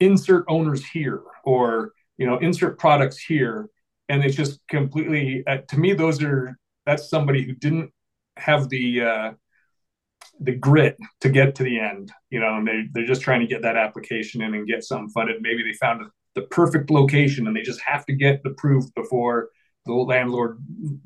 insert 0.00 0.44
owners 0.48 0.84
here, 0.84 1.22
or 1.44 1.92
you 2.18 2.26
know, 2.26 2.38
insert 2.38 2.78
products 2.78 3.18
here, 3.18 3.68
and 4.08 4.24
it's 4.24 4.36
just 4.36 4.60
completely. 4.68 5.42
Uh, 5.46 5.58
to 5.68 5.78
me, 5.78 5.92
those 5.92 6.22
are 6.22 6.58
that's 6.84 7.10
somebody 7.10 7.42
who 7.44 7.52
didn't 7.52 7.92
have 8.36 8.68
the 8.68 9.02
uh, 9.02 9.32
the 10.40 10.52
grit 10.52 10.96
to 11.20 11.28
get 11.28 11.54
to 11.56 11.62
the 11.62 11.78
end, 11.78 12.12
you 12.30 12.40
know, 12.40 12.56
and 12.56 12.66
they 12.66 12.84
they're 12.92 13.06
just 13.06 13.22
trying 13.22 13.40
to 13.40 13.46
get 13.46 13.62
that 13.62 13.76
application 13.76 14.42
in 14.42 14.54
and 14.54 14.66
get 14.66 14.84
something 14.84 15.10
funded. 15.10 15.40
Maybe 15.40 15.62
they 15.62 15.72
found 15.74 16.02
the 16.36 16.42
perfect 16.42 16.90
location 16.90 17.46
and 17.46 17.56
they 17.56 17.62
just 17.62 17.80
have 17.80 18.04
to 18.06 18.12
get 18.12 18.42
approved 18.44 18.94
before 18.94 19.48
the 19.86 19.92
landlord 19.92 20.58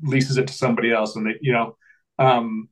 leases 0.03 0.37
it 0.37 0.47
to 0.47 0.53
somebody 0.53 0.91
else 0.91 1.15
and 1.15 1.25
they 1.25 1.37
you 1.41 1.53
know 1.53 1.75
um, 2.19 2.67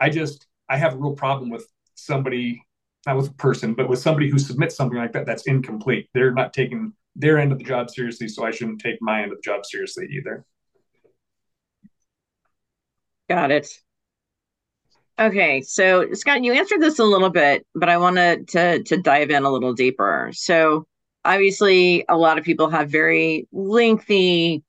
i 0.00 0.08
just 0.08 0.46
i 0.68 0.76
have 0.76 0.94
a 0.94 0.96
real 0.96 1.14
problem 1.14 1.50
with 1.50 1.66
somebody 1.94 2.64
not 3.06 3.16
with 3.16 3.28
a 3.28 3.34
person 3.34 3.74
but 3.74 3.88
with 3.88 3.98
somebody 3.98 4.28
who 4.28 4.38
submits 4.38 4.76
something 4.76 4.98
like 4.98 5.12
that 5.12 5.26
that's 5.26 5.46
incomplete. 5.46 6.08
They're 6.14 6.32
not 6.32 6.52
taking 6.52 6.92
their 7.16 7.38
end 7.38 7.52
of 7.52 7.58
the 7.58 7.64
job 7.64 7.90
seriously 7.90 8.28
so 8.28 8.44
i 8.44 8.50
shouldn't 8.50 8.80
take 8.80 8.96
my 9.00 9.22
end 9.22 9.32
of 9.32 9.38
the 9.38 9.42
job 9.42 9.64
seriously 9.64 10.08
either. 10.12 10.44
Got 13.28 13.50
it. 13.50 13.68
Okay 15.18 15.62
so 15.62 16.12
scott 16.12 16.44
you 16.44 16.52
answered 16.52 16.80
this 16.80 16.98
a 16.98 17.04
little 17.04 17.30
bit 17.30 17.66
but 17.74 17.88
i 17.88 17.96
wanted 17.96 18.48
to 18.48 18.82
to 18.84 18.96
dive 18.96 19.30
in 19.30 19.44
a 19.44 19.50
little 19.50 19.74
deeper. 19.74 20.30
So 20.32 20.86
obviously 21.24 22.04
a 22.08 22.16
lot 22.16 22.38
of 22.38 22.44
people 22.44 22.70
have 22.70 22.90
very 22.90 23.46
lengthy 23.52 24.62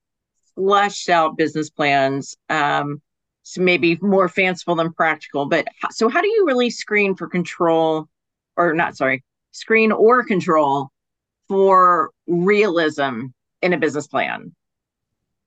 fleshed 0.55 1.09
out 1.09 1.37
business 1.37 1.69
plans 1.69 2.35
um, 2.49 3.01
so 3.43 3.61
maybe 3.61 3.97
more 4.01 4.27
fanciful 4.27 4.75
than 4.75 4.91
practical 4.91 5.45
but 5.45 5.67
so 5.91 6.09
how 6.09 6.21
do 6.21 6.27
you 6.27 6.45
really 6.45 6.69
screen 6.69 7.15
for 7.15 7.27
control 7.27 8.09
or 8.59 8.73
not 8.73 8.95
sorry 8.95 9.23
screen 9.51 9.91
or 9.91 10.23
control 10.23 10.89
for 11.47 12.11
realism 12.27 13.27
in 13.61 13.73
a 13.73 13.77
business 13.77 14.05
plan 14.05 14.55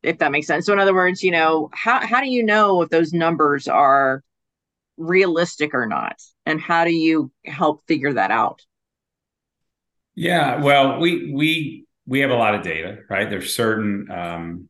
if 0.02 0.18
that 0.18 0.32
makes 0.32 0.48
sense. 0.48 0.66
So 0.66 0.72
in 0.72 0.80
other 0.80 0.94
words 0.94 1.22
you 1.22 1.30
know 1.30 1.70
how, 1.72 2.04
how 2.04 2.20
do 2.20 2.28
you 2.28 2.42
know 2.42 2.82
if 2.82 2.90
those 2.90 3.12
numbers 3.12 3.68
are 3.68 4.24
realistic 4.96 5.74
or 5.74 5.86
not? 5.86 6.20
And 6.44 6.60
how 6.60 6.84
do 6.84 6.92
you 6.92 7.30
help 7.46 7.84
figure 7.86 8.14
that 8.14 8.30
out? 8.32 8.62
Yeah 10.14 10.60
well 10.60 10.98
we 10.98 11.32
we 11.32 11.86
we 12.06 12.20
have 12.20 12.30
a 12.30 12.34
lot 12.36 12.54
of 12.54 12.62
data 12.62 12.98
right? 13.08 13.30
There's 13.30 13.54
certain 13.54 14.10
um, 14.10 14.68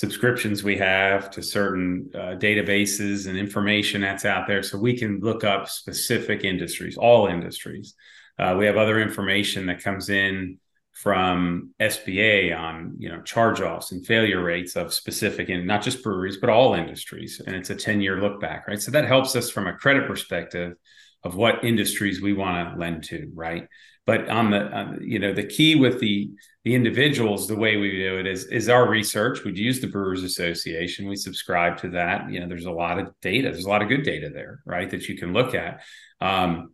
subscriptions 0.00 0.64
we 0.64 0.78
have 0.78 1.30
to 1.30 1.42
certain 1.42 2.10
uh, 2.14 2.34
databases 2.38 3.28
and 3.28 3.36
information 3.36 4.00
that's 4.00 4.24
out 4.24 4.46
there 4.46 4.62
so 4.62 4.78
we 4.78 4.96
can 4.96 5.20
look 5.20 5.44
up 5.44 5.68
specific 5.68 6.42
industries 6.42 6.96
all 6.96 7.26
industries. 7.26 7.94
Uh, 8.38 8.56
we 8.58 8.64
have 8.64 8.78
other 8.78 8.98
information 8.98 9.66
that 9.66 9.84
comes 9.84 10.08
in 10.08 10.56
from 10.92 11.70
sba 11.82 12.58
on 12.58 12.94
you 12.98 13.10
know 13.10 13.20
charge-offs 13.20 13.92
and 13.92 14.06
failure 14.06 14.42
rates 14.42 14.74
of 14.74 14.92
specific 14.92 15.50
and 15.50 15.66
not 15.66 15.82
just 15.82 16.02
breweries 16.02 16.38
but 16.38 16.48
all 16.48 16.72
industries 16.72 17.40
and 17.46 17.54
it's 17.54 17.68
a 17.68 17.74
10 17.74 18.00
year 18.00 18.22
look 18.22 18.40
back 18.40 18.66
right? 18.68 18.80
So 18.80 18.90
that 18.92 19.06
helps 19.06 19.36
us 19.36 19.50
from 19.50 19.66
a 19.66 19.74
credit 19.74 20.06
perspective 20.06 20.76
of 21.24 21.36
what 21.36 21.62
industries 21.62 22.22
we 22.22 22.32
want 22.32 22.72
to 22.72 22.80
lend 22.80 23.04
to 23.04 23.30
right? 23.34 23.68
But 24.06 24.30
on 24.30 24.50
the 24.50 24.62
on, 24.72 25.00
you 25.02 25.18
know 25.18 25.34
the 25.34 25.44
key 25.44 25.74
with 25.74 26.00
the 26.00 26.30
the 26.64 26.74
individuals 26.74 27.48
the 27.48 27.56
way 27.56 27.76
we 27.76 27.90
do 27.90 28.18
it 28.18 28.26
is 28.26 28.44
is 28.46 28.68
our 28.68 28.88
research 28.88 29.44
we'd 29.44 29.56
use 29.56 29.80
the 29.80 29.86
brewers 29.86 30.22
association 30.22 31.08
we 31.08 31.16
subscribe 31.16 31.78
to 31.78 31.88
that 31.88 32.30
you 32.30 32.40
know 32.40 32.48
there's 32.48 32.66
a 32.66 32.70
lot 32.70 32.98
of 32.98 33.12
data 33.20 33.50
there's 33.50 33.64
a 33.64 33.68
lot 33.68 33.82
of 33.82 33.88
good 33.88 34.02
data 34.02 34.30
there 34.32 34.60
right 34.66 34.90
that 34.90 35.08
you 35.08 35.16
can 35.16 35.32
look 35.32 35.54
at 35.54 35.80
um, 36.20 36.72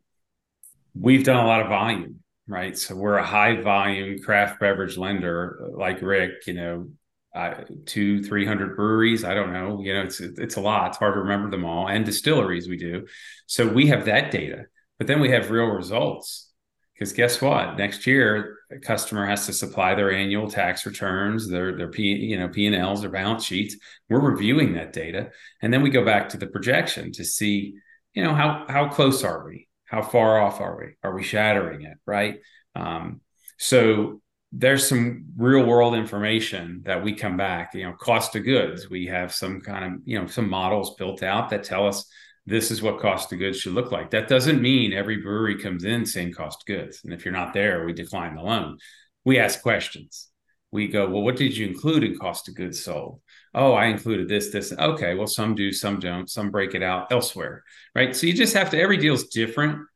we've 0.95 1.25
done 1.25 1.43
a 1.43 1.47
lot 1.47 1.61
of 1.61 1.69
volume 1.69 2.21
right 2.49 2.77
so 2.77 2.95
we're 2.95 3.17
a 3.17 3.27
high 3.27 3.61
volume 3.61 4.19
craft 4.19 4.59
beverage 4.59 4.97
lender 4.97 5.69
like 5.77 6.03
rick 6.03 6.47
you 6.47 6.55
know 6.55 6.89
uh, 7.37 7.65
two, 7.85 8.23
three 8.23 8.47
hundred 8.47 8.75
breweries. 8.77 9.23
I 9.23 9.35
don't 9.35 9.53
know. 9.53 9.79
You 9.83 9.93
know, 9.93 10.03
it's 10.05 10.21
it's 10.21 10.57
a 10.57 10.61
lot. 10.63 10.89
It's 10.89 10.97
hard 10.97 11.15
to 11.15 11.21
remember 11.21 11.51
them 11.51 11.67
all. 11.67 11.87
And 11.87 12.03
distilleries, 12.03 12.67
we 12.67 12.79
do. 12.79 13.07
So 13.47 13.69
we 13.69 13.89
have 13.89 14.07
that 14.07 14.31
data, 14.31 14.65
but 14.97 15.07
then 15.07 15.21
we 15.21 15.31
have 15.33 15.51
real 15.51 15.67
results. 15.67 16.51
Because 16.95 17.13
guess 17.13 17.43
what? 17.43 17.77
Next 17.77 18.07
year, 18.07 18.56
customer 18.83 19.27
has 19.27 19.47
to 19.47 19.53
supply 19.53 19.95
their 19.95 20.13
annual 20.13 20.51
tax 20.51 20.87
returns, 20.87 21.49
their 21.49 21.77
their 21.77 21.89
P, 21.89 22.03
you 22.03 22.39
know 22.39 22.49
P 22.49 22.67
and 22.67 22.75
Ls, 22.75 23.01
their 23.01 23.11
balance 23.11 23.45
sheets. 23.45 23.77
We're 24.09 24.21
reviewing 24.21 24.75
that 24.75 24.93
data, 24.93 25.31
and 25.63 25.73
then 25.73 25.83
we 25.83 25.91
go 25.91 26.05
back 26.05 26.31
to 26.31 26.37
the 26.37 26.47
projection 26.47 27.13
to 27.13 27.25
see, 27.25 27.75
you 28.15 28.23
know, 28.23 28.35
how 28.35 28.65
how 28.69 28.89
close 28.89 29.25
are 29.25 29.45
we? 29.45 29.69
How 29.85 30.03
far 30.03 30.41
off 30.41 30.61
are 30.61 30.77
we? 30.77 30.95
Are 31.03 31.15
we 31.15 31.23
shattering 31.23 31.83
it? 31.83 31.99
Right. 32.07 32.41
Um, 32.75 33.21
so 33.59 34.21
there's 34.53 34.89
some 34.89 35.27
real 35.37 35.65
world 35.65 35.95
information 35.95 36.83
that 36.85 37.03
we 37.03 37.13
come 37.13 37.37
back 37.37 37.75
you 37.75 37.83
know 37.83 37.93
cost 37.93 38.37
of 38.37 38.45
goods 38.45 38.89
we 38.89 39.07
have 39.07 39.35
some 39.35 39.61
kind 39.61 39.85
of 39.85 40.01
you 40.05 40.19
know 40.19 40.27
some 40.27 40.49
models 40.49 40.95
built 40.95 41.23
out 41.23 41.51
that 41.51 41.65
tell 41.65 41.87
us 41.87 42.09
this 42.47 42.71
is 42.71 42.81
what 42.81 43.01
cost 43.01 43.33
of 43.33 43.41
goods 43.41 43.59
should 43.59 43.75
look 43.75 43.91
like. 43.91 44.11
That 44.11 44.29
doesn't 44.29 44.63
mean 44.63 44.93
every 44.93 45.17
brewery 45.17 45.59
comes 45.59 45.85
in 45.85 46.07
saying 46.07 46.33
cost 46.33 46.63
of 46.63 46.67
goods. 46.67 47.01
And 47.05 47.13
if 47.13 47.25
you're 47.25 47.33
not 47.33 47.53
there 47.53 47.85
we 47.85 47.93
decline 47.93 48.37
the 48.37 48.43
loan. 48.43 48.79
We 49.25 49.39
ask 49.39 49.61
questions. 49.63 50.29
We 50.71 50.89
go 50.89 51.09
well 51.09 51.23
what 51.23 51.37
did 51.37 51.57
you 51.57 51.67
include 51.67 52.05
in 52.05 52.19
cost 52.19 52.49
of 52.49 52.55
goods 52.55 52.83
sold? 52.83 53.21
Oh 53.55 53.73
i 53.73 53.87
included 53.87 54.29
this 54.29 54.51
this. 54.51 54.73
Okay 54.73 55.15
well 55.15 55.27
some 55.27 55.55
do 55.55 55.73
some 55.73 55.99
don't 55.99 56.31
some 56.31 56.51
break 56.51 56.75
it 56.75 56.83
out 56.83 57.11
elsewhere 57.13 57.65
right? 57.95 58.15
So 58.15 58.27
you 58.27 58.33
just 58.33 58.55
have 58.55 58.71
to 58.71 58.81
every 58.81 58.97
deal 58.97 59.15
is 59.15 59.29
different 59.29 59.87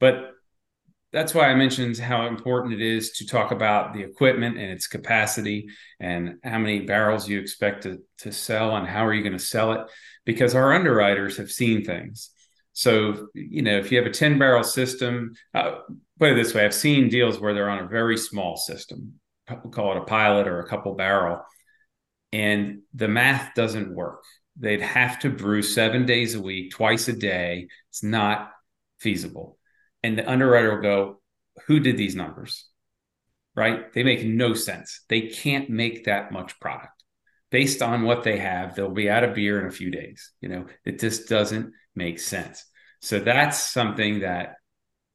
but 0.00 0.32
that's 1.12 1.34
why 1.34 1.50
I 1.50 1.54
mentioned 1.54 1.98
how 1.98 2.26
important 2.26 2.74
it 2.74 2.80
is 2.80 3.12
to 3.12 3.26
talk 3.26 3.50
about 3.50 3.92
the 3.92 4.02
equipment 4.02 4.56
and 4.56 4.70
its 4.70 4.86
capacity 4.86 5.68
and 6.00 6.38
how 6.42 6.58
many 6.58 6.80
barrels 6.80 7.28
you 7.28 7.38
expect 7.38 7.82
to, 7.82 7.98
to 8.18 8.32
sell 8.32 8.76
and 8.76 8.88
how 8.88 9.04
are 9.04 9.12
you 9.12 9.22
going 9.22 9.34
to 9.34 9.38
sell 9.38 9.72
it 9.72 9.82
because 10.24 10.54
our 10.54 10.72
underwriters 10.72 11.36
have 11.36 11.50
seen 11.50 11.84
things. 11.84 12.30
So, 12.72 13.28
you 13.34 13.60
know, 13.60 13.76
if 13.76 13.92
you 13.92 13.98
have 13.98 14.06
a 14.06 14.10
10 14.10 14.38
barrel 14.38 14.64
system, 14.64 15.34
uh, 15.52 15.80
put 16.18 16.30
it 16.30 16.34
this 16.36 16.54
way, 16.54 16.64
I've 16.64 16.72
seen 16.72 17.10
deals 17.10 17.38
where 17.38 17.52
they're 17.52 17.68
on 17.68 17.84
a 17.84 17.88
very 17.88 18.16
small 18.16 18.56
system, 18.56 19.20
call 19.70 19.92
it 19.92 19.98
a 19.98 20.04
pilot 20.04 20.48
or 20.48 20.60
a 20.60 20.68
couple 20.68 20.94
barrel, 20.94 21.42
and 22.32 22.80
the 22.94 23.08
math 23.08 23.54
doesn't 23.54 23.94
work. 23.94 24.22
They'd 24.56 24.80
have 24.80 25.18
to 25.20 25.28
brew 25.28 25.60
seven 25.60 26.06
days 26.06 26.34
a 26.34 26.40
week, 26.40 26.70
twice 26.70 27.08
a 27.08 27.12
day. 27.12 27.68
It's 27.90 28.02
not 28.02 28.50
feasible 28.98 29.58
and 30.02 30.18
the 30.18 30.28
underwriter 30.28 30.74
will 30.74 30.82
go, 30.82 31.20
Who 31.66 31.80
did 31.80 31.96
these 31.96 32.16
numbers? 32.16 32.66
Right? 33.54 33.92
They 33.92 34.02
make 34.02 34.24
no 34.24 34.54
sense. 34.54 35.02
They 35.08 35.22
can't 35.22 35.68
make 35.68 36.04
that 36.04 36.32
much 36.32 36.58
product 36.58 37.02
based 37.50 37.82
on 37.82 38.02
what 38.02 38.24
they 38.24 38.38
have. 38.38 38.74
They'll 38.74 38.90
be 38.90 39.10
out 39.10 39.24
of 39.24 39.34
beer 39.34 39.60
in 39.60 39.66
a 39.66 39.70
few 39.70 39.90
days. 39.90 40.32
You 40.40 40.48
know, 40.48 40.66
it 40.84 40.98
just 40.98 41.28
doesn't 41.28 41.72
make 41.94 42.18
sense. 42.18 42.64
So 43.00 43.18
that's 43.18 43.58
something 43.58 44.20
that, 44.20 44.54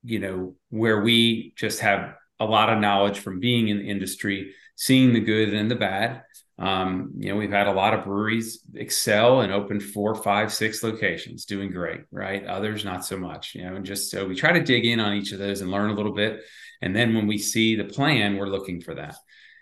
you 0.04 0.20
know, 0.20 0.56
where 0.70 1.02
we 1.02 1.54
just 1.58 1.80
have 1.80 2.14
a 2.40 2.46
lot 2.46 2.72
of 2.72 2.80
knowledge 2.80 3.20
from 3.20 3.40
being 3.40 3.70
in 3.70 3.80
the 3.80 3.90
industry, 3.90 4.54
seeing 4.76 5.14
the 5.14 5.20
good 5.20 5.54
and 5.54 5.72
the 5.72 5.76
bad, 5.76 6.22
um, 6.60 7.12
you 7.18 7.30
know, 7.30 7.36
we've 7.36 7.52
had 7.52 7.68
a 7.68 7.74
lot 7.74 7.94
of 7.94 8.04
breweries 8.04 8.62
excel 8.74 9.42
and 9.42 9.54
open 9.54 9.80
four, 9.80 10.16
five, 10.16 10.52
six 10.52 10.82
locations, 10.82 11.46
doing 11.46 11.72
great, 11.72 12.02
right? 12.12 12.44
Others 12.46 12.84
not 12.84 13.06
so 13.06 13.18
much, 13.18 13.54
you 13.54 13.64
know, 13.64 13.76
and 13.76 13.86
just 13.86 14.10
so 14.10 14.26
we 14.26 14.36
try 14.36 14.54
to 14.54 14.64
dig 14.64 14.86
in 14.86 15.00
on 15.00 15.14
each 15.14 15.32
of 15.32 15.40
those 15.40 15.62
and 15.62 15.70
learn 15.70 15.92
a 15.92 15.96
little 15.96 16.14
bit. 16.14 16.42
And 16.82 16.96
then 16.96 17.14
when 17.14 17.28
we 17.28 17.38
see 17.38 17.76
the 17.76 17.84
plan, 17.84 18.38
we're 18.38 18.48
looking 18.48 18.82
for 18.82 18.96
that. 18.96 19.16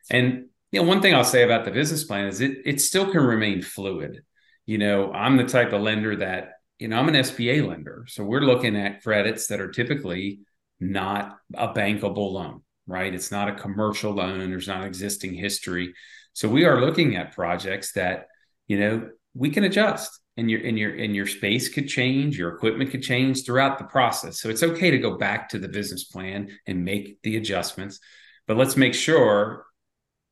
And 0.10 0.46
you 0.72 0.82
know, 0.82 0.88
one 0.88 1.02
thing 1.02 1.14
I'll 1.14 1.24
say 1.24 1.44
about 1.44 1.66
the 1.66 1.72
business 1.72 2.04
plan 2.06 2.28
is 2.28 2.42
it 2.42 2.60
it 2.66 2.82
still 2.82 3.12
can 3.12 3.24
remain 3.24 3.62
fluid. 3.62 4.24
You 4.66 4.78
know, 4.78 5.12
I'm 5.12 5.38
the 5.38 5.46
type 5.46 5.74
of 5.74 5.82
lender 5.82 6.16
that, 6.18 6.54
you 6.80 6.88
know, 6.88 6.98
I'm 6.98 7.10
an 7.10 7.16
SBA 7.16 7.68
lender. 7.68 8.06
So 8.08 8.24
we're 8.24 8.42
looking 8.42 8.76
at 8.76 9.04
credits 9.04 9.48
that 9.48 9.62
are 9.62 9.72
typically 9.72 10.42
not 10.80 11.38
a 11.54 11.70
bankable 11.70 12.32
loan, 12.32 12.62
right? 12.88 13.14
It's 13.14 13.32
not 13.32 13.50
a 13.50 13.56
commercial 13.56 14.14
loan, 14.14 14.50
there's 14.50 14.68
not 14.68 14.86
existing 14.86 15.34
history. 15.34 15.94
So 16.36 16.50
we 16.50 16.66
are 16.66 16.82
looking 16.82 17.16
at 17.16 17.34
projects 17.34 17.94
that, 17.94 18.28
you 18.68 18.78
know, 18.78 19.10
we 19.34 19.50
can 19.50 19.64
adjust 19.64 20.20
and 20.36 20.52
your 20.52 20.60
and 20.66 20.78
your 20.78 20.94
and 20.94 21.16
your 21.16 21.28
space 21.28 21.70
could 21.70 21.88
change, 21.88 22.38
your 22.38 22.54
equipment 22.54 22.92
could 22.92 23.02
change 23.02 23.46
throughout 23.46 23.80
the 23.80 23.86
process. 23.86 24.42
So 24.42 24.50
it's 24.50 24.62
okay 24.62 24.92
to 24.92 24.98
go 24.98 25.18
back 25.18 25.48
to 25.50 25.60
the 25.60 25.70
business 25.70 26.04
plan 26.04 26.50
and 26.68 26.84
make 26.84 27.22
the 27.24 27.38
adjustments. 27.38 28.02
But 28.48 28.58
let's 28.58 28.76
make 28.76 28.94
sure 28.94 29.66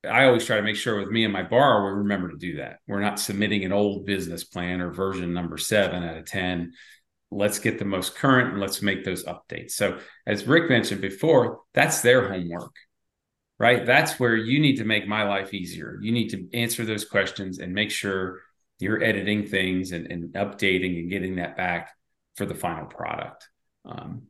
I 0.06 0.26
always 0.26 0.46
try 0.46 0.58
to 0.58 0.62
make 0.62 0.76
sure 0.76 1.00
with 1.00 1.10
me 1.10 1.24
and 1.24 1.32
my 1.32 1.44
borrower, 1.44 1.94
we 1.94 2.00
remember 2.00 2.30
to 2.32 2.38
do 2.38 2.58
that. 2.58 2.80
We're 2.86 3.00
not 3.00 3.18
submitting 3.18 3.64
an 3.64 3.72
old 3.72 4.06
business 4.06 4.44
plan 4.44 4.82
or 4.82 4.92
version 4.92 5.34
number 5.34 5.58
seven 5.58 6.04
out 6.04 6.18
of 6.18 6.26
10. 6.26 6.74
Let's 7.32 7.60
get 7.60 7.80
the 7.80 7.86
most 7.86 8.14
current 8.14 8.52
and 8.52 8.60
let's 8.60 8.82
make 8.82 9.06
those 9.06 9.24
updates. 9.24 9.72
So, 9.72 10.00
as 10.28 10.46
Rick 10.46 10.70
mentioned 10.70 11.00
before, 11.00 11.62
that's 11.74 12.02
their 12.02 12.28
homework 12.28 12.76
right? 13.60 13.86
That's 13.86 14.20
where 14.20 14.36
you 14.36 14.60
need 14.60 14.78
to 14.78 14.86
make 14.86 15.08
my 15.08 15.24
life 15.24 15.54
easier. 15.54 15.98
You 16.02 16.12
need 16.12 16.30
to 16.30 16.48
answer 16.54 16.86
those 16.86 17.06
questions 17.06 17.60
and 17.60 17.74
make 17.74 17.92
sure 17.92 18.42
you're 18.80 19.04
editing 19.04 19.46
things 19.46 19.92
and, 19.92 20.12
and 20.12 20.34
updating 20.34 21.00
and 21.00 21.10
getting 21.10 21.36
that 21.36 21.56
back 21.56 21.92
for 22.36 22.46
the 22.46 22.56
final 22.56 22.86
product. 22.86 23.48
Um, 23.86 24.24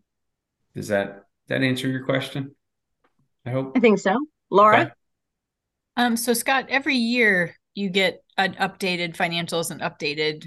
does 0.75 0.89
that 0.89 1.25
that 1.47 1.61
answer 1.61 1.87
your 1.87 2.05
question? 2.05 2.55
I 3.45 3.51
hope. 3.51 3.73
I 3.75 3.79
think 3.79 3.99
so. 3.99 4.17
Laura. 4.49 4.81
Okay. 4.81 4.91
Um, 5.97 6.17
so 6.17 6.33
Scott, 6.33 6.65
every 6.69 6.95
year 6.95 7.55
you 7.75 7.89
get 7.89 8.23
an 8.37 8.55
updated 8.55 9.15
financials 9.15 9.71
and 9.71 9.81
updated 9.81 10.45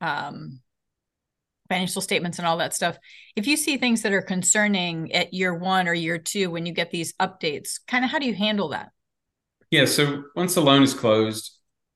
um, 0.00 0.60
financial 1.68 2.02
statements 2.02 2.38
and 2.38 2.46
all 2.46 2.58
that 2.58 2.74
stuff. 2.74 2.98
If 3.34 3.46
you 3.46 3.56
see 3.56 3.76
things 3.76 4.02
that 4.02 4.12
are 4.12 4.22
concerning 4.22 5.12
at 5.12 5.34
year 5.34 5.54
one 5.54 5.88
or 5.88 5.94
year 5.94 6.18
two 6.18 6.50
when 6.50 6.66
you 6.66 6.72
get 6.72 6.90
these 6.90 7.12
updates, 7.14 7.80
kind 7.86 8.04
of 8.04 8.10
how 8.10 8.18
do 8.18 8.26
you 8.26 8.34
handle 8.34 8.68
that? 8.68 8.90
Yeah. 9.70 9.86
So 9.86 10.24
once 10.34 10.54
the 10.54 10.60
loan 10.60 10.82
is 10.82 10.94
closed, 10.94 11.52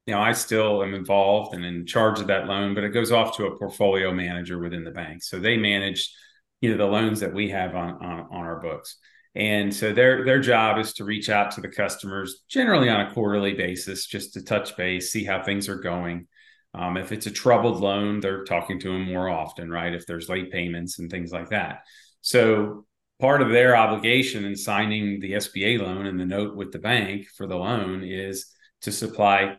you 0.06 0.14
know, 0.14 0.20
I 0.20 0.32
still 0.32 0.82
am 0.82 0.94
involved 0.94 1.54
and 1.54 1.64
in 1.64 1.86
charge 1.86 2.20
of 2.20 2.26
that 2.28 2.46
loan, 2.46 2.74
but 2.74 2.84
it 2.84 2.90
goes 2.90 3.12
off 3.12 3.36
to 3.36 3.46
a 3.46 3.56
portfolio 3.56 4.12
manager 4.12 4.58
within 4.58 4.84
the 4.84 4.90
bank. 4.90 5.22
So 5.22 5.38
they 5.38 5.56
manage, 5.56 6.12
you 6.60 6.70
know, 6.70 6.76
the 6.76 6.90
loans 6.90 7.20
that 7.20 7.32
we 7.32 7.50
have 7.50 7.76
on 7.76 7.90
on, 8.04 8.20
on 8.30 8.44
our 8.44 8.60
books. 8.60 8.96
And 9.34 9.72
so 9.72 9.92
their 9.92 10.24
their 10.24 10.40
job 10.40 10.78
is 10.78 10.94
to 10.94 11.04
reach 11.04 11.30
out 11.30 11.52
to 11.52 11.60
the 11.60 11.68
customers 11.68 12.42
generally 12.48 12.88
on 12.88 13.02
a 13.02 13.12
quarterly 13.12 13.54
basis, 13.54 14.06
just 14.06 14.34
to 14.34 14.42
touch 14.42 14.76
base, 14.76 15.12
see 15.12 15.24
how 15.24 15.42
things 15.42 15.68
are 15.68 15.76
going. 15.76 16.26
Um, 16.74 16.96
if 16.96 17.12
it's 17.12 17.26
a 17.26 17.30
troubled 17.30 17.80
loan, 17.80 18.20
they're 18.20 18.44
talking 18.44 18.78
to 18.80 18.92
them 18.92 19.04
more 19.04 19.28
often, 19.28 19.70
right? 19.70 19.92
If 19.92 20.06
there's 20.06 20.28
late 20.28 20.52
payments 20.52 20.98
and 20.98 21.10
things 21.10 21.32
like 21.32 21.50
that. 21.50 21.80
So 22.20 22.86
part 23.20 23.42
of 23.42 23.50
their 23.50 23.76
obligation 23.76 24.44
in 24.44 24.56
signing 24.56 25.20
the 25.20 25.32
SBA 25.32 25.80
loan 25.80 26.06
and 26.06 26.18
the 26.18 26.24
note 26.24 26.56
with 26.56 26.72
the 26.72 26.78
bank 26.78 27.26
for 27.36 27.46
the 27.46 27.56
loan 27.56 28.02
is 28.04 28.46
to 28.82 28.92
supply, 28.92 29.56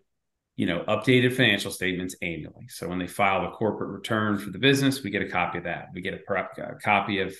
you 0.55 0.65
know, 0.65 0.83
updated 0.87 1.35
financial 1.35 1.71
statements 1.71 2.15
annually. 2.21 2.67
So 2.69 2.87
when 2.87 2.99
they 2.99 3.07
file 3.07 3.41
the 3.41 3.51
corporate 3.51 3.91
return 3.91 4.37
for 4.37 4.49
the 4.49 4.59
business, 4.59 5.03
we 5.03 5.11
get 5.11 5.21
a 5.21 5.29
copy 5.29 5.59
of 5.59 5.65
that. 5.65 5.87
We 5.93 6.01
get 6.01 6.13
a, 6.13 6.63
a 6.63 6.75
copy 6.75 7.19
of 7.19 7.35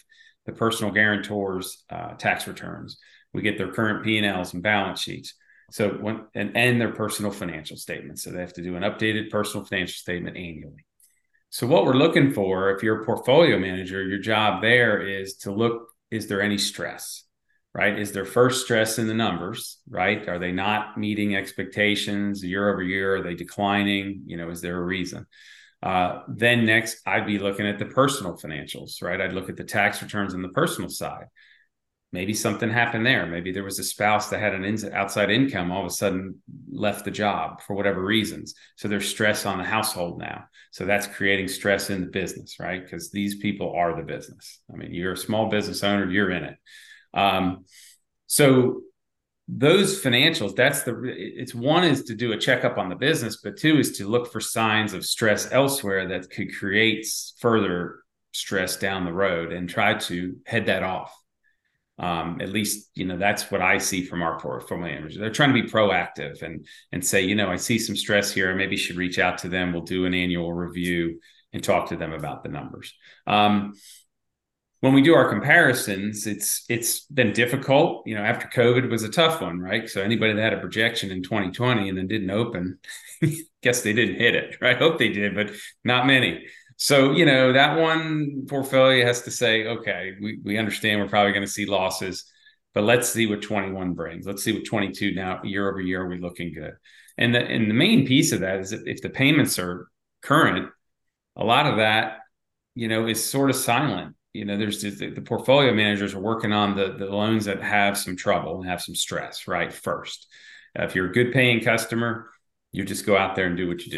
the 0.45 0.53
personal 0.53 0.91
guarantors' 0.91 1.83
uh, 1.89 2.13
tax 2.13 2.47
returns. 2.47 2.97
We 3.33 3.41
get 3.41 3.57
their 3.57 3.71
current 3.71 4.03
P 4.03 4.17
and 4.17 4.25
Ls 4.25 4.53
and 4.53 4.61
balance 4.61 5.01
sheets. 5.01 5.33
So 5.71 5.89
when 5.89 6.25
and 6.35 6.55
and 6.55 6.79
their 6.79 6.91
personal 6.93 7.31
financial 7.31 7.77
statements. 7.77 8.23
So 8.23 8.31
they 8.31 8.41
have 8.41 8.53
to 8.53 8.61
do 8.61 8.75
an 8.75 8.83
updated 8.83 9.29
personal 9.29 9.65
financial 9.65 9.95
statement 9.95 10.37
annually. 10.37 10.85
So 11.49 11.67
what 11.67 11.85
we're 11.85 11.93
looking 11.93 12.31
for, 12.31 12.71
if 12.71 12.83
you're 12.83 13.01
a 13.01 13.05
portfolio 13.05 13.57
manager, 13.57 14.03
your 14.03 14.19
job 14.19 14.61
there 14.61 15.01
is 15.01 15.37
to 15.37 15.51
look: 15.51 15.89
is 16.11 16.27
there 16.27 16.41
any 16.41 16.57
stress? 16.57 17.23
Right? 17.73 17.97
Is 17.97 18.11
there 18.11 18.25
first 18.25 18.65
stress 18.65 18.99
in 18.99 19.07
the 19.07 19.13
numbers? 19.13 19.79
Right? 19.89 20.27
Are 20.27 20.39
they 20.39 20.51
not 20.51 20.97
meeting 20.97 21.35
expectations 21.35 22.43
year 22.43 22.69
over 22.69 22.83
year? 22.83 23.15
Are 23.15 23.23
they 23.23 23.35
declining? 23.35 24.23
You 24.25 24.37
know, 24.37 24.49
is 24.49 24.61
there 24.61 24.77
a 24.77 24.83
reason? 24.83 25.25
Uh, 25.81 26.19
then 26.27 26.65
next, 26.65 27.01
I'd 27.07 27.25
be 27.25 27.39
looking 27.39 27.65
at 27.65 27.79
the 27.79 27.85
personal 27.85 28.37
financials, 28.37 29.01
right? 29.01 29.19
I'd 29.19 29.33
look 29.33 29.49
at 29.49 29.57
the 29.57 29.63
tax 29.63 30.01
returns 30.03 30.35
on 30.35 30.43
the 30.43 30.49
personal 30.49 30.89
side 30.89 31.25
maybe 32.11 32.33
something 32.33 32.69
happened 32.69 33.05
there. 33.05 33.25
Maybe 33.25 33.51
there 33.51 33.63
was 33.63 33.79
a 33.79 33.83
spouse 33.83 34.29
that 34.29 34.41
had 34.41 34.53
an 34.53 34.65
in- 34.65 34.93
outside 34.93 35.29
income 35.29 35.71
all 35.71 35.81
of 35.81 35.87
a 35.87 35.93
sudden 35.93 36.41
left 36.69 37.05
the 37.05 37.11
job 37.11 37.61
for 37.61 37.73
whatever 37.73 38.03
reasons. 38.03 38.53
So 38.75 38.87
there's 38.87 39.07
stress 39.07 39.45
on 39.45 39.57
the 39.57 39.63
household 39.63 40.19
now. 40.19 40.45
So 40.71 40.85
that's 40.85 41.07
creating 41.07 41.47
stress 41.47 41.89
in 41.89 42.01
the 42.01 42.07
business, 42.07 42.57
right? 42.59 42.83
Because 42.83 43.11
these 43.11 43.35
people 43.35 43.73
are 43.73 43.95
the 43.95 44.03
business. 44.03 44.59
I 44.71 44.75
mean, 44.75 44.93
you're 44.93 45.13
a 45.13 45.17
small 45.17 45.49
business 45.49 45.83
owner, 45.83 46.09
you're 46.09 46.31
in 46.31 46.43
it. 46.43 46.57
Um, 47.13 47.65
so 48.27 48.81
those 49.47 50.01
financials, 50.01 50.55
that's 50.55 50.83
the 50.83 51.01
it's 51.05 51.55
one 51.55 51.83
is 51.83 52.03
to 52.03 52.15
do 52.15 52.31
a 52.31 52.37
checkup 52.37 52.77
on 52.77 52.89
the 52.89 52.95
business, 52.95 53.41
but 53.41 53.57
two 53.57 53.79
is 53.79 53.97
to 53.97 54.07
look 54.07 54.31
for 54.31 54.39
signs 54.39 54.93
of 54.93 55.05
stress 55.05 55.51
elsewhere 55.51 56.07
that 56.09 56.29
could 56.29 56.55
create 56.55 57.05
further 57.39 57.99
stress 58.33 58.77
down 58.77 59.03
the 59.03 59.11
road 59.11 59.51
and 59.51 59.69
try 59.69 59.93
to 59.93 60.37
head 60.45 60.67
that 60.67 60.83
off 60.83 61.13
um, 61.99 62.39
at 62.41 62.49
least 62.49 62.89
you 62.95 63.05
know 63.05 63.17
that's 63.17 63.51
what 63.51 63.61
I 63.61 63.77
see 63.77 64.03
from 64.05 64.21
our 64.21 64.39
portfolio 64.39 64.85
managers. 64.85 65.17
They're 65.17 65.29
trying 65.29 65.53
to 65.53 65.61
be 65.61 65.69
proactive 65.69 66.41
and 66.41 66.65
and 66.91 67.05
say, 67.05 67.21
you 67.21 67.35
know, 67.35 67.49
I 67.49 67.57
see 67.57 67.77
some 67.77 67.95
stress 67.95 68.31
here. 68.31 68.51
I 68.51 68.55
maybe 68.55 68.77
should 68.77 68.97
reach 68.97 69.19
out 69.19 69.37
to 69.39 69.49
them. 69.49 69.73
We'll 69.73 69.83
do 69.83 70.05
an 70.05 70.13
annual 70.13 70.51
review 70.53 71.19
and 71.53 71.63
talk 71.63 71.89
to 71.89 71.97
them 71.97 72.13
about 72.13 72.43
the 72.43 72.49
numbers. 72.49 72.93
Um, 73.27 73.73
when 74.81 74.93
we 74.93 75.03
do 75.03 75.13
our 75.13 75.29
comparisons, 75.29 76.25
it's 76.25 76.65
it's 76.67 77.01
been 77.01 77.33
difficult. 77.33 78.05
You 78.07 78.15
know, 78.15 78.23
after 78.23 78.47
COVID 78.47 78.89
was 78.89 79.03
a 79.03 79.09
tough 79.09 79.39
one, 79.39 79.59
right? 79.59 79.87
So 79.87 80.01
anybody 80.01 80.33
that 80.33 80.41
had 80.41 80.53
a 80.53 80.59
projection 80.59 81.11
in 81.11 81.21
2020 81.21 81.87
and 81.87 81.97
then 81.97 82.07
didn't 82.07 82.31
open, 82.31 82.79
guess 83.61 83.83
they 83.83 83.93
didn't 83.93 84.15
hit 84.15 84.35
it. 84.35 84.57
Right? 84.59 84.77
Hope 84.77 84.97
they 84.97 85.09
did, 85.09 85.35
but 85.35 85.51
not 85.83 86.07
many. 86.07 86.47
So, 86.83 87.11
you 87.11 87.25
know, 87.27 87.53
that 87.53 87.79
one 87.79 88.47
portfolio 88.49 89.05
has 89.05 89.21
to 89.21 89.31
say, 89.31 89.67
okay, 89.67 90.13
we, 90.19 90.39
we 90.43 90.57
understand 90.57 90.99
we're 90.99 91.07
probably 91.07 91.31
going 91.31 91.45
to 91.45 91.51
see 91.51 91.67
losses. 91.67 92.25
but 92.73 92.83
let's 92.83 93.07
see 93.07 93.27
what 93.27 93.43
21 93.43 93.93
brings. 93.93 94.25
Let's 94.25 94.43
see 94.43 94.51
what 94.51 94.65
22 94.65 95.13
now 95.13 95.43
year 95.43 95.69
over 95.69 95.79
year 95.79 96.01
are 96.01 96.07
we 96.07 96.17
looking 96.17 96.51
good. 96.51 96.73
And 97.19 97.35
the 97.35 97.41
and 97.41 97.69
the 97.69 97.75
main 97.75 98.07
piece 98.07 98.31
of 98.31 98.39
that 98.39 98.61
is 98.61 98.71
if 98.71 98.99
the 99.03 99.11
payments 99.11 99.59
are 99.59 99.89
current, 100.23 100.71
a 101.35 101.43
lot 101.43 101.67
of 101.67 101.77
that, 101.77 102.21
you 102.73 102.87
know, 102.87 103.05
is 103.05 103.23
sort 103.23 103.51
of 103.51 103.57
silent. 103.57 104.15
You 104.33 104.45
know, 104.45 104.57
there's 104.57 104.81
the, 104.81 105.11
the 105.11 105.21
portfolio 105.21 105.75
managers 105.75 106.15
are 106.15 106.19
working 106.19 106.51
on 106.51 106.75
the 106.75 106.93
the 106.93 107.05
loans 107.05 107.45
that 107.45 107.61
have 107.61 107.95
some 107.95 108.15
trouble 108.15 108.59
and 108.59 108.67
have 108.67 108.81
some 108.81 108.95
stress, 108.95 109.47
right? 109.47 109.71
First, 109.71 110.25
if 110.73 110.95
you're 110.95 111.11
a 111.11 111.13
good 111.13 111.31
paying 111.31 111.63
customer, 111.63 112.31
you 112.71 112.83
just 112.85 113.05
go 113.05 113.15
out 113.15 113.35
there 113.35 113.45
and 113.45 113.55
do 113.55 113.67
what 113.67 113.85
you 113.85 113.91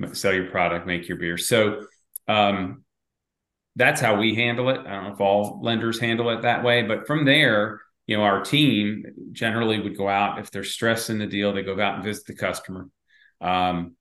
do, 0.00 0.12
sell 0.12 0.34
your 0.34 0.50
product, 0.50 0.88
make 0.88 1.06
your 1.06 1.16
beer. 1.16 1.38
So 1.38 1.84
um, 2.30 2.84
that's 3.76 4.00
how 4.00 4.16
we 4.16 4.34
handle 4.34 4.68
it. 4.68 4.80
I 4.80 4.90
don't 4.90 5.04
know 5.04 5.12
if 5.12 5.20
all 5.20 5.60
lenders 5.62 5.98
handle 5.98 6.30
it 6.30 6.42
that 6.42 6.62
way, 6.62 6.82
but 6.82 7.06
from 7.06 7.24
there, 7.24 7.80
you 8.06 8.16
know, 8.16 8.22
our 8.22 8.42
team 8.42 9.04
generally 9.32 9.80
would 9.80 9.96
go 9.96 10.08
out 10.08 10.38
if 10.38 10.50
there's 10.50 10.72
stress 10.72 11.10
in 11.10 11.18
the 11.18 11.26
deal, 11.26 11.52
they 11.52 11.62
go 11.62 11.80
out 11.80 11.96
and 11.96 12.04
visit 12.04 12.26
the 12.26 12.34
customer. 12.34 12.88
Um, 13.40 13.96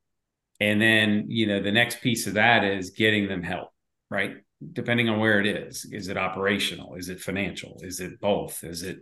and 0.59 0.81
then, 0.81 1.25
you 1.29 1.47
know, 1.47 1.61
the 1.61 1.71
next 1.71 2.01
piece 2.01 2.27
of 2.27 2.33
that 2.33 2.63
is 2.63 2.89
getting 2.91 3.27
them 3.27 3.43
help, 3.43 3.69
right? 4.09 4.37
Depending 4.73 5.09
on 5.09 5.19
where 5.19 5.39
it 5.39 5.47
is. 5.47 5.85
Is 5.91 6.07
it 6.07 6.17
operational? 6.17 6.95
Is 6.95 7.09
it 7.09 7.21
financial? 7.21 7.77
Is 7.81 7.99
it 7.99 8.19
both? 8.19 8.63
Is 8.63 8.83
it 8.83 8.97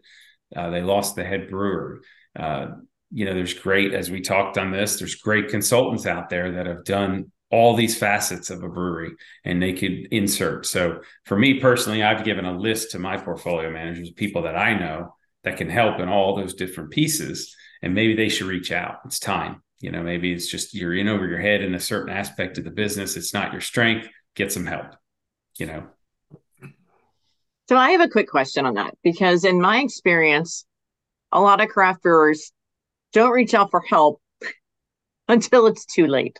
uh, 0.56 0.70
they 0.70 0.82
lost 0.82 1.16
the 1.16 1.24
head 1.24 1.50
brewer? 1.50 2.02
Uh, 2.38 2.68
you 3.12 3.26
know, 3.26 3.34
there's 3.34 3.54
great, 3.54 3.94
as 3.94 4.12
we 4.12 4.22
talked 4.22 4.58
on 4.58 4.72
this, 4.72 5.00
there's 5.00 5.16
great 5.16 5.50
consultants 5.50 6.06
out 6.06 6.30
there 6.30 6.52
that 6.52 6.66
have 6.66 6.84
done 6.84 7.32
all 7.50 7.76
these 7.76 7.98
facets 7.98 8.50
of 8.50 8.64
a 8.64 8.70
brewery 8.70 9.12
and 9.46 9.62
they 9.62 9.74
could 9.74 10.08
insert. 10.12 10.66
So 10.66 11.02
for 11.26 11.38
me 11.38 11.60
personally, 11.60 12.04
I've 12.04 12.26
given 12.26 12.46
a 12.46 12.58
list 12.58 12.92
to 12.92 13.00
my 13.00 13.18
portfolio 13.18 13.72
managers, 13.72 14.12
people 14.12 14.42
that 14.44 14.58
I 14.58 14.78
know 14.78 15.16
that 15.44 15.58
can 15.58 15.70
help 15.70 16.00
in 16.00 16.10
all 16.10 16.36
those 16.36 16.54
different 16.54 16.92
pieces. 16.92 17.56
And 17.82 17.94
maybe 17.94 18.16
they 18.16 18.30
should 18.30 18.48
reach 18.48 18.72
out. 18.72 19.00
It's 19.06 19.20
time. 19.20 19.62
You 19.80 19.92
know, 19.92 20.02
maybe 20.02 20.34
it's 20.34 20.48
just 20.48 20.74
you're 20.74 20.96
in 20.96 21.08
over 21.08 21.28
your 21.28 21.40
head 21.40 21.62
in 21.62 21.76
a 21.76 21.80
certain 21.80 22.12
aspect 22.12 22.58
of 22.58 22.64
the 22.64 22.72
business. 22.72 23.16
It's 23.16 23.34
not 23.34 23.52
your 23.52 23.62
strength. 23.62 24.10
Get 24.36 24.52
some 24.52 24.66
help, 24.66 24.96
you 25.58 25.68
know. 25.68 25.88
So 27.70 27.76
I 27.78 27.92
have 27.92 28.02
a 28.02 28.10
quick 28.10 28.30
question 28.30 28.66
on 28.66 28.74
that 28.76 28.96
because 29.04 29.44
in 29.44 29.62
my 29.62 29.82
experience, 29.82 30.66
a 31.32 31.40
lot 31.40 31.62
of 31.62 31.70
craft 31.70 32.02
brewers 32.02 32.52
don't 33.14 33.32
reach 33.32 33.54
out 33.54 33.70
for 33.70 33.82
help 33.82 34.20
until 35.28 35.68
it's 35.68 35.86
too 35.86 36.08
late 36.08 36.40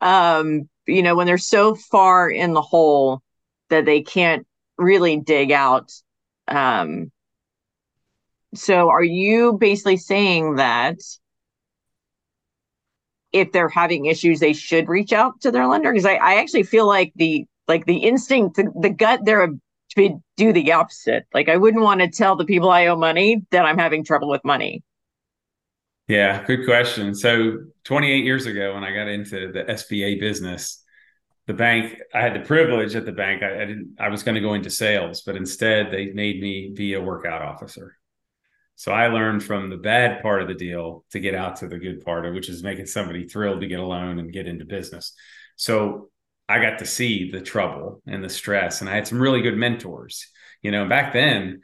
um, 0.00 0.68
you 0.86 1.02
know, 1.02 1.16
when 1.16 1.26
they're 1.26 1.38
so 1.38 1.74
far 1.74 2.30
in 2.30 2.52
the 2.52 2.62
hole 2.62 3.22
that 3.70 3.84
they 3.84 4.02
can't 4.02 4.46
really 4.78 5.18
dig 5.18 5.50
out. 5.52 5.92
Um, 6.48 7.10
so 8.54 8.88
are 8.88 9.04
you 9.04 9.54
basically 9.58 9.96
saying 9.96 10.56
that 10.56 10.98
if 13.32 13.52
they're 13.52 13.68
having 13.68 14.06
issues, 14.06 14.40
they 14.40 14.52
should 14.52 14.88
reach 14.88 15.12
out 15.12 15.40
to 15.42 15.50
their 15.50 15.66
lender? 15.66 15.92
Because 15.92 16.06
I, 16.06 16.14
I 16.14 16.34
actually 16.36 16.62
feel 16.62 16.86
like 16.86 17.12
the 17.16 17.46
like 17.68 17.84
the 17.84 17.98
instinct, 17.98 18.56
the, 18.56 18.70
the 18.80 18.90
gut 18.90 19.24
there 19.24 19.48
to 19.96 20.22
do 20.36 20.52
the 20.52 20.72
opposite. 20.72 21.26
Like 21.34 21.48
I 21.48 21.56
wouldn't 21.56 21.82
want 21.82 22.00
to 22.00 22.08
tell 22.08 22.36
the 22.36 22.44
people 22.44 22.70
I 22.70 22.86
owe 22.86 22.96
money 22.96 23.42
that 23.50 23.64
I'm 23.64 23.78
having 23.78 24.04
trouble 24.04 24.28
with 24.28 24.44
money. 24.44 24.82
Yeah, 26.08 26.44
good 26.44 26.64
question. 26.64 27.14
So 27.14 27.64
28 27.84 28.24
years 28.24 28.46
ago, 28.46 28.74
when 28.74 28.84
I 28.84 28.94
got 28.94 29.08
into 29.08 29.50
the 29.50 29.64
SBA 29.64 30.20
business, 30.20 30.84
the 31.46 31.54
bank, 31.54 32.00
I 32.14 32.20
had 32.20 32.34
the 32.34 32.46
privilege 32.46 32.94
at 32.94 33.04
the 33.04 33.12
bank. 33.12 33.42
I, 33.42 33.62
I 33.62 33.64
didn't, 33.66 33.96
I 33.98 34.08
was 34.08 34.22
going 34.22 34.36
to 34.36 34.40
go 34.40 34.54
into 34.54 34.70
sales, 34.70 35.22
but 35.22 35.36
instead 35.36 35.90
they 35.90 36.06
made 36.12 36.40
me 36.40 36.72
be 36.74 36.94
a 36.94 37.00
workout 37.00 37.42
officer. 37.42 37.96
So 38.76 38.92
I 38.92 39.08
learned 39.08 39.42
from 39.42 39.68
the 39.68 39.78
bad 39.78 40.22
part 40.22 40.42
of 40.42 40.48
the 40.48 40.54
deal 40.54 41.04
to 41.10 41.18
get 41.18 41.34
out 41.34 41.56
to 41.56 41.68
the 41.68 41.78
good 41.78 42.04
part 42.04 42.24
of 42.24 42.34
which 42.34 42.48
is 42.48 42.62
making 42.62 42.86
somebody 42.86 43.26
thrilled 43.26 43.62
to 43.62 43.66
get 43.66 43.80
a 43.80 43.86
loan 43.86 44.18
and 44.18 44.32
get 44.32 44.46
into 44.46 44.64
business. 44.64 45.12
So 45.56 46.10
I 46.48 46.60
got 46.60 46.78
to 46.80 46.86
see 46.86 47.30
the 47.32 47.40
trouble 47.40 48.02
and 48.06 48.22
the 48.22 48.28
stress, 48.28 48.80
and 48.80 48.88
I 48.88 48.94
had 48.94 49.08
some 49.08 49.20
really 49.20 49.42
good 49.42 49.56
mentors. 49.56 50.26
You 50.62 50.70
know, 50.70 50.86
back 50.88 51.12
then 51.12 51.62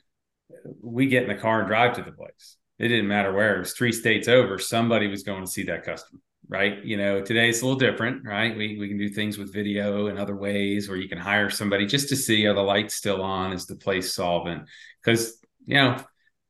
we 0.80 1.06
get 1.06 1.24
in 1.24 1.28
the 1.28 1.40
car 1.40 1.60
and 1.60 1.68
drive 1.68 1.94
to 1.96 2.02
the 2.02 2.12
place 2.12 2.56
it 2.78 2.88
didn't 2.88 3.08
matter 3.08 3.32
where 3.32 3.56
it 3.56 3.60
was 3.60 3.72
three 3.72 3.92
states 3.92 4.28
over 4.28 4.58
somebody 4.58 5.08
was 5.08 5.22
going 5.22 5.44
to 5.44 5.50
see 5.50 5.64
that 5.64 5.84
customer 5.84 6.20
right? 6.52 6.84
You 6.84 6.98
know 6.98 7.22
today 7.22 7.48
it's 7.48 7.62
a 7.62 7.64
little 7.64 7.78
different 7.78 8.24
right? 8.24 8.56
We, 8.56 8.78
we 8.78 8.88
can 8.88 8.98
do 8.98 9.08
things 9.08 9.38
with 9.38 9.52
video 9.52 10.08
and 10.08 10.18
other 10.18 10.36
ways 10.36 10.88
where 10.88 10.98
you 10.98 11.08
can 11.08 11.18
hire 11.18 11.50
somebody 11.50 11.86
just 11.86 12.10
to 12.10 12.16
see 12.16 12.46
are 12.46 12.54
the 12.54 12.60
lights 12.60 12.94
still 12.94 13.22
on? 13.22 13.52
Is 13.52 13.66
the 13.66 13.76
place 13.76 14.14
solvent? 14.14 14.68
Because 15.02 15.38
you 15.66 15.76
know 15.76 15.96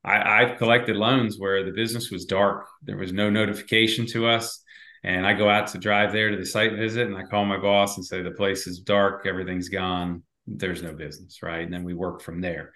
I, 0.04 0.42
i've 0.42 0.58
collected 0.58 0.96
loans 0.96 1.38
where 1.38 1.64
the 1.64 1.70
business 1.70 2.10
was 2.10 2.24
dark. 2.24 2.66
There 2.82 2.96
was 2.96 3.12
no 3.12 3.30
notification 3.30 4.06
to 4.08 4.26
us. 4.26 4.62
And 5.04 5.26
i 5.26 5.34
go 5.34 5.48
out 5.48 5.68
to 5.68 5.78
drive 5.78 6.12
there 6.12 6.30
to 6.30 6.36
the 6.36 6.46
site 6.46 6.74
visit 6.74 7.06
and 7.06 7.16
i 7.16 7.22
call 7.22 7.44
my 7.44 7.58
boss 7.58 7.96
and 7.96 8.04
say 8.04 8.22
the 8.22 8.30
place 8.30 8.66
is 8.66 8.78
dark 8.80 9.26
everything's 9.26 9.68
gone 9.68 10.22
there's 10.46 10.82
no 10.82 10.92
business 10.92 11.42
right? 11.42 11.62
And 11.62 11.72
then 11.72 11.84
we 11.84 11.94
work 11.94 12.22
from 12.22 12.40
there. 12.40 12.72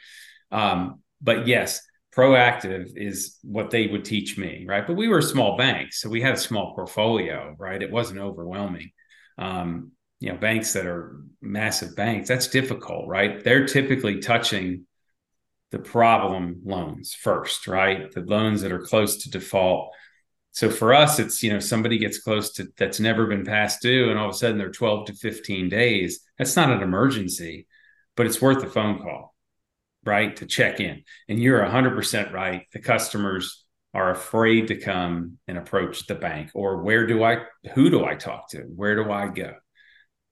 Um, 0.52 1.02
but 1.20 1.48
yes 1.48 1.80
proactive 2.16 2.92
is 2.96 3.38
what 3.42 3.70
they 3.70 3.86
would 3.88 4.04
teach 4.04 4.38
me 4.38 4.64
right? 4.66 4.86
But 4.86 4.96
we 4.96 5.08
were 5.08 5.18
a 5.18 5.22
small 5.22 5.56
bank 5.56 5.92
so 5.92 6.08
we 6.08 6.22
had 6.22 6.34
a 6.34 6.38
small 6.38 6.74
portfolio 6.74 7.54
right? 7.58 7.82
It 7.82 7.90
wasn't 7.90 8.20
overwhelming. 8.20 8.90
Um, 9.38 9.92
you 10.18 10.32
know 10.32 10.38
banks 10.38 10.72
that 10.72 10.86
are 10.86 11.20
massive 11.42 11.94
banks 11.94 12.28
that's 12.28 12.48
difficult 12.48 13.06
right? 13.06 13.44
They're 13.44 13.66
typically 13.66 14.20
touching 14.20 14.86
the 15.72 15.78
problem 15.78 16.62
loans 16.64 17.12
first 17.14 17.66
right? 17.66 18.10
The 18.10 18.22
loans 18.22 18.62
that 18.62 18.72
are 18.72 18.80
close 18.80 19.24
to 19.24 19.30
default. 19.30 19.92
So 20.52 20.70
for 20.70 20.94
us 20.94 21.18
it's 21.18 21.42
you 21.42 21.52
know 21.52 21.60
somebody 21.60 21.98
gets 21.98 22.18
close 22.18 22.52
to 22.54 22.68
that's 22.78 22.98
never 22.98 23.26
been 23.26 23.44
past 23.44 23.82
due 23.82 24.08
and 24.08 24.18
all 24.18 24.30
of 24.30 24.34
a 24.34 24.38
sudden 24.38 24.56
they're 24.56 24.70
12 24.70 25.08
to 25.08 25.12
15 25.12 25.68
days. 25.68 26.20
That's 26.38 26.56
not 26.56 26.70
an 26.70 26.82
emergency 26.82 27.66
but 28.16 28.24
it's 28.24 28.40
worth 28.40 28.62
a 28.64 28.70
phone 28.70 28.98
call 28.98 29.35
right 30.06 30.36
to 30.36 30.46
check 30.46 30.80
in. 30.80 31.02
And 31.28 31.40
you're 31.40 31.60
100% 31.60 32.32
right. 32.32 32.66
The 32.72 32.80
customers 32.80 33.64
are 33.96 34.10
afraid 34.10 34.68
to 34.68 34.76
come 34.76 35.38
and 35.48 35.56
approach 35.56 36.06
the 36.06 36.14
bank 36.14 36.50
or 36.54 36.82
where 36.82 37.06
do 37.06 37.24
i 37.24 37.38
who 37.74 37.88
do 37.88 38.04
i 38.04 38.14
talk 38.14 38.50
to? 38.50 38.58
Where 38.58 38.94
do 38.94 39.10
i 39.10 39.28
go? 39.28 39.54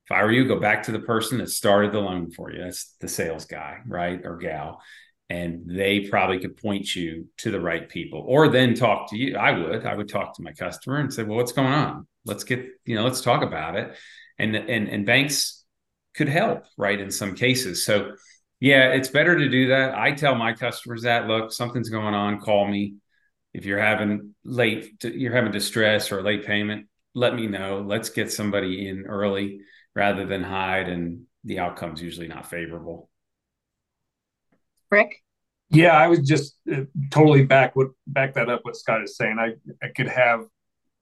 If 0.04 0.12
i 0.12 0.22
were 0.22 0.32
you 0.32 0.46
go 0.46 0.60
back 0.60 0.82
to 0.84 0.92
the 0.92 1.00
person 1.00 1.38
that 1.38 1.48
started 1.48 1.92
the 1.92 2.00
loan 2.00 2.30
for 2.30 2.52
you. 2.52 2.62
That's 2.62 2.94
the 3.00 3.08
sales 3.08 3.46
guy 3.46 3.78
right 3.86 4.20
or 4.22 4.36
gal. 4.36 4.82
And 5.30 5.62
they 5.66 6.00
probably 6.00 6.40
could 6.40 6.58
point 6.58 6.94
you 6.94 7.28
to 7.38 7.50
the 7.50 7.60
right 7.60 7.88
people 7.88 8.22
or 8.26 8.48
then 8.48 8.74
talk 8.74 9.08
to 9.10 9.16
you. 9.16 9.36
I 9.36 9.58
would. 9.58 9.86
I 9.86 9.94
would 9.94 10.10
talk 10.10 10.36
to 10.36 10.42
my 10.42 10.52
customer 10.52 10.98
and 10.98 11.10
say 11.10 11.22
well 11.22 11.38
what's 11.38 11.52
going 11.52 11.72
on? 11.72 12.06
Let's 12.26 12.44
get 12.44 12.66
you 12.84 12.96
know 12.96 13.04
let's 13.04 13.22
talk 13.22 13.42
about 13.42 13.76
it. 13.76 13.96
And 14.38 14.54
and 14.54 14.88
and 14.88 15.06
banks 15.06 15.64
could 16.14 16.28
help 16.28 16.64
right 16.76 17.00
in 17.00 17.10
some 17.10 17.34
cases. 17.34 17.86
So 17.86 18.12
yeah, 18.64 18.92
it's 18.92 19.08
better 19.08 19.38
to 19.38 19.48
do 19.50 19.68
that. 19.68 19.94
I 19.94 20.12
tell 20.12 20.34
my 20.36 20.54
customers 20.54 21.02
that 21.02 21.26
look, 21.26 21.52
something's 21.52 21.90
going 21.90 22.14
on, 22.14 22.40
call 22.40 22.66
me. 22.66 22.94
If 23.52 23.66
you're 23.66 23.78
having 23.78 24.34
late, 24.42 25.04
you're 25.04 25.34
having 25.34 25.52
distress 25.52 26.10
or 26.10 26.22
late 26.22 26.46
payment, 26.46 26.86
let 27.14 27.34
me 27.34 27.46
know. 27.46 27.84
Let's 27.86 28.08
get 28.08 28.32
somebody 28.32 28.88
in 28.88 29.04
early 29.04 29.60
rather 29.94 30.24
than 30.24 30.42
hide, 30.42 30.88
and 30.88 31.24
the 31.44 31.58
outcome's 31.58 32.00
usually 32.00 32.26
not 32.26 32.48
favorable. 32.48 33.10
Rick? 34.90 35.22
Yeah, 35.68 35.94
I 35.94 36.06
was 36.06 36.20
just 36.20 36.56
uh, 36.72 36.84
totally 37.10 37.44
back 37.44 37.76
what 37.76 37.88
back 38.06 38.32
that 38.32 38.48
up 38.48 38.60
what 38.62 38.76
Scott 38.76 39.02
is 39.02 39.18
saying. 39.18 39.36
I 39.38 39.56
I 39.84 39.90
could 39.94 40.08
have 40.08 40.46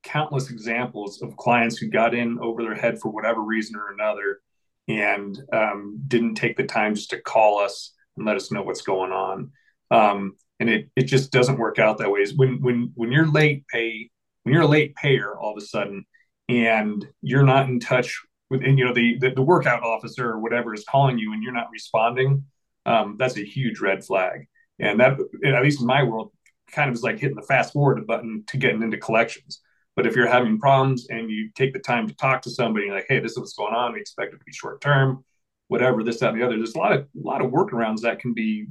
countless 0.02 0.50
examples 0.50 1.22
of 1.22 1.36
clients 1.36 1.78
who 1.78 1.88
got 1.88 2.12
in 2.12 2.40
over 2.42 2.60
their 2.60 2.74
head 2.74 2.98
for 2.98 3.12
whatever 3.12 3.40
reason 3.40 3.76
or 3.76 3.92
another 3.92 4.40
and 4.88 5.38
um, 5.52 6.00
didn't 6.06 6.34
take 6.34 6.56
the 6.56 6.64
time 6.64 6.94
just 6.94 7.10
to 7.10 7.20
call 7.20 7.58
us 7.58 7.92
and 8.16 8.26
let 8.26 8.36
us 8.36 8.50
know 8.50 8.62
what's 8.62 8.82
going 8.82 9.12
on. 9.12 9.52
Um, 9.90 10.36
and 10.60 10.70
it, 10.70 10.88
it 10.96 11.04
just 11.04 11.32
doesn't 11.32 11.58
work 11.58 11.78
out 11.78 11.98
that 11.98 12.10
way. 12.10 12.24
When 12.36 12.60
when 12.60 12.92
when 12.94 13.12
you're 13.12 13.26
late 13.30 13.64
pay, 13.68 14.10
when 14.42 14.54
you're 14.54 14.64
a 14.64 14.68
late 14.68 14.94
payer, 14.94 15.38
all 15.38 15.52
of 15.56 15.62
a 15.62 15.66
sudden, 15.66 16.04
and 16.48 17.06
you're 17.20 17.44
not 17.44 17.68
in 17.68 17.80
touch 17.80 18.20
with, 18.50 18.62
and, 18.62 18.78
you 18.78 18.84
know, 18.84 18.92
the, 18.92 19.16
the, 19.18 19.30
the 19.30 19.42
workout 19.42 19.82
officer 19.82 20.28
or 20.28 20.40
whatever 20.40 20.74
is 20.74 20.84
calling 20.84 21.18
you, 21.18 21.32
and 21.32 21.42
you're 21.42 21.52
not 21.52 21.70
responding, 21.72 22.44
um, 22.84 23.16
that's 23.18 23.36
a 23.36 23.44
huge 23.44 23.80
red 23.80 24.04
flag. 24.04 24.46
And 24.78 25.00
that, 25.00 25.18
at 25.44 25.62
least 25.62 25.80
in 25.80 25.86
my 25.86 26.02
world, 26.02 26.32
kind 26.70 26.90
of 26.90 26.94
is 26.94 27.02
like 27.02 27.18
hitting 27.18 27.36
the 27.36 27.42
fast 27.42 27.72
forward 27.72 28.06
button 28.06 28.44
to 28.48 28.56
getting 28.56 28.82
into 28.82 28.96
collections. 28.98 29.60
But 29.94 30.06
if 30.06 30.16
you're 30.16 30.26
having 30.26 30.58
problems 30.58 31.06
and 31.10 31.30
you 31.30 31.50
take 31.54 31.72
the 31.72 31.78
time 31.78 32.08
to 32.08 32.14
talk 32.14 32.42
to 32.42 32.50
somebody, 32.50 32.90
like, 32.90 33.06
hey, 33.08 33.20
this 33.20 33.32
is 33.32 33.38
what's 33.38 33.52
going 33.52 33.74
on. 33.74 33.92
We 33.92 34.00
expect 34.00 34.32
it 34.32 34.38
to 34.38 34.44
be 34.44 34.52
short 34.52 34.80
term, 34.80 35.24
whatever, 35.68 36.02
this, 36.02 36.20
that, 36.20 36.30
and 36.30 36.40
the 36.40 36.46
other. 36.46 36.56
There's 36.56 36.74
a 36.74 36.78
lot 36.78 36.92
of 36.92 37.00
a 37.00 37.26
lot 37.26 37.42
of 37.42 37.50
workarounds 37.50 38.00
that 38.00 38.18
can 38.18 38.32
be, 38.32 38.66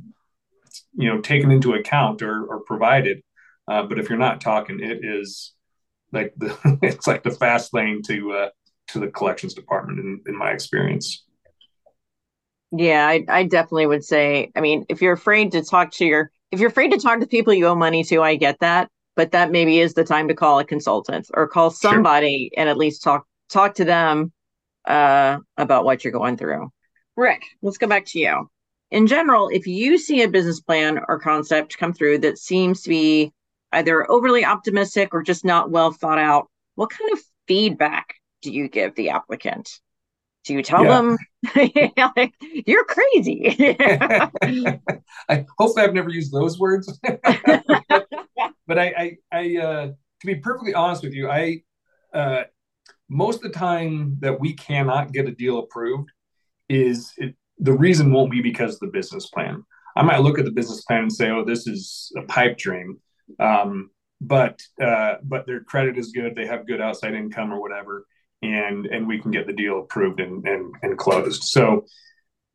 you 0.94 1.10
know, 1.10 1.22
taken 1.22 1.52
into 1.52 1.74
account 1.74 2.22
or, 2.22 2.46
or 2.46 2.62
provided. 2.62 3.22
Uh, 3.68 3.84
but 3.84 4.00
if 4.00 4.10
you're 4.10 4.18
not 4.18 4.42
talking, 4.42 4.80
it 4.80 5.06
is 5.06 5.54
like 6.12 6.34
the 6.38 6.58
it's 6.82 7.08
like 7.08 7.24
the 7.24 7.32
fast 7.32 7.74
lane 7.74 8.02
to 8.04 8.32
uh, 8.34 8.50
to 8.90 9.00
the 9.00 9.08
collections 9.08 9.54
department 9.54 10.00
in, 10.00 10.22
in 10.28 10.36
my 10.36 10.52
experience. 10.52 11.26
Yeah, 12.72 13.06
I, 13.06 13.26
I 13.28 13.44
definitely 13.44 13.88
would 13.88 14.04
say. 14.04 14.52
I 14.56 14.62
mean, 14.62 14.86
if 14.90 15.02
you're 15.02 15.14
afraid 15.14 15.52
to 15.52 15.64
talk 15.64 15.92
to 15.94 16.06
your 16.06 16.32
if 16.52 16.60
you're 16.60 16.70
afraid 16.70 16.92
to 16.92 16.98
talk 16.98 17.20
to 17.20 17.28
people 17.28 17.54
you 17.54 17.68
owe 17.68 17.76
money 17.76 18.04
to, 18.06 18.22
I 18.22 18.36
get 18.36 18.60
that. 18.60 18.90
But 19.16 19.32
that 19.32 19.52
maybe 19.52 19.80
is 19.80 19.94
the 19.94 20.04
time 20.04 20.28
to 20.30 20.34
call 20.34 20.60
a 20.60 20.66
consultant 20.66 21.28
or 21.34 21.48
call 21.48 21.70
somebody 21.70 22.50
sure. 22.54 22.62
and 22.62 22.70
at 22.70 22.78
least 22.78 23.04
talk 23.04 23.26
talk 23.50 23.76
to 23.76 23.86
them 23.86 24.32
uh, 24.86 25.38
about 25.58 25.86
what 25.86 26.04
you're 26.04 26.14
going 26.14 26.38
through. 26.38 26.72
Rick, 27.18 27.44
let's 27.62 27.78
go 27.78 27.88
back 27.88 28.06
to 28.08 28.20
you. 28.20 28.50
In 28.90 29.08
general, 29.08 29.50
if 29.50 29.68
you 29.68 29.98
see 29.98 30.22
a 30.22 30.28
business 30.28 30.60
plan 30.60 31.00
or 31.08 31.20
concept 31.20 31.78
come 31.78 31.94
through 31.94 32.20
that 32.20 32.38
seems 32.38 32.82
to 32.82 32.90
be 32.90 33.32
either 33.72 34.10
overly 34.10 34.44
optimistic 34.44 35.14
or 35.14 35.24
just 35.24 35.46
not 35.46 35.72
well 35.72 35.92
thought 35.92 36.20
out, 36.20 36.50
what 36.76 36.90
kind 36.90 37.12
of 37.14 37.20
feedback 37.48 38.16
do 38.42 38.52
you 38.52 38.68
give 38.68 38.96
the 38.96 39.10
applicant? 39.10 39.80
Do 40.44 40.54
you 40.54 40.64
tell 40.64 40.84
yeah. 40.84 40.90
them 40.90 41.18
like, 42.16 42.34
you're 42.42 42.86
crazy? 42.86 43.56
I 45.30 45.46
hopefully 45.58 45.86
I've 45.86 45.94
never 45.94 46.10
used 46.10 46.32
those 46.34 46.60
words. 46.60 47.00
but 48.68 48.80
I, 48.80 49.18
I, 49.32 49.38
I 49.38 49.58
uh, 49.58 49.88
to 49.88 50.28
be 50.28 50.36
perfectly 50.36 50.74
honest 50.74 51.04
with 51.04 51.14
you, 51.14 51.30
I 51.30 51.64
uh, 52.14 52.44
most 53.10 53.38
of 53.38 53.52
the 53.52 53.58
time 53.58 54.18
that 54.20 54.40
we 54.40 54.54
cannot 54.54 55.12
get 55.12 55.28
a 55.28 55.32
deal 55.32 55.60
approved 55.60 56.10
is 56.70 57.12
it, 57.18 57.36
the 57.60 57.74
reason 57.74 58.12
won't 58.12 58.32
be 58.32 58.42
because 58.42 58.76
of 58.76 58.80
the 58.80 58.88
business 58.88 59.28
plan. 59.28 59.64
I 59.96 60.04
might 60.04 60.22
look 60.22 60.40
at 60.40 60.46
the 60.46 60.52
business 60.52 60.84
plan 60.86 61.04
and 61.04 61.14
say, 61.14 61.30
"Oh, 61.30 61.44
this 61.44 61.68
is 61.68 62.12
a 62.18 62.22
pipe 62.24 62.58
dream," 62.58 63.00
um, 63.40 63.90
but 64.22 64.60
uh, 64.82 65.16
but 65.24 65.46
their 65.46 65.62
credit 65.62 65.98
is 65.98 66.12
good, 66.12 66.36
they 66.36 66.46
have 66.46 66.68
good 66.68 66.82
outside 66.82 67.14
income 67.14 67.52
or 67.52 67.60
whatever, 67.60 68.06
and 68.42 68.86
and 68.86 69.08
we 69.08 69.20
can 69.20 69.32
get 69.32 69.48
the 69.48 69.54
deal 69.54 69.80
approved 69.80 70.20
and 70.20 70.48
and, 70.48 70.74
and 70.82 70.98
closed. 70.98 71.44
So 71.44 71.86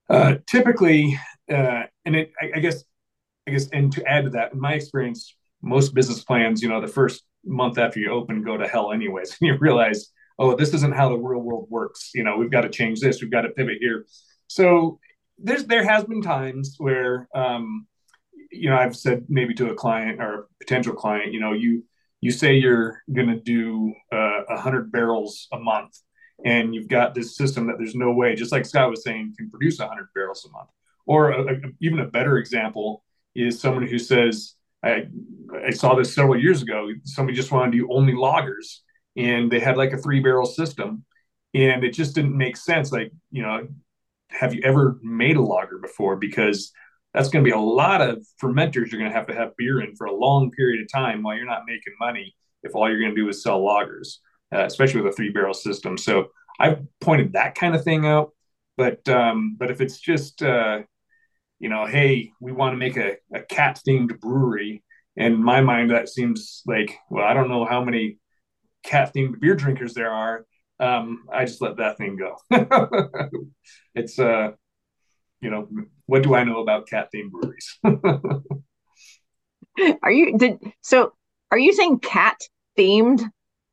uh, 0.09 0.37
typically, 0.47 1.19
uh, 1.51 1.83
and 2.05 2.17
it, 2.17 2.33
I, 2.41 2.53
I, 2.57 2.61
guess 2.61 2.85
I 3.47 3.51
guess 3.51 3.69
and 3.69 3.93
to 3.93 4.05
add 4.07 4.25
to 4.25 4.31
that, 4.31 4.53
in 4.53 4.61
my 4.61 4.75
experience, 4.75 5.35
most 5.63 5.95
business 5.95 6.23
plans, 6.23 6.63
you 6.63 6.69
know, 6.69 6.81
the 6.81 6.89
first 6.89 7.25
month 7.45 7.79
after 7.79 8.01
you 8.01 8.11
open 8.11 8.43
go 8.43 8.57
to 8.57 8.67
hell 8.67 8.93
anyways, 8.93 9.37
and 9.41 9.49
you 9.49 9.57
realize, 9.59 10.11
oh, 10.39 10.55
this 10.55 10.75
isn't 10.75 10.95
how 10.95 11.09
the 11.09 11.17
real 11.17 11.41
world 11.41 11.67
works. 11.71 12.11
You 12.15 12.25
know, 12.25 12.37
we've 12.37 12.51
got 12.51 12.63
to 12.63 12.69
change 12.69 13.01
this, 13.01 13.21
we've 13.21 13.31
got 13.31 13.43
to 13.43 13.51
pivot 13.51 13.79
here. 13.81 14.07
So 14.49 14.99
there's 15.39 15.65
there 15.67 15.85
has 15.85 16.05
been 16.05 16.23
times 16.23 16.77
where 16.79 17.29
um, 17.35 17.87
you 18.51 18.71
know 18.71 18.77
I've 18.77 18.97
said 18.97 19.27
maybe 19.29 19.55
to 19.55 19.71
a 19.71 19.75
client 19.75 20.21
or 20.21 20.35
a 20.35 20.45
potential 20.61 20.95
client, 20.95 21.33
you 21.33 21.41
know, 21.41 21.53
you 21.53 21.85
you 22.21 22.31
say 22.31 22.55
you're 22.55 23.03
going 23.13 23.29
to 23.29 23.41
do 23.41 23.95
uh, 24.13 24.43
a 24.49 24.55
uh, 24.55 24.61
hundred 24.61 24.91
barrels 24.91 25.49
a 25.53 25.59
month, 25.59 25.99
and 26.45 26.75
you've 26.75 26.89
got 26.89 27.15
this 27.15 27.37
system 27.37 27.67
that 27.67 27.77
there's 27.79 27.95
no 27.95 28.13
way, 28.13 28.35
just 28.35 28.53
like 28.53 28.65
Scott 28.65 28.91
was 28.91 29.05
saying, 29.05 29.35
can 29.39 29.51
produce 29.51 29.79
a 29.81 29.87
hundred 29.87 30.09
barrels 30.15 30.47
a 30.49 30.53
month. 30.53 30.71
Or 31.07 31.31
a, 31.31 31.55
a, 31.55 31.57
even 31.81 32.01
a 32.01 32.07
better 32.07 32.39
example 32.39 33.05
is 33.35 33.61
someone 33.61 33.87
who 33.87 33.99
says, 33.99 34.56
I, 34.87 35.07
I 35.67 35.71
saw 35.71 35.95
this 35.95 36.15
several 36.15 36.41
years 36.41 36.63
ago. 36.63 36.89
Somebody 37.05 37.37
just 37.37 37.53
wanted 37.53 37.73
to 37.73 37.79
do 37.79 37.89
only 37.91 38.13
lagers, 38.13 38.79
and 39.17 39.51
they 39.51 39.61
had 39.61 39.77
like 39.77 39.93
a 39.93 39.99
three 39.99 40.21
barrel 40.21 40.47
system, 40.47 41.05
and 41.55 41.85
it 41.85 41.93
just 41.93 42.15
didn't 42.15 42.37
make 42.37 42.57
sense. 42.57 42.93
Like, 42.93 43.13
you 43.31 43.43
know, 43.43 43.69
have 44.31 44.55
you 44.55 44.63
ever 44.65 44.99
made 45.03 45.37
a 45.37 45.43
lager 45.43 45.79
before? 45.79 46.17
Because 46.17 46.73
that's 47.15 47.29
going 47.29 47.45
to 47.45 47.49
be 47.49 47.55
a 47.55 47.59
lot 47.59 48.03
of 48.03 48.25
fermenters 48.43 48.91
you're 48.91 49.01
going 49.01 49.11
to 49.11 49.17
have 49.17 49.27
to 49.29 49.35
have 49.35 49.57
beer 49.57 49.81
in 49.81 49.97
for 49.97 50.07
a 50.07 50.15
long 50.15 50.51
period 50.51 50.83
of 50.83 50.93
time 50.93 51.23
while 51.23 51.35
you're 51.35 51.47
not 51.47 51.63
making 51.67 51.95
money 51.99 52.35
if 52.63 52.75
all 52.75 52.91
you're 52.91 53.01
going 53.01 53.15
to 53.15 53.21
do 53.21 53.29
is 53.29 53.43
sell 53.43 53.61
lagers, 53.61 54.19
uh, 54.55 54.65
especially 54.65 55.01
with 55.01 55.13
a 55.13 55.17
three 55.17 55.31
barrel 55.31 55.55
system. 55.55 55.97
So 55.97 56.27
I've 56.61 56.81
pointed 57.01 57.33
that 57.33 57.55
kind 57.55 57.75
of 57.75 57.85
thing 57.85 58.07
out. 58.07 58.33
But 58.77 59.09
um, 59.09 59.57
but 59.59 59.71
if 59.71 59.81
it's 59.81 59.99
just 59.99 60.43
uh, 60.43 60.81
you 61.59 61.69
know, 61.69 61.87
hey, 61.87 62.33
we 62.41 62.53
want 62.53 62.75
to 62.75 62.77
make 62.77 62.97
a, 62.97 63.17
a 63.35 63.41
cat 63.41 63.81
themed 63.87 64.21
brewery, 64.21 64.83
in 65.17 65.43
my 65.43 65.61
mind 65.61 65.91
that 65.91 66.09
seems 66.09 66.63
like 66.67 66.97
well, 67.11 67.25
I 67.25 67.35
don't 67.35 67.49
know 67.49 67.65
how 67.65 67.83
many 67.83 68.19
cat 68.85 69.13
themed 69.15 69.41
beer 69.41 69.55
drinkers 69.55 69.95
there 69.95 70.11
are. 70.11 70.45
Um, 70.79 71.25
I 71.33 71.47
just 71.47 71.63
let 71.63 71.79
that 71.79 71.97
thing 71.97 72.17
go. 72.17 72.37
it's 73.95 74.19
uh, 74.19 74.51
you 75.41 75.51
know, 75.51 75.69
what 76.07 76.23
do 76.23 76.35
I 76.35 76.45
know 76.45 76.61
about 76.61 76.87
cat 76.87 77.09
themed 77.15 77.31
breweries? 77.31 77.79
are 80.03 80.13
you 80.13 80.37
did 80.37 80.59
so? 80.83 81.13
Are 81.51 81.59
you 81.59 81.73
saying 81.73 82.01
cat 82.01 82.39
themed? 82.79 83.23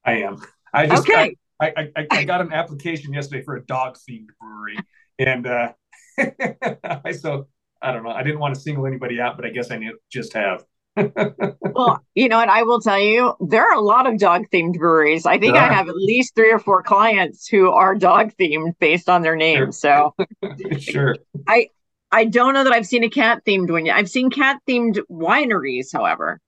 I 0.06 0.22
am. 0.22 0.38
I 0.74 0.88
just 0.88 1.04
okay. 1.04 1.36
Got, 1.60 1.78
I, 1.78 1.90
I, 1.96 2.08
I 2.12 2.24
got 2.24 2.42
an 2.42 2.52
application 2.52 3.14
yesterday 3.14 3.44
for 3.44 3.56
a 3.56 3.66
dog 3.66 3.98
themed 4.10 4.28
brewery, 4.40 4.78
and 5.20 5.48
uh, 5.48 5.74
I 7.06 7.12
so 7.12 7.48
I 7.84 7.92
don't 7.92 8.04
know. 8.04 8.12
I 8.12 8.24
didn't 8.24 8.40
want 8.40 8.56
to 8.56 8.62
single 8.62 8.88
anybody 8.88 9.20
out, 9.20 9.36
but 9.36 9.46
I 9.46 9.50
guess 9.50 9.70
I 9.70 9.80
just 10.10 10.34
have. 10.34 10.64
well, 10.96 12.04
you 12.16 12.30
know 12.30 12.38
what? 12.38 12.50
I 12.50 12.64
will 12.64 12.80
tell 12.80 13.00
you, 13.00 13.34
there 13.40 13.64
are 13.64 13.74
a 13.74 13.82
lot 13.82 14.08
of 14.08 14.18
dog 14.20 14.46
themed 14.54 14.78
breweries. 14.78 15.26
I 15.26 15.38
think 15.38 15.58
I 15.58 15.72
have 15.72 15.90
at 15.90 15.96
least 15.96 16.36
three 16.36 16.52
or 16.52 16.60
four 16.60 16.84
clients 16.84 17.48
who 17.48 17.70
are 17.72 17.96
dog 17.96 18.32
themed 18.40 18.78
based 18.80 19.10
on 19.10 19.22
their 19.22 19.36
name. 19.36 19.72
Sure. 19.72 19.72
So, 19.72 20.16
sure. 20.80 21.16
I 21.48 21.70
I 22.12 22.26
don't 22.26 22.54
know 22.54 22.64
that 22.64 22.74
I've 22.74 22.86
seen 22.86 23.04
a 23.04 23.10
cat 23.10 23.44
themed 23.46 23.72
one 23.72 23.88
yet. 23.88 23.98
I've 23.98 24.10
seen 24.10 24.30
cat 24.30 24.60
themed 24.70 25.00
wineries, 25.10 25.88
however. 25.92 26.40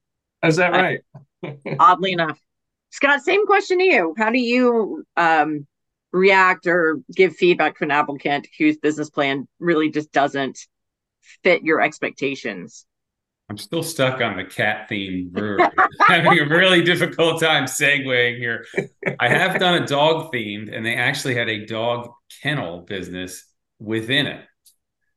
Is 0.44 0.56
that 0.56 0.70
right? 0.70 1.00
oddly 1.80 2.12
enough, 2.12 2.40
Scott, 2.90 3.22
same 3.22 3.46
question 3.46 3.78
to 3.78 3.84
you. 3.84 4.14
How 4.16 4.30
do 4.30 4.38
you 4.38 5.04
um, 5.16 5.66
react 6.12 6.66
or 6.66 7.00
give 7.14 7.34
feedback 7.34 7.76
to 7.78 7.84
an 7.84 7.90
applicant 7.90 8.46
whose 8.58 8.78
business 8.78 9.10
plan 9.10 9.48
really 9.58 9.90
just 9.90 10.12
doesn't 10.12 10.66
fit 11.42 11.62
your 11.62 11.80
expectations? 11.80 12.86
I'm 13.48 13.58
still 13.58 13.82
stuck 13.82 14.20
on 14.20 14.36
the 14.36 14.44
cat 14.44 14.88
theme 14.88 15.28
brewery. 15.30 15.62
having 16.00 16.38
a 16.38 16.48
really 16.48 16.82
difficult 16.82 17.40
time 17.40 17.64
segueing 17.64 18.38
here. 18.38 18.66
I 19.20 19.28
have 19.28 19.60
done 19.60 19.82
a 19.82 19.86
dog 19.86 20.32
themed, 20.32 20.74
and 20.74 20.84
they 20.84 20.96
actually 20.96 21.34
had 21.34 21.48
a 21.48 21.64
dog 21.64 22.10
kennel 22.42 22.80
business 22.80 23.44
within 23.78 24.26
it. 24.26 24.44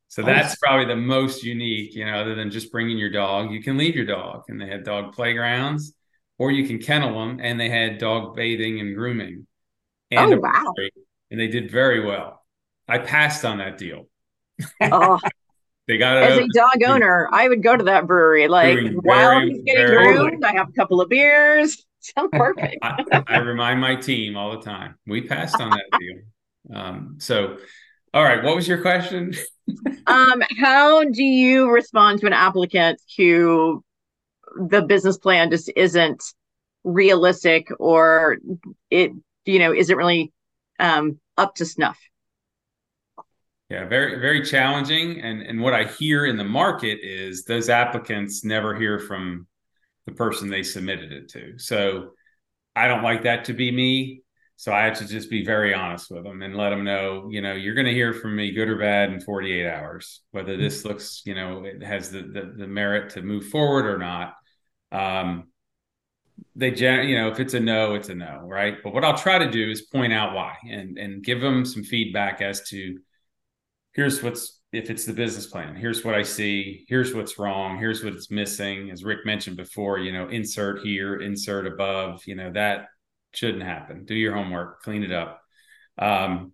So 0.08 0.22
that's 0.22 0.56
probably 0.56 0.86
the 0.86 1.00
most 1.00 1.44
unique, 1.44 1.94
you 1.94 2.04
know, 2.04 2.20
other 2.20 2.34
than 2.34 2.50
just 2.50 2.72
bringing 2.72 2.98
your 2.98 3.10
dog. 3.10 3.52
You 3.52 3.62
can 3.62 3.76
leave 3.76 3.94
your 3.94 4.06
dog, 4.06 4.44
and 4.48 4.60
they 4.60 4.66
had 4.66 4.84
dog 4.84 5.12
playgrounds, 5.12 5.92
or 6.38 6.50
you 6.50 6.66
can 6.66 6.78
kennel 6.78 7.18
them, 7.18 7.38
and 7.40 7.60
they 7.60 7.68
had 7.68 7.98
dog 7.98 8.34
bathing 8.34 8.80
and 8.80 8.96
grooming. 8.96 9.46
And 10.10 10.34
oh, 10.34 10.38
wow. 10.38 10.74
And 11.30 11.38
they 11.38 11.46
did 11.46 11.70
very 11.70 12.04
well. 12.04 12.44
I 12.88 12.98
passed 12.98 13.44
on 13.44 13.58
that 13.58 13.78
deal. 13.78 14.08
Oh, 14.80 15.18
They 15.90 15.98
got 15.98 16.18
it. 16.18 16.22
As 16.22 16.38
a 16.38 16.46
dog 16.54 16.84
owner, 16.86 17.28
I 17.32 17.48
would 17.48 17.64
go 17.64 17.76
to 17.76 17.82
that 17.82 18.06
brewery. 18.06 18.46
Like 18.46 18.78
while 19.02 19.40
he's 19.40 19.60
getting 19.62 19.86
groomed, 19.86 20.44
I 20.44 20.52
have 20.52 20.68
a 20.68 20.72
couple 20.72 21.00
of 21.00 21.08
beers. 21.08 21.84
Sounds 21.98 22.30
perfect. 22.32 22.76
I, 22.80 23.24
I, 23.26 23.38
remind 23.38 23.80
my 23.80 23.96
team 23.96 24.36
all 24.36 24.52
the 24.52 24.62
time. 24.62 24.94
We 25.08 25.22
passed 25.22 25.60
on 25.60 25.70
that 25.70 25.86
deal. 25.98 26.18
Um, 26.72 27.16
so, 27.18 27.56
all 28.14 28.22
right, 28.22 28.44
what 28.44 28.54
was 28.54 28.68
your 28.68 28.80
question? 28.80 29.34
um, 30.06 30.44
how 30.60 31.02
do 31.02 31.24
you 31.24 31.68
respond 31.68 32.20
to 32.20 32.28
an 32.28 32.32
applicant 32.32 33.02
who 33.16 33.82
the 34.56 34.82
business 34.82 35.18
plan 35.18 35.50
just 35.50 35.72
isn't 35.74 36.22
realistic 36.84 37.66
or 37.80 38.38
it, 38.90 39.10
you 39.44 39.58
know, 39.58 39.74
isn't 39.74 39.96
really 39.96 40.32
um, 40.78 41.18
up 41.36 41.56
to 41.56 41.64
snuff? 41.64 41.98
Yeah, 43.70 43.84
very 43.86 44.18
very 44.18 44.44
challenging. 44.44 45.20
And 45.20 45.42
and 45.42 45.60
what 45.60 45.74
I 45.74 45.84
hear 45.84 46.26
in 46.26 46.36
the 46.36 46.44
market 46.44 46.98
is 47.02 47.44
those 47.44 47.68
applicants 47.68 48.44
never 48.44 48.74
hear 48.74 48.98
from 48.98 49.46
the 50.06 50.12
person 50.12 50.48
they 50.50 50.64
submitted 50.64 51.12
it 51.12 51.28
to. 51.30 51.58
So 51.58 52.10
I 52.74 52.88
don't 52.88 53.02
like 53.02 53.22
that 53.22 53.44
to 53.46 53.54
be 53.54 53.70
me. 53.70 54.22
So 54.56 54.72
I 54.72 54.84
have 54.84 54.98
to 54.98 55.06
just 55.06 55.30
be 55.30 55.44
very 55.44 55.72
honest 55.72 56.10
with 56.10 56.24
them 56.24 56.42
and 56.42 56.54
let 56.56 56.70
them 56.70 56.84
know, 56.84 57.28
you 57.30 57.40
know, 57.40 57.54
you're 57.54 57.74
going 57.74 57.86
to 57.86 57.94
hear 57.94 58.12
from 58.12 58.36
me, 58.36 58.50
good 58.52 58.68
or 58.68 58.76
bad, 58.76 59.10
in 59.10 59.20
48 59.20 59.66
hours. 59.66 60.20
Whether 60.32 60.56
this 60.58 60.84
looks, 60.84 61.22
you 61.24 61.34
know, 61.34 61.64
it 61.64 61.82
has 61.82 62.10
the 62.10 62.22
the, 62.22 62.54
the 62.58 62.66
merit 62.66 63.10
to 63.10 63.22
move 63.22 63.46
forward 63.48 63.86
or 63.86 63.98
not. 63.98 64.34
Um, 64.92 65.44
they 66.56 66.70
gen 66.70 67.08
you 67.08 67.16
know 67.16 67.28
if 67.28 67.38
it's 67.38 67.54
a 67.54 67.60
no 67.60 67.94
it's 67.94 68.08
a 68.08 68.14
no 68.14 68.40
right 68.44 68.78
but 68.82 68.92
what 68.92 69.04
i'll 69.04 69.16
try 69.16 69.38
to 69.38 69.50
do 69.50 69.70
is 69.70 69.82
point 69.82 70.12
out 70.12 70.34
why 70.34 70.56
and 70.68 70.98
and 70.98 71.22
give 71.22 71.40
them 71.40 71.64
some 71.64 71.82
feedback 71.84 72.40
as 72.40 72.62
to 72.68 72.98
here's 73.92 74.22
what's 74.22 74.60
if 74.72 74.88
it's 74.88 75.04
the 75.04 75.12
business 75.12 75.46
plan 75.46 75.74
here's 75.74 76.04
what 76.04 76.14
i 76.14 76.22
see 76.22 76.84
here's 76.88 77.14
what's 77.14 77.38
wrong 77.38 77.78
here's 77.78 78.04
what 78.04 78.12
it's 78.12 78.30
missing. 78.30 78.90
As 78.90 79.04
rick 79.04 79.24
mentioned 79.24 79.56
before 79.56 79.98
you 79.98 80.12
know 80.12 80.28
insert 80.28 80.82
here 80.82 81.20
insert 81.20 81.66
above 81.66 82.22
you 82.26 82.34
know 82.34 82.52
that 82.52 82.88
shouldn't 83.32 83.62
happen. 83.62 84.04
Do 84.04 84.14
your 84.14 84.34
homework 84.34 84.82
clean 84.82 85.04
it 85.04 85.12
up. 85.12 85.40
Um, 85.98 86.52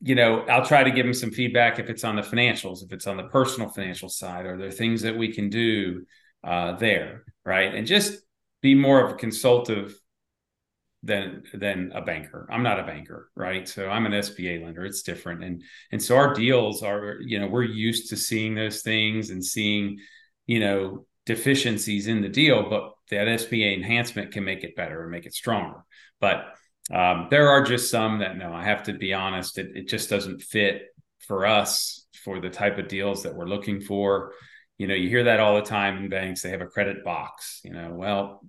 you 0.00 0.14
know 0.14 0.40
i'll 0.42 0.64
try 0.64 0.84
to 0.84 0.92
give 0.92 1.04
them 1.04 1.14
some 1.14 1.32
feedback 1.32 1.80
if 1.80 1.90
it's 1.90 2.04
on 2.04 2.14
the 2.14 2.22
financials 2.22 2.84
if 2.84 2.92
it's 2.92 3.08
on 3.08 3.16
the 3.16 3.24
personal 3.24 3.68
financial 3.68 4.08
side. 4.08 4.46
Are 4.46 4.56
there 4.56 4.70
things 4.70 5.02
that 5.02 5.16
we 5.16 5.32
can 5.32 5.50
do 5.50 6.04
uh, 6.44 6.76
there 6.76 7.24
right? 7.48 7.74
And 7.74 7.86
just 7.86 8.20
be 8.60 8.74
more 8.74 9.02
of 9.02 9.12
a 9.12 9.14
consultative 9.14 9.98
than 11.02 11.44
than 11.54 11.92
a 11.94 12.02
banker. 12.02 12.48
I'm 12.50 12.62
not 12.62 12.80
a 12.80 12.84
banker, 12.84 13.30
right? 13.34 13.68
So 13.68 13.88
I'm 13.88 14.06
an 14.06 14.12
SBA 14.12 14.64
lender. 14.64 14.84
It's 14.84 15.02
different, 15.02 15.44
and 15.44 15.62
and 15.92 16.02
so 16.02 16.16
our 16.16 16.34
deals 16.34 16.82
are, 16.82 17.18
you 17.20 17.38
know, 17.38 17.46
we're 17.46 17.62
used 17.62 18.10
to 18.10 18.16
seeing 18.16 18.54
those 18.54 18.82
things 18.82 19.30
and 19.30 19.44
seeing 19.44 19.98
you 20.48 20.58
know, 20.58 21.06
deficiencies 21.26 22.08
in 22.08 22.22
the 22.22 22.28
deal, 22.28 22.68
but 22.68 22.94
that 23.10 23.28
SBA 23.28 23.76
enhancement 23.76 24.32
can 24.32 24.42
make 24.42 24.64
it 24.64 24.74
better 24.74 25.02
and 25.02 25.12
make 25.12 25.26
it 25.26 25.34
stronger. 25.34 25.84
But 26.20 26.46
um, 26.90 27.28
there 27.30 27.50
are 27.50 27.62
just 27.62 27.90
some 27.90 28.18
that 28.20 28.36
no, 28.36 28.52
I 28.52 28.64
have 28.64 28.84
to 28.84 28.94
be 28.94 29.14
honest, 29.14 29.58
it, 29.58 29.76
it 29.76 29.88
just 29.88 30.10
doesn't 30.10 30.42
fit 30.42 30.86
for 31.20 31.46
us 31.46 32.06
for 32.24 32.40
the 32.40 32.48
type 32.48 32.78
of 32.78 32.88
deals 32.88 33.22
that 33.22 33.36
we're 33.36 33.46
looking 33.46 33.82
for. 33.82 34.32
You 34.78 34.86
know, 34.88 34.94
you 34.94 35.10
hear 35.10 35.24
that 35.24 35.38
all 35.38 35.56
the 35.56 35.62
time 35.62 35.98
in 35.98 36.08
banks, 36.08 36.42
they 36.42 36.50
have 36.50 36.62
a 36.62 36.66
credit 36.66 37.04
box. 37.04 37.60
You 37.62 37.74
know, 37.74 37.90
well, 37.92 38.42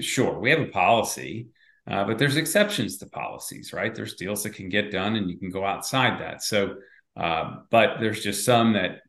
sure, 0.00 0.38
we 0.38 0.50
have 0.50 0.60
a 0.60 0.66
policy, 0.66 1.48
uh, 1.90 2.04
but 2.04 2.18
there's 2.18 2.36
exceptions 2.36 2.98
to 2.98 3.06
policies, 3.06 3.72
right? 3.72 3.94
There's 3.94 4.14
deals 4.14 4.42
that 4.42 4.54
can 4.54 4.68
get 4.68 4.92
done 4.92 5.16
and 5.16 5.30
you 5.30 5.38
can 5.38 5.50
go 5.50 5.64
outside 5.64 6.20
that. 6.20 6.42
So, 6.42 6.76
uh, 7.16 7.56
but 7.70 8.00
there's 8.00 8.22
just 8.22 8.44
some 8.44 8.74
that, 8.74 9.00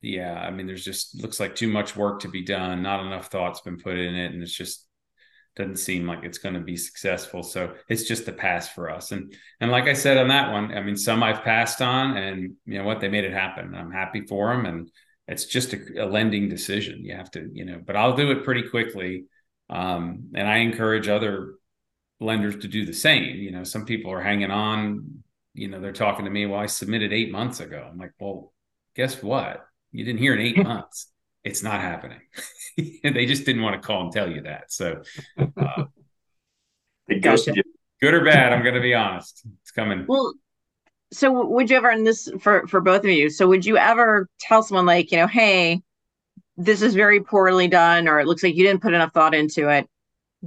yeah, 0.00 0.34
I 0.34 0.50
mean, 0.50 0.66
there's 0.66 0.84
just 0.84 1.22
looks 1.22 1.38
like 1.38 1.54
too 1.54 1.68
much 1.68 1.96
work 1.96 2.20
to 2.20 2.28
be 2.28 2.44
done, 2.44 2.82
not 2.82 3.06
enough 3.06 3.30
thought's 3.30 3.60
been 3.60 3.78
put 3.78 3.98
in 3.98 4.14
it, 4.14 4.32
and 4.32 4.42
it's 4.42 4.56
just 4.56 4.86
doesn't 5.54 5.76
seem 5.76 6.06
like 6.06 6.24
it's 6.24 6.38
going 6.38 6.54
to 6.54 6.60
be 6.60 6.76
successful. 6.76 7.42
So 7.42 7.74
it's 7.88 8.04
just 8.04 8.26
a 8.26 8.32
pass 8.32 8.68
for 8.68 8.90
us. 8.90 9.12
And 9.12 9.34
and 9.60 9.70
like 9.70 9.84
I 9.84 9.92
said 9.92 10.16
on 10.16 10.28
that 10.28 10.50
one, 10.50 10.76
I 10.76 10.82
mean, 10.82 10.96
some 10.96 11.22
I've 11.22 11.44
passed 11.44 11.82
on, 11.82 12.16
and 12.16 12.54
you 12.64 12.78
know 12.78 12.84
what, 12.84 13.00
they 13.00 13.08
made 13.08 13.24
it 13.24 13.32
happen. 13.32 13.74
I'm 13.74 13.92
happy 13.92 14.22
for 14.22 14.48
them, 14.54 14.66
and 14.66 14.90
it's 15.28 15.44
just 15.44 15.72
a, 15.72 16.04
a 16.04 16.06
lending 16.06 16.48
decision. 16.48 17.04
You 17.04 17.16
have 17.16 17.30
to, 17.32 17.48
you 17.52 17.64
know, 17.64 17.80
but 17.84 17.96
I'll 17.96 18.16
do 18.16 18.30
it 18.30 18.44
pretty 18.44 18.68
quickly. 18.68 19.26
Um, 19.72 20.30
and 20.34 20.46
I 20.46 20.58
encourage 20.58 21.08
other 21.08 21.54
lenders 22.20 22.56
to 22.58 22.68
do 22.68 22.84
the 22.84 22.92
same. 22.92 23.36
You 23.36 23.50
know, 23.50 23.64
some 23.64 23.86
people 23.86 24.12
are 24.12 24.20
hanging 24.20 24.50
on. 24.50 25.22
You 25.54 25.68
know, 25.68 25.80
they're 25.80 25.92
talking 25.92 26.26
to 26.26 26.30
me. 26.30 26.46
Well, 26.46 26.60
I 26.60 26.66
submitted 26.66 27.12
eight 27.12 27.32
months 27.32 27.60
ago. 27.60 27.86
I'm 27.90 27.98
like, 27.98 28.12
well, 28.20 28.52
guess 28.94 29.22
what? 29.22 29.64
You 29.90 30.04
didn't 30.04 30.20
hear 30.20 30.34
in 30.34 30.40
eight 30.40 30.56
months. 30.62 31.08
It's 31.42 31.62
not 31.62 31.80
happening. 31.80 32.20
they 32.76 33.26
just 33.26 33.44
didn't 33.44 33.62
want 33.62 33.80
to 33.80 33.86
call 33.86 34.02
and 34.02 34.12
tell 34.12 34.30
you 34.30 34.42
that. 34.42 34.70
So, 34.70 35.02
uh, 35.38 35.84
gotcha. 37.20 37.54
good 38.00 38.14
or 38.14 38.24
bad, 38.24 38.52
I'm 38.52 38.62
going 38.62 38.76
to 38.76 38.80
be 38.80 38.94
honest. 38.94 39.42
It's 39.62 39.72
coming. 39.72 40.04
Well, 40.06 40.34
so 41.12 41.46
would 41.46 41.68
you 41.68 41.76
ever, 41.76 41.90
and 41.90 42.06
this 42.06 42.30
for 42.40 42.66
for 42.68 42.80
both 42.80 43.04
of 43.04 43.10
you, 43.10 43.28
so 43.28 43.48
would 43.48 43.66
you 43.66 43.76
ever 43.76 44.28
tell 44.40 44.62
someone 44.62 44.86
like, 44.86 45.10
you 45.10 45.18
know, 45.18 45.26
hey, 45.26 45.82
this 46.56 46.82
is 46.82 46.94
very 46.94 47.20
poorly 47.20 47.68
done, 47.68 48.08
or 48.08 48.20
it 48.20 48.26
looks 48.26 48.42
like 48.42 48.54
you 48.54 48.64
didn't 48.64 48.82
put 48.82 48.94
enough 48.94 49.12
thought 49.12 49.34
into 49.34 49.68
it 49.68 49.88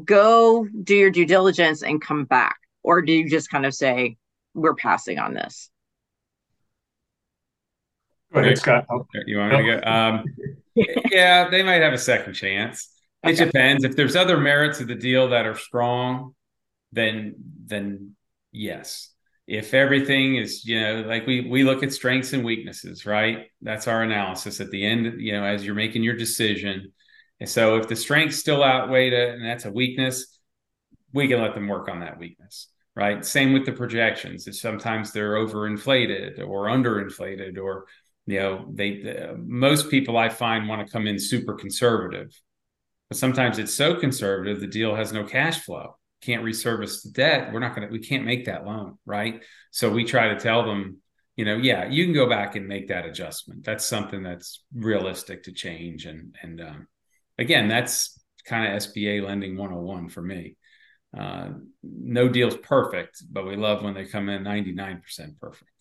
go 0.03 0.67
do 0.83 0.95
your 0.95 1.11
due 1.11 1.25
diligence 1.25 1.83
and 1.83 2.01
come 2.01 2.25
back? 2.25 2.57
Or 2.83 3.01
do 3.01 3.13
you 3.13 3.29
just 3.29 3.49
kind 3.49 3.65
of 3.65 3.73
say, 3.73 4.17
we're 4.53 4.75
passing 4.75 5.19
on 5.19 5.33
this? 5.33 5.69
Go 8.33 8.41
ahead, 8.41 8.57
Scott. 8.57 8.85
You 9.25 9.37
want 9.37 9.53
me 9.53 9.57
to 9.57 9.79
go? 9.79 9.89
Um, 9.89 10.23
yeah, 11.11 11.49
they 11.49 11.63
might 11.63 11.81
have 11.81 11.93
a 11.93 11.97
second 11.97 12.33
chance. 12.33 12.91
It 13.23 13.35
okay. 13.35 13.45
depends. 13.45 13.83
If 13.83 13.95
there's 13.95 14.15
other 14.15 14.37
merits 14.37 14.81
of 14.81 14.87
the 14.87 14.95
deal 14.95 15.29
that 15.29 15.45
are 15.45 15.55
strong, 15.55 16.35
then 16.91 17.35
then 17.65 18.15
yes. 18.51 19.09
If 19.47 19.73
everything 19.73 20.37
is, 20.37 20.65
you 20.65 20.81
know, 20.81 21.01
like 21.01 21.27
we 21.27 21.41
we 21.41 21.63
look 21.63 21.83
at 21.83 21.93
strengths 21.93 22.33
and 22.33 22.43
weaknesses, 22.43 23.05
right? 23.05 23.47
That's 23.61 23.87
our 23.87 24.01
analysis 24.01 24.59
at 24.59 24.71
the 24.71 24.85
end, 24.85 25.21
you 25.21 25.33
know, 25.33 25.43
as 25.43 25.65
you're 25.65 25.75
making 25.75 26.03
your 26.03 26.15
decision 26.15 26.91
and 27.39 27.49
so 27.49 27.77
if 27.77 27.87
the 27.87 27.95
strengths 27.95 28.37
still 28.37 28.63
outweigh 28.63 29.09
it 29.09 29.35
and 29.35 29.45
that's 29.45 29.65
a 29.65 29.71
weakness, 29.71 30.39
we 31.13 31.27
can 31.27 31.41
let 31.41 31.53
them 31.53 31.67
work 31.67 31.89
on 31.89 31.99
that 31.99 32.17
weakness. 32.17 32.69
Right. 32.95 33.25
Same 33.25 33.51
with 33.51 33.65
the 33.65 33.73
projections. 33.73 34.47
If 34.47 34.55
sometimes 34.55 35.11
they're 35.11 35.33
overinflated 35.33 36.39
or 36.39 36.67
underinflated, 36.67 37.57
or 37.57 37.87
you 38.25 38.39
know, 38.39 38.71
they 38.73 39.33
most 39.37 39.89
people 39.89 40.17
I 40.17 40.29
find 40.29 40.69
want 40.69 40.85
to 40.85 40.91
come 40.91 41.05
in 41.05 41.19
super 41.19 41.55
conservative, 41.55 42.31
but 43.09 43.17
sometimes 43.17 43.59
it's 43.59 43.73
so 43.73 43.95
conservative 43.95 44.61
the 44.61 44.67
deal 44.67 44.95
has 44.95 45.11
no 45.11 45.25
cash 45.25 45.59
flow, 45.59 45.97
can't 46.25 46.43
reservice 46.43 47.03
the 47.03 47.11
debt. 47.11 47.53
We're 47.53 47.59
not 47.59 47.75
going 47.75 47.87
to, 47.87 47.91
we 47.91 47.99
can't 47.99 48.25
make 48.25 48.45
that 48.45 48.65
loan, 48.65 48.97
right? 49.05 49.43
So 49.71 49.89
we 49.89 50.03
try 50.03 50.29
to 50.29 50.39
tell 50.39 50.65
them, 50.65 50.97
you 51.35 51.45
know, 51.45 51.57
yeah, 51.57 51.87
you 51.89 52.05
can 52.05 52.13
go 52.13 52.29
back 52.29 52.55
and 52.55 52.67
make 52.67 52.87
that 52.87 53.05
adjustment. 53.05 53.65
That's 53.65 53.85
something 53.85 54.23
that's 54.23 54.63
realistic 54.73 55.43
to 55.43 55.51
change, 55.51 56.05
and 56.05 56.33
and 56.41 56.61
um, 56.61 56.87
again, 57.37 57.67
that's 57.67 58.17
kind 58.47 58.73
of 58.73 58.81
SBA 58.81 59.25
lending 59.25 59.57
101 59.57 60.09
for 60.09 60.21
me. 60.21 60.55
Uh, 61.17 61.49
no 61.83 62.27
deal's 62.27 62.57
perfect, 62.57 63.23
but 63.31 63.45
we 63.45 63.55
love 63.55 63.83
when 63.83 63.93
they 63.93 64.05
come 64.05 64.29
in 64.29 64.43
99% 64.43 65.01
perfect. 65.39 65.71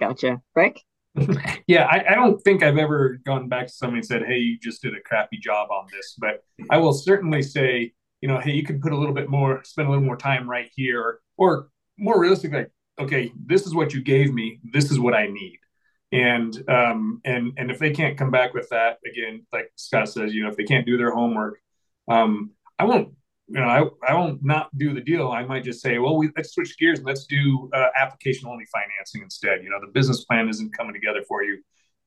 Gotcha. 0.00 0.40
Rick? 0.54 0.80
yeah, 1.66 1.86
I, 1.86 2.12
I, 2.12 2.14
don't 2.14 2.40
think 2.42 2.62
I've 2.62 2.78
ever 2.78 3.20
gone 3.24 3.48
back 3.48 3.66
to 3.66 3.72
somebody 3.72 3.98
and 3.98 4.06
said, 4.06 4.22
hey, 4.26 4.38
you 4.38 4.58
just 4.58 4.82
did 4.82 4.94
a 4.94 5.00
crappy 5.00 5.38
job 5.38 5.68
on 5.70 5.86
this. 5.92 6.16
But 6.18 6.44
I 6.70 6.78
will 6.78 6.92
certainly 6.92 7.42
say, 7.42 7.92
you 8.20 8.28
know, 8.28 8.38
hey, 8.38 8.52
you 8.52 8.64
could 8.64 8.80
put 8.80 8.92
a 8.92 8.96
little 8.96 9.14
bit 9.14 9.28
more, 9.28 9.62
spend 9.64 9.88
a 9.88 9.90
little 9.90 10.04
more 10.04 10.16
time 10.16 10.48
right 10.48 10.70
here, 10.74 11.20
or 11.36 11.68
more 11.98 12.20
realistically, 12.20 12.58
like, 12.58 12.70
okay, 12.98 13.32
this 13.46 13.66
is 13.66 13.74
what 13.74 13.94
you 13.94 14.02
gave 14.02 14.32
me. 14.32 14.60
This 14.72 14.90
is 14.90 14.98
what 14.98 15.14
I 15.14 15.26
need 15.26 15.58
and 16.12 16.68
um, 16.68 17.20
and 17.24 17.52
and 17.56 17.70
if 17.70 17.78
they 17.78 17.90
can't 17.90 18.18
come 18.18 18.30
back 18.30 18.52
with 18.52 18.68
that 18.70 18.98
again, 19.06 19.46
like 19.52 19.70
Scott 19.76 20.08
says, 20.08 20.34
you 20.34 20.42
know, 20.42 20.48
if 20.48 20.56
they 20.56 20.64
can't 20.64 20.86
do 20.86 20.96
their 20.96 21.12
homework, 21.12 21.58
um, 22.08 22.50
I 22.78 22.84
won't. 22.84 23.14
You 23.52 23.58
know, 23.58 23.66
I, 23.66 24.12
I 24.12 24.14
won't 24.14 24.44
not 24.44 24.70
do 24.78 24.94
the 24.94 25.00
deal. 25.00 25.28
I 25.28 25.44
might 25.44 25.64
just 25.64 25.80
say, 25.80 25.98
well, 25.98 26.16
we 26.16 26.30
let's 26.36 26.54
switch 26.54 26.78
gears 26.78 26.98
and 27.00 27.06
let's 27.06 27.26
do 27.26 27.68
uh, 27.74 27.88
application 27.98 28.48
only 28.48 28.64
financing 28.66 29.22
instead. 29.22 29.64
You 29.64 29.70
know, 29.70 29.80
the 29.80 29.90
business 29.92 30.24
plan 30.24 30.48
isn't 30.48 30.76
coming 30.76 30.94
together 30.94 31.22
for 31.26 31.42
you. 31.42 31.58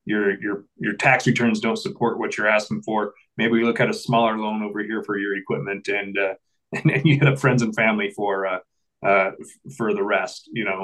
Your 0.06 0.40
your 0.40 0.64
your 0.78 0.94
tax 0.94 1.26
returns 1.26 1.60
don't 1.60 1.76
support 1.76 2.18
what 2.18 2.36
you're 2.36 2.48
asking 2.48 2.82
for. 2.82 3.14
Maybe 3.36 3.52
we 3.52 3.64
look 3.64 3.80
at 3.80 3.90
a 3.90 3.94
smaller 3.94 4.38
loan 4.38 4.62
over 4.62 4.82
here 4.82 5.02
for 5.02 5.18
your 5.18 5.36
equipment, 5.36 5.88
and 5.88 6.16
uh, 6.18 6.34
and, 6.72 6.90
and 6.90 7.06
you 7.06 7.18
hit 7.18 7.28
up 7.28 7.38
friends 7.38 7.62
and 7.62 7.74
family 7.74 8.10
for 8.10 8.46
uh, 8.46 8.58
uh, 9.04 9.30
for 9.76 9.94
the 9.94 10.02
rest. 10.02 10.48
You 10.52 10.64
know, 10.64 10.80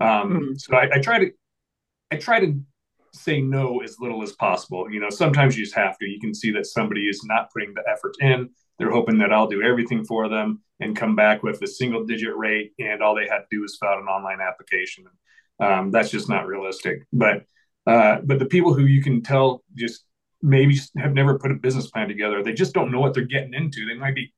um, 0.00 0.32
mm-hmm. 0.32 0.54
so 0.56 0.76
I, 0.76 0.88
I 0.94 0.98
try 1.00 1.18
to 1.18 1.30
I 2.10 2.16
try 2.16 2.40
to 2.40 2.60
say 3.12 3.40
no 3.40 3.80
as 3.80 3.96
little 4.00 4.22
as 4.22 4.32
possible. 4.32 4.90
You 4.90 5.00
know, 5.00 5.10
sometimes 5.10 5.56
you 5.56 5.64
just 5.64 5.76
have 5.76 5.98
to. 5.98 6.06
You 6.06 6.20
can 6.20 6.34
see 6.34 6.50
that 6.52 6.66
somebody 6.66 7.08
is 7.08 7.24
not 7.24 7.50
putting 7.52 7.74
the 7.74 7.84
effort 7.90 8.14
in. 8.20 8.50
They're 8.78 8.90
hoping 8.90 9.18
that 9.18 9.32
I'll 9.32 9.46
do 9.46 9.62
everything 9.62 10.04
for 10.04 10.28
them 10.28 10.60
and 10.80 10.96
come 10.96 11.14
back 11.14 11.42
with 11.42 11.62
a 11.62 11.66
single 11.66 12.04
digit 12.04 12.36
rate, 12.36 12.72
and 12.78 13.02
all 13.02 13.14
they 13.14 13.28
had 13.28 13.38
to 13.38 13.46
do 13.50 13.64
is 13.64 13.78
fill 13.80 13.90
out 13.90 14.00
an 14.00 14.08
online 14.08 14.40
application. 14.40 15.04
Um, 15.60 15.90
that's 15.92 16.10
just 16.10 16.28
not 16.28 16.46
realistic. 16.46 17.06
But 17.12 17.44
uh, 17.86 18.18
but 18.24 18.38
the 18.38 18.46
people 18.46 18.74
who 18.74 18.84
you 18.84 19.02
can 19.02 19.22
tell 19.22 19.62
just 19.76 20.04
maybe 20.44 20.78
have 20.98 21.14
never 21.14 21.38
put 21.38 21.50
a 21.50 21.54
business 21.54 21.90
plan 21.90 22.06
together, 22.06 22.42
they 22.42 22.52
just 22.52 22.74
don't 22.74 22.92
know 22.92 23.00
what 23.00 23.14
they're 23.14 23.24
getting 23.24 23.54
into. 23.54 23.86
They 23.86 23.94
might 23.94 24.14
be 24.14 24.32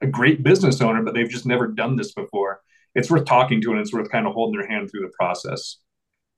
a 0.00 0.06
great 0.06 0.42
business 0.42 0.80
owner, 0.80 1.02
but 1.02 1.14
they've 1.14 1.28
just 1.28 1.46
never 1.46 1.66
done 1.66 1.96
this 1.96 2.12
before. 2.12 2.60
It's 2.94 3.10
worth 3.10 3.26
talking 3.26 3.60
to, 3.62 3.72
and 3.72 3.80
it's 3.80 3.92
worth 3.92 4.10
kind 4.10 4.26
of 4.26 4.32
holding 4.32 4.58
their 4.58 4.68
hand 4.68 4.90
through 4.90 5.02
the 5.02 5.12
process. 5.18 5.78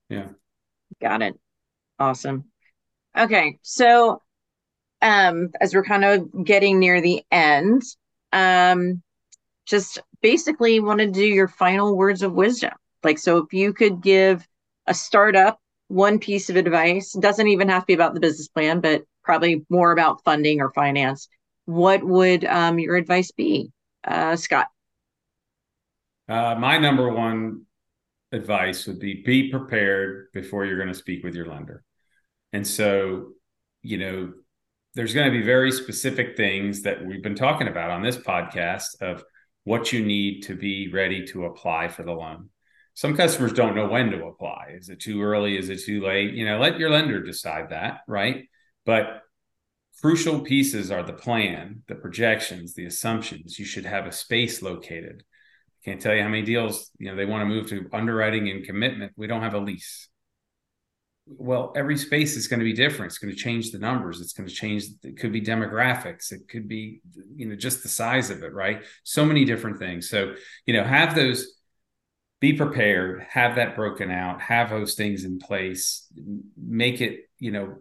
Yeah. 0.08 0.28
Got 1.00 1.22
it. 1.22 1.38
Awesome. 1.98 2.44
Okay. 3.16 3.58
So 3.62 4.22
um 5.02 5.50
as 5.60 5.74
we're 5.74 5.84
kind 5.84 6.04
of 6.04 6.44
getting 6.44 6.78
near 6.78 7.00
the 7.00 7.22
end, 7.30 7.82
um 8.32 9.02
just 9.66 10.00
basically 10.20 10.80
want 10.80 11.00
to 11.00 11.10
do 11.10 11.24
your 11.24 11.48
final 11.48 11.96
words 11.96 12.22
of 12.22 12.32
wisdom. 12.32 12.72
Like 13.04 13.18
so 13.18 13.38
if 13.38 13.52
you 13.52 13.72
could 13.72 14.02
give 14.02 14.46
a 14.86 14.94
startup 14.94 15.60
one 15.90 16.20
piece 16.20 16.48
of 16.48 16.56
advice, 16.56 17.12
doesn't 17.14 17.48
even 17.48 17.68
have 17.68 17.82
to 17.82 17.86
be 17.86 17.94
about 17.94 18.14
the 18.14 18.20
business 18.20 18.46
plan, 18.46 18.80
but 18.80 19.02
probably 19.24 19.64
more 19.68 19.90
about 19.90 20.22
funding 20.22 20.60
or 20.60 20.70
finance, 20.72 21.28
what 21.64 22.04
would 22.04 22.44
um, 22.44 22.78
your 22.78 22.94
advice 22.94 23.32
be? 23.32 23.72
Uh, 24.04 24.36
Scott. 24.36 24.68
Uh, 26.28 26.54
my 26.54 26.78
number 26.78 27.12
one 27.12 27.62
advice 28.30 28.86
would 28.86 29.00
be 29.00 29.22
be 29.22 29.50
prepared 29.50 30.28
before 30.32 30.64
you're 30.64 30.76
going 30.76 30.88
to 30.88 30.94
speak 30.94 31.24
with 31.24 31.34
your 31.34 31.46
lender. 31.46 31.82
And 32.52 32.64
so, 32.64 33.30
you 33.82 33.98
know, 33.98 34.32
there's 34.94 35.12
going 35.12 35.30
to 35.30 35.36
be 35.36 35.44
very 35.44 35.72
specific 35.72 36.36
things 36.36 36.82
that 36.82 37.04
we've 37.04 37.22
been 37.22 37.34
talking 37.34 37.66
about 37.66 37.90
on 37.90 38.02
this 38.02 38.16
podcast 38.16 39.00
of 39.00 39.24
what 39.64 39.92
you 39.92 40.04
need 40.04 40.42
to 40.42 40.54
be 40.54 40.88
ready 40.92 41.26
to 41.26 41.46
apply 41.46 41.88
for 41.88 42.04
the 42.04 42.12
loan. 42.12 42.48
Some 42.94 43.16
customers 43.16 43.52
don't 43.52 43.74
know 43.74 43.88
when 43.88 44.10
to 44.10 44.26
apply. 44.26 44.74
Is 44.76 44.88
it 44.88 45.00
too 45.00 45.22
early? 45.22 45.56
Is 45.56 45.68
it 45.68 45.80
too 45.84 46.04
late? 46.04 46.34
You 46.34 46.44
know, 46.44 46.58
let 46.58 46.78
your 46.78 46.90
lender 46.90 47.22
decide 47.22 47.70
that, 47.70 48.00
right? 48.06 48.48
But 48.84 49.22
crucial 50.00 50.40
pieces 50.40 50.90
are 50.90 51.02
the 51.02 51.12
plan, 51.12 51.82
the 51.88 51.94
projections, 51.94 52.74
the 52.74 52.86
assumptions. 52.86 53.58
You 53.58 53.64
should 53.64 53.86
have 53.86 54.06
a 54.06 54.12
space 54.12 54.62
located 54.62 55.24
I 55.80 55.90
can't 55.90 56.00
tell 56.00 56.14
you 56.14 56.22
how 56.22 56.28
many 56.28 56.42
deals 56.42 56.90
you 56.98 57.08
know 57.08 57.16
they 57.16 57.24
want 57.24 57.42
to 57.42 57.46
move 57.46 57.68
to 57.68 57.88
underwriting 57.92 58.48
and 58.50 58.64
commitment. 58.64 59.12
We 59.16 59.26
don't 59.26 59.42
have 59.42 59.54
a 59.54 59.58
lease. 59.58 60.08
Well, 61.26 61.72
every 61.76 61.96
space 61.96 62.36
is 62.36 62.48
going 62.48 62.58
to 62.58 62.64
be 62.64 62.72
different. 62.72 63.12
It's 63.12 63.18
going 63.18 63.32
to 63.32 63.38
change 63.38 63.70
the 63.70 63.78
numbers. 63.78 64.20
It's 64.20 64.32
going 64.32 64.48
to 64.48 64.54
change. 64.54 64.84
It 65.04 65.16
could 65.16 65.32
be 65.32 65.40
demographics. 65.40 66.32
It 66.32 66.48
could 66.48 66.68
be 66.68 67.00
you 67.34 67.48
know 67.48 67.56
just 67.56 67.82
the 67.82 67.88
size 67.88 68.30
of 68.30 68.42
it, 68.42 68.52
right? 68.52 68.82
So 69.04 69.24
many 69.24 69.44
different 69.44 69.78
things. 69.78 70.08
So 70.08 70.34
you 70.66 70.74
know 70.74 70.84
have 70.84 71.14
those. 71.14 71.59
Be 72.40 72.54
prepared. 72.54 73.26
Have 73.30 73.56
that 73.56 73.76
broken 73.76 74.10
out. 74.10 74.40
Have 74.40 74.70
those 74.70 74.94
things 74.94 75.24
in 75.24 75.38
place. 75.38 76.06
Make 76.56 77.00
it 77.00 77.28
you 77.38 77.52
know 77.52 77.76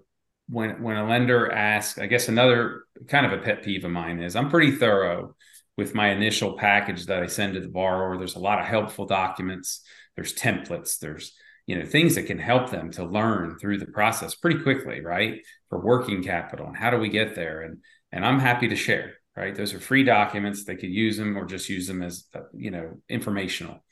when 0.50 0.82
when 0.82 0.98
a 0.98 1.08
lender 1.08 1.52
asks, 1.52 2.00
I 2.00 2.08
guess 2.08 2.28
another 2.28 2.84
kind 3.08 3.26
of 3.26 3.34
a 3.34 3.42
pet 3.42 3.64
peeve 3.64 3.86
of 3.86 3.92
mine 3.92 4.22
is 4.22 4.36
I'm 4.36 4.50
pretty 4.50 4.72
thorough 4.72 5.36
with 5.78 5.96
my 5.96 6.10
initial 6.10 6.58
package 6.58 7.06
that 7.06 7.24
I 7.24 7.28
send 7.28 7.54
to 7.54 7.62
the 7.62 7.70
borrower. 7.70 8.18
There's 8.18 8.36
a 8.36 8.40
lot 8.40 8.60
of 8.60 8.66
helpful 8.66 9.06
documents. 9.06 9.82
There's 10.16 10.34
templates. 10.34 11.00
There's 11.00 11.34
you 11.68 11.78
know 11.78 11.86
things 11.86 12.16
that 12.16 12.24
can 12.26 12.40
help 12.40 12.72
them 12.72 12.92
to 12.92 13.06
learn 13.06 13.58
through 13.60 13.78
the 13.78 13.86
process 13.86 14.36
pretty 14.36 14.62
quickly, 14.62 15.02
right? 15.02 15.42
For 15.70 15.80
working 15.80 16.24
capital 16.24 16.68
and 16.68 16.76
how 16.76 16.90
do 16.90 16.98
we 16.98 17.10
get 17.10 17.36
there? 17.36 17.62
And 17.62 17.78
and 18.12 18.26
I'm 18.26 18.40
happy 18.40 18.68
to 18.70 18.76
share. 18.76 19.14
Right, 19.36 19.56
those 19.56 19.74
are 19.74 19.80
free 19.80 20.04
documents. 20.04 20.66
They 20.66 20.76
could 20.76 20.90
use 20.90 21.16
them 21.16 21.38
or 21.38 21.46
just 21.46 21.70
use 21.70 21.88
them 21.88 22.02
as 22.02 22.26
uh, 22.36 22.42
you 22.54 22.72
know 22.72 23.00
informational. 23.08 23.86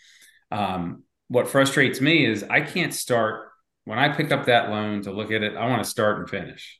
Um, 0.52 1.04
what 1.28 1.50
frustrates 1.50 2.00
me 2.00 2.26
is 2.26 2.44
I 2.44 2.62
can't 2.62 2.94
start 2.94 3.50
when 3.86 4.00
I 4.00 4.16
pick 4.16 4.32
up 4.32 4.46
that 4.46 4.70
loan 4.70 5.02
to 5.04 5.12
look 5.12 5.32
at 5.32 5.44
it. 5.44 5.56
I 5.56 5.68
want 5.68 5.84
to 5.84 5.90
start 5.90 6.20
and 6.20 6.30
finish. 6.30 6.80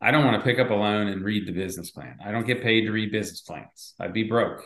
I 0.00 0.10
don't 0.10 0.24
want 0.24 0.36
to 0.36 0.48
pick 0.48 0.58
up 0.58 0.70
a 0.70 0.74
loan 0.74 1.08
and 1.08 1.24
read 1.24 1.46
the 1.46 1.52
business 1.52 1.90
plan. 1.90 2.18
I 2.24 2.30
don't 2.30 2.46
get 2.46 2.62
paid 2.62 2.82
to 2.82 2.92
read 2.92 3.10
business 3.10 3.40
plans. 3.40 3.94
I'd 3.98 4.12
be 4.12 4.24
broke. 4.24 4.64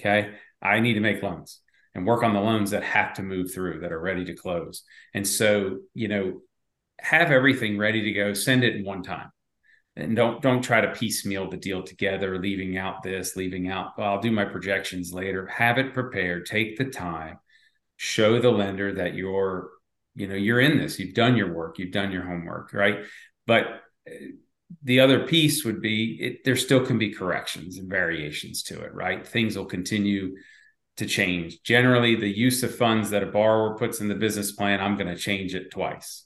Okay. 0.00 0.34
I 0.60 0.80
need 0.80 0.94
to 0.94 1.00
make 1.00 1.22
loans 1.22 1.60
and 1.94 2.06
work 2.06 2.22
on 2.22 2.34
the 2.34 2.40
loans 2.40 2.72
that 2.72 2.82
have 2.82 3.14
to 3.14 3.22
move 3.22 3.52
through 3.52 3.80
that 3.80 3.92
are 3.92 4.00
ready 4.00 4.24
to 4.26 4.34
close. 4.34 4.82
And 5.14 5.26
so, 5.26 5.78
you 5.94 6.08
know, 6.08 6.40
have 6.98 7.30
everything 7.30 7.78
ready 7.78 8.02
to 8.02 8.12
go, 8.12 8.34
send 8.34 8.64
it 8.64 8.76
in 8.76 8.84
one 8.84 9.02
time. 9.02 9.30
And 9.96 10.14
don't 10.14 10.42
don't 10.42 10.60
try 10.60 10.82
to 10.82 10.92
piecemeal 10.92 11.48
the 11.48 11.56
deal 11.56 11.82
together, 11.82 12.38
leaving 12.38 12.76
out 12.76 13.02
this, 13.02 13.34
leaving 13.34 13.68
out, 13.68 13.92
well, 13.96 14.12
I'll 14.12 14.20
do 14.20 14.30
my 14.30 14.44
projections 14.44 15.12
later. 15.12 15.46
Have 15.46 15.78
it 15.78 15.94
prepared, 15.94 16.44
take 16.44 16.76
the 16.76 16.84
time, 16.84 17.38
show 17.96 18.40
the 18.40 18.50
lender 18.50 18.94
that 18.94 19.14
you're, 19.14 19.70
you 20.14 20.26
know, 20.26 20.34
you're 20.34 20.60
in 20.60 20.78
this, 20.78 20.98
you've 20.98 21.14
done 21.14 21.36
your 21.36 21.52
work, 21.52 21.78
you've 21.78 21.92
done 21.92 22.12
your 22.12 22.24
homework, 22.24 22.72
right? 22.72 23.00
But 23.46 23.82
uh, 24.08 24.14
the 24.82 25.00
other 25.00 25.26
piece 25.26 25.64
would 25.64 25.80
be 25.80 26.18
it, 26.20 26.44
there 26.44 26.56
still 26.56 26.84
can 26.84 26.98
be 26.98 27.12
corrections 27.12 27.78
and 27.78 27.88
variations 27.88 28.62
to 28.64 28.80
it, 28.80 28.94
right? 28.94 29.26
Things 29.26 29.56
will 29.56 29.66
continue 29.66 30.36
to 30.96 31.06
change. 31.06 31.62
Generally, 31.62 32.16
the 32.16 32.28
use 32.28 32.62
of 32.62 32.74
funds 32.74 33.10
that 33.10 33.22
a 33.22 33.26
borrower 33.26 33.76
puts 33.76 34.00
in 34.00 34.08
the 34.08 34.14
business 34.14 34.52
plan, 34.52 34.80
I'm 34.80 34.96
going 34.96 35.14
to 35.14 35.16
change 35.16 35.54
it 35.54 35.70
twice 35.70 36.24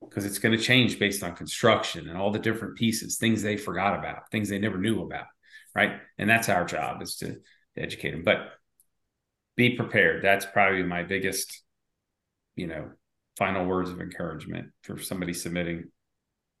because 0.00 0.24
it's 0.24 0.38
going 0.38 0.56
to 0.56 0.62
change 0.62 0.98
based 0.98 1.22
on 1.22 1.34
construction 1.34 2.08
and 2.08 2.18
all 2.18 2.30
the 2.30 2.38
different 2.38 2.76
pieces, 2.76 3.16
things 3.16 3.42
they 3.42 3.56
forgot 3.56 3.98
about, 3.98 4.30
things 4.30 4.48
they 4.48 4.58
never 4.58 4.78
knew 4.78 5.02
about, 5.02 5.26
right? 5.74 5.92
And 6.18 6.28
that's 6.28 6.48
our 6.48 6.64
job 6.64 7.02
is 7.02 7.16
to, 7.16 7.36
to 7.76 7.82
educate 7.82 8.10
them. 8.10 8.22
But 8.24 8.48
be 9.70 9.76
prepared. 9.76 10.24
That's 10.24 10.44
probably 10.44 10.82
my 10.82 11.04
biggest, 11.04 11.62
you 12.56 12.66
know, 12.66 12.90
final 13.38 13.64
words 13.64 13.90
of 13.90 14.00
encouragement 14.00 14.70
for 14.82 14.98
somebody 14.98 15.32
submitting 15.32 15.84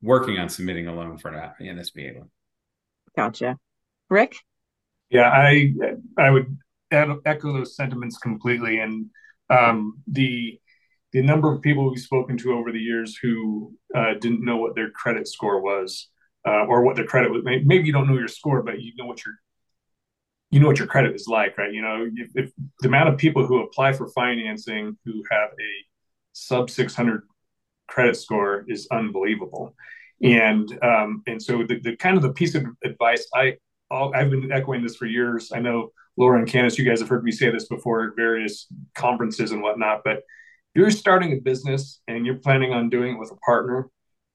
working 0.00 0.38
on 0.38 0.48
submitting 0.48 0.86
a 0.86 0.94
loan 0.94 1.18
for 1.18 1.28
an 1.28 1.52
NSBA 1.60 2.16
loan. 2.16 2.30
Gotcha. 3.16 3.58
Rick? 4.08 4.36
Yeah, 5.10 5.30
I 5.30 5.72
I 6.16 6.30
would 6.30 6.56
echo 6.92 7.52
those 7.52 7.76
sentiments 7.76 8.18
completely. 8.18 8.78
And 8.78 9.06
um, 9.50 9.98
the 10.06 10.58
the 11.12 11.22
number 11.22 11.52
of 11.52 11.60
people 11.60 11.90
we've 11.90 12.00
spoken 12.00 12.38
to 12.38 12.52
over 12.52 12.72
the 12.72 12.78
years 12.78 13.16
who 13.20 13.74
uh, 13.94 14.14
didn't 14.20 14.44
know 14.44 14.56
what 14.56 14.74
their 14.74 14.90
credit 14.90 15.26
score 15.28 15.60
was, 15.60 16.08
uh, 16.46 16.64
or 16.66 16.82
what 16.82 16.96
their 16.96 17.04
credit 17.04 17.30
was. 17.30 17.42
Maybe 17.44 17.84
you 17.84 17.92
don't 17.92 18.08
know 18.08 18.18
your 18.18 18.28
score, 18.28 18.62
but 18.62 18.80
you 18.80 18.92
know 18.96 19.06
what 19.06 19.24
your 19.24 19.34
you 20.52 20.60
know 20.60 20.66
what 20.66 20.78
your 20.78 20.86
credit 20.86 21.14
is 21.14 21.26
like, 21.26 21.56
right? 21.56 21.72
You 21.72 21.80
know, 21.80 22.06
if, 22.14 22.30
if 22.34 22.52
the 22.80 22.88
amount 22.88 23.08
of 23.08 23.16
people 23.16 23.46
who 23.46 23.62
apply 23.62 23.94
for 23.94 24.06
financing 24.08 24.96
who 25.04 25.24
have 25.30 25.48
a 25.50 25.72
sub 26.34 26.68
600 26.68 27.22
credit 27.88 28.16
score 28.16 28.64
is 28.68 28.86
unbelievable. 28.92 29.74
And 30.22 30.78
um, 30.84 31.22
and 31.26 31.42
so 31.42 31.64
the, 31.66 31.80
the 31.80 31.96
kind 31.96 32.16
of 32.16 32.22
the 32.22 32.34
piece 32.34 32.54
of 32.54 32.64
advice 32.84 33.26
I 33.34 33.56
i 33.90 34.18
have 34.18 34.30
been 34.30 34.52
echoing 34.52 34.82
this 34.82 34.96
for 34.96 35.06
years. 35.06 35.52
I 35.54 35.60
know 35.60 35.92
Laura 36.18 36.38
and 36.38 36.48
Candace, 36.48 36.78
you 36.78 36.84
guys 36.84 37.00
have 37.00 37.08
heard 37.08 37.24
me 37.24 37.32
say 37.32 37.50
this 37.50 37.66
before 37.66 38.08
at 38.08 38.16
various 38.16 38.66
conferences 38.94 39.52
and 39.52 39.62
whatnot. 39.62 40.02
But 40.04 40.22
you're 40.74 40.90
starting 40.90 41.32
a 41.32 41.36
business 41.36 42.00
and 42.08 42.26
you're 42.26 42.36
planning 42.36 42.72
on 42.72 42.90
doing 42.90 43.14
it 43.14 43.18
with 43.18 43.32
a 43.32 43.36
partner, 43.36 43.88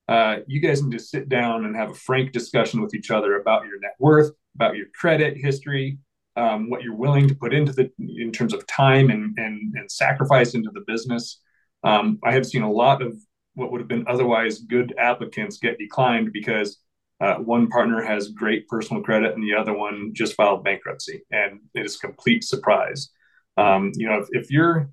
uh, 0.07 0.37
you 0.47 0.61
guys 0.61 0.81
need 0.81 0.97
to 0.97 1.03
sit 1.03 1.29
down 1.29 1.65
and 1.65 1.75
have 1.75 1.91
a 1.91 1.95
frank 1.95 2.31
discussion 2.31 2.81
with 2.81 2.93
each 2.93 3.11
other 3.11 3.39
about 3.39 3.65
your 3.65 3.79
net 3.79 3.95
worth, 3.99 4.31
about 4.55 4.75
your 4.75 4.87
credit 4.95 5.37
history, 5.37 5.97
um, 6.37 6.69
what 6.69 6.83
you're 6.83 6.95
willing 6.95 7.27
to 7.27 7.35
put 7.35 7.53
into 7.53 7.73
the 7.73 7.91
in 7.99 8.31
terms 8.31 8.53
of 8.53 8.65
time 8.67 9.09
and 9.09 9.37
and, 9.37 9.75
and 9.75 9.91
sacrifice 9.91 10.53
into 10.53 10.69
the 10.73 10.83
business. 10.87 11.41
Um, 11.83 12.19
I 12.23 12.31
have 12.31 12.45
seen 12.45 12.61
a 12.61 12.71
lot 12.71 13.01
of 13.01 13.17
what 13.55 13.71
would 13.71 13.81
have 13.81 13.87
been 13.87 14.05
otherwise 14.07 14.59
good 14.59 14.93
applicants 14.97 15.57
get 15.57 15.79
declined 15.79 16.31
because 16.31 16.77
uh, 17.19 17.35
one 17.35 17.67
partner 17.67 18.03
has 18.03 18.29
great 18.29 18.67
personal 18.67 19.01
credit 19.01 19.33
and 19.33 19.43
the 19.43 19.55
other 19.55 19.73
one 19.73 20.11
just 20.13 20.35
filed 20.35 20.63
bankruptcy, 20.63 21.23
and 21.31 21.59
it 21.73 21.85
is 21.85 21.97
complete 21.97 22.43
surprise. 22.43 23.09
Um, 23.57 23.91
you 23.95 24.07
know, 24.07 24.19
if, 24.19 24.27
if 24.31 24.51
you're 24.51 24.91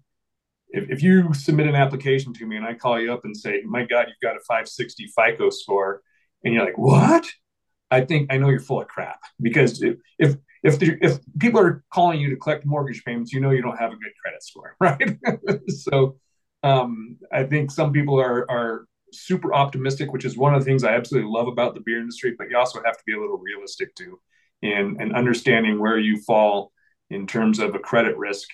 if, 0.70 0.90
if 0.90 1.02
you 1.02 1.34
submit 1.34 1.66
an 1.66 1.74
application 1.74 2.32
to 2.34 2.46
me 2.46 2.56
and 2.56 2.64
I 2.64 2.74
call 2.74 2.98
you 2.98 3.12
up 3.12 3.24
and 3.24 3.36
say, 3.36 3.62
"My 3.66 3.84
God, 3.84 4.06
you've 4.08 4.16
got 4.22 4.36
a 4.36 4.40
560 4.48 5.12
FICO 5.14 5.50
score," 5.50 6.00
and 6.42 6.54
you're 6.54 6.64
like, 6.64 6.78
"What?" 6.78 7.26
I 7.90 8.00
think 8.00 8.32
I 8.32 8.38
know 8.38 8.48
you're 8.48 8.60
full 8.60 8.80
of 8.80 8.88
crap 8.88 9.20
because 9.40 9.82
if 9.82 9.96
if 10.18 10.36
if, 10.64 10.78
the, 10.78 10.98
if 11.02 11.18
people 11.38 11.60
are 11.60 11.84
calling 11.92 12.18
you 12.18 12.30
to 12.30 12.36
collect 12.36 12.64
mortgage 12.64 13.04
payments, 13.04 13.32
you 13.32 13.40
know 13.40 13.50
you 13.50 13.62
don't 13.62 13.78
have 13.78 13.92
a 13.92 13.96
good 13.96 14.12
credit 14.20 14.42
score, 14.42 14.74
right? 14.80 15.18
so 15.68 16.16
um, 16.62 17.18
I 17.30 17.44
think 17.44 17.70
some 17.70 17.92
people 17.92 18.18
are 18.18 18.50
are 18.50 18.86
super 19.12 19.54
optimistic, 19.54 20.12
which 20.12 20.24
is 20.24 20.36
one 20.36 20.54
of 20.54 20.60
the 20.60 20.64
things 20.64 20.82
I 20.82 20.94
absolutely 20.94 21.30
love 21.30 21.46
about 21.46 21.74
the 21.74 21.82
beer 21.84 22.00
industry. 22.00 22.34
But 22.36 22.48
you 22.50 22.56
also 22.56 22.82
have 22.84 22.96
to 22.96 23.04
be 23.06 23.14
a 23.14 23.20
little 23.20 23.38
realistic 23.38 23.94
too, 23.94 24.18
and 24.62 25.00
and 25.00 25.14
understanding 25.14 25.78
where 25.78 25.98
you 25.98 26.20
fall 26.22 26.72
in 27.10 27.26
terms 27.26 27.58
of 27.58 27.74
a 27.74 27.78
credit 27.78 28.16
risk 28.16 28.48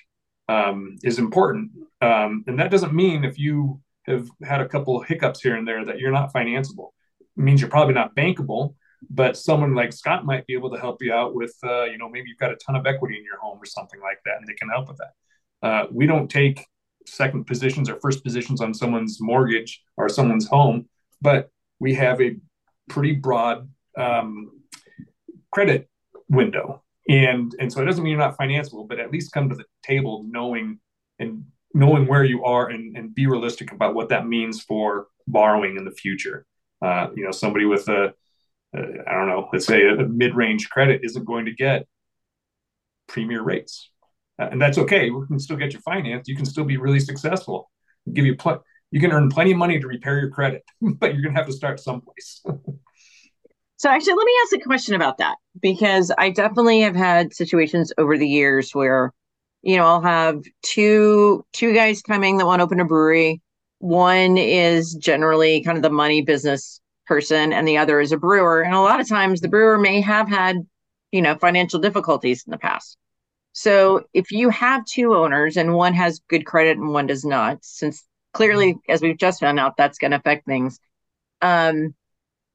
um, 0.49 0.97
is 1.05 1.21
important. 1.21 1.71
Um, 2.03 2.45
and 2.49 2.59
that 2.59 2.73
doesn't 2.73 2.93
mean 2.93 3.25
if 3.25 3.39
you 3.39 3.81
have 4.07 4.29
had 4.43 4.61
a 4.61 4.69
couple 4.69 5.01
hiccups 5.01 5.41
here 5.41 5.57
and 5.57 5.67
there 5.67 5.85
that 5.85 6.01
you're 6.01 6.11
not 6.11 6.33
financeable. 6.33 6.91
It 7.21 7.27
means 7.37 7.61
you're 7.61 7.71
probably 7.71 7.95
not 7.95 8.17
bankable, 8.17 8.75
but 9.09 9.37
someone 9.37 9.75
like 9.75 9.93
Scott 9.93 10.27
might 10.27 10.47
be 10.47 10.55
able 10.55 10.71
to 10.71 10.79
help 10.79 11.03
you 11.03 11.13
out 11.13 11.35
with, 11.35 11.55
uh, 11.65 11.85
you 11.85 11.97
know, 11.97 12.09
maybe 12.09 12.29
you've 12.29 12.39
got 12.39 12.53
a 12.53 12.57
ton 12.57 12.77
of 12.77 12.87
equity 12.87 13.17
in 13.17 13.25
your 13.25 13.39
home 13.39 13.59
or 13.61 13.65
something 13.65 14.01
like 14.01 14.19
that, 14.25 14.37
and 14.39 14.47
they 14.47 14.55
can 14.55 14.69
help 14.69 14.89
with 14.89 14.99
that. 14.99 15.67
Uh, 15.67 15.87
we 15.91 16.07
don't 16.07 16.29
take 16.29 16.67
second 17.07 17.47
positions 17.47 17.89
or 17.89 17.99
first 18.01 18.23
positions 18.23 18.61
on 18.61 18.75
someone's 18.75 19.19
mortgage 19.21 19.83
or 19.97 20.09
someone's 20.09 20.47
home, 20.47 20.89
but 21.21 21.51
we 21.79 21.95
have 21.95 22.21
a 22.21 22.37
pretty 22.89 23.13
broad 23.13 23.69
um, 23.97 24.51
credit 25.51 25.89
window. 26.29 26.83
And, 27.09 27.55
and 27.59 27.73
so 27.73 27.83
it 27.83 27.87
doesn't 27.87 28.05
mean 28.05 28.13
you're 28.13 28.21
not 28.21 28.39
financeable, 28.39 28.87
but 28.87 29.01
at 29.01 29.11
least 29.11 29.33
come 29.33 29.49
to 29.49 29.55
the 29.55 29.65
table 29.83 30.25
knowing 30.29 30.79
and 31.19 31.45
knowing 31.75 32.07
where 32.07 32.25
you 32.25 32.45
are 32.45 32.69
and, 32.69 32.97
and 32.97 33.15
be 33.15 33.27
realistic 33.27 33.73
about 33.73 33.95
what 33.95 34.09
that 34.11 34.29
means 34.29 34.63
for 34.63 35.09
borrowing 35.27 35.77
in 35.77 35.85
the 35.85 35.91
future. 35.91 36.47
Uh, 36.83 37.09
you 37.15 37.25
know, 37.25 37.31
somebody 37.31 37.65
with 37.65 37.89
a, 37.89 38.15
a 38.75 38.79
I 38.79 39.13
don't 39.15 39.29
know, 39.29 39.49
let's 39.53 39.67
say 39.67 39.83
a, 39.83 39.95
a 39.95 40.09
mid-range 40.09 40.71
credit 40.71 41.01
isn't 41.05 41.25
going 41.25 41.47
to 41.47 41.53
get 41.53 41.87
premier 43.09 43.43
rates 43.43 43.91
uh, 44.41 44.49
and 44.51 44.61
that's 44.61 44.79
okay. 44.79 45.11
We 45.11 45.27
can 45.27 45.39
still 45.39 45.57
get 45.57 45.75
you 45.75 45.81
financed. 45.81 46.29
You 46.29 46.37
can 46.37 46.47
still 46.47 46.65
be 46.65 46.79
really 46.79 47.01
successful. 47.01 47.71
give 48.13 48.25
you 48.25 48.37
pl- 48.37 48.65
you 48.91 49.01
can 49.01 49.13
earn 49.13 49.29
plenty 49.29 49.53
of 49.53 49.59
money 49.59 49.79
to 49.79 49.87
repair 49.87 50.19
your 50.19 50.31
credit, 50.31 50.65
but 50.81 51.13
you're 51.13 51.23
going 51.23 51.35
to 51.35 51.41
have 51.41 51.47
to 51.47 51.53
start 51.53 51.79
someplace. 51.79 52.43
so 53.77 53.91
actually, 53.91 54.15
let 54.15 54.25
me 54.25 54.33
ask 54.43 54.57
a 54.57 54.61
question 54.61 54.95
about 54.95 55.19
that 55.19 55.37
because 55.61 56.11
I 56.17 56.31
definitely 56.31 56.81
have 56.81 56.97
had 56.97 57.35
situations 57.35 57.93
over 57.99 58.17
the 58.17 58.27
years 58.27 58.75
where, 58.75 59.13
you 59.63 59.77
know, 59.77 59.85
I'll 59.85 60.01
have 60.01 60.43
two 60.63 61.45
two 61.53 61.75
guys 61.75 62.01
coming 62.01 62.39
that 62.39 62.47
want 62.47 62.61
to 62.61 62.65
open 62.65 62.81
a 62.81 62.87
brewery. 62.87 63.43
One 63.79 64.39
is 64.39 64.95
generally 64.95 65.63
kind 65.63 65.77
of 65.77 65.83
the 65.83 65.91
money 65.91 66.23
business 66.23 66.81
person, 67.11 67.53
and 67.53 67.67
the 67.67 67.77
other 67.77 68.01
is 68.01 68.13
a 68.13 68.17
brewer. 68.17 68.63
And 68.63 68.73
a 68.73 68.81
lot 68.81 69.01
of 69.01 69.09
times, 69.09 69.41
the 69.41 69.49
brewer 69.49 69.77
may 69.77 70.01
have 70.01 70.29
had, 70.29 70.59
you 71.11 71.21
know, 71.21 71.35
financial 71.35 71.81
difficulties 71.81 72.45
in 72.47 72.53
the 72.53 72.59
past. 72.59 72.97
So 73.53 74.05
if 74.15 74.31
you 74.31 74.49
have 74.51 74.85
two 74.85 75.17
owners 75.17 75.57
and 75.57 75.75
one 75.75 75.93
has 75.95 76.21
good 76.29 76.47
credit 76.47 76.79
and 76.79 76.91
one 76.91 77.09
does 77.09 77.25
not, 77.25 77.65
since 77.65 78.05
clearly, 78.33 78.77
as 78.89 79.03
we've 79.03 79.19
just 79.19 79.41
found 79.41 79.59
out, 79.59 79.77
that's 79.77 79.99
going 79.99 80.13
to 80.13 80.19
affect 80.19 80.47
things. 80.47 80.79
Um, 81.43 81.97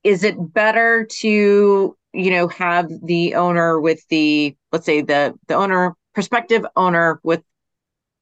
is 0.05 0.23
it 0.23 0.35
better 0.53 1.05
to 1.19 1.97
you 2.13 2.31
know 2.31 2.47
have 2.47 2.89
the 3.03 3.35
owner 3.35 3.77
with 3.77 4.07
the 4.07 4.55
let's 4.71 4.85
say 4.85 5.01
the 5.01 5.37
the 5.47 5.55
owner 5.55 5.95
prospective 6.13 6.65
owner 6.77 7.19
with 7.23 7.43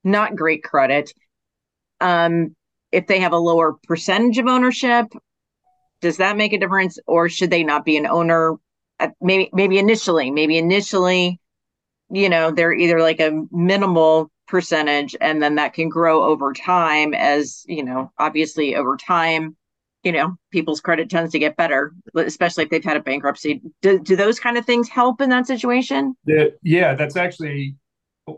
not 0.03 0.36
great 0.36 0.63
credit 0.63 1.13
um 2.01 2.55
if 2.91 3.05
they 3.05 3.19
have 3.19 3.34
a 3.34 3.38
lower 3.38 3.73
percentage 3.88 4.39
of 4.39 4.47
ownership 4.47 5.05
does 6.04 6.18
that 6.18 6.38
make 6.38 6.54
a 6.54 6.60
difference 6.60 6.99
or 7.08 7.30
should 7.30 7.49
they 7.49 7.64
not 7.64 7.86
be 7.86 7.97
an 7.97 8.06
owner 8.06 8.56
at, 8.99 9.14
maybe 9.22 9.49
maybe 9.54 9.80
initially 9.80 10.30
maybe 10.30 10.58
initially 10.58 11.39
you 12.12 12.30
know 12.30 12.51
they're 12.51 12.74
either 12.74 12.99
like 12.99 13.20
a 13.20 13.41
minimal 13.51 14.30
percentage 14.47 15.16
and 15.22 15.41
then 15.41 15.56
that 15.56 15.74
can 15.74 15.88
grow 15.89 16.24
over 16.24 16.54
time 16.54 17.14
as 17.14 17.64
you 17.68 17.84
know 17.84 18.12
obviously 18.20 18.76
over 18.76 18.97
time 18.97 19.56
you 20.04 20.12
know, 20.12 20.36
people's 20.51 20.82
credit 20.82 21.10
tends 21.10 21.32
to 21.32 21.39
get 21.39 21.56
better, 21.56 21.93
especially 22.14 22.66
if 22.66 22.70
they've 22.70 22.84
had 22.84 22.97
a 22.97 23.01
bankruptcy. 23.01 23.62
Do, 23.82 23.99
do 23.99 24.18
those 24.18 24.38
kind 24.38 24.58
of 24.58 24.66
things 24.66 24.89
help 24.89 25.22
in 25.22 25.30
that 25.30 25.47
situation? 25.47 26.14
The, 26.26 26.58
yeah, 26.62 26.93
that's 26.93 27.16
actually, 27.16 27.78
uh, 28.28 28.34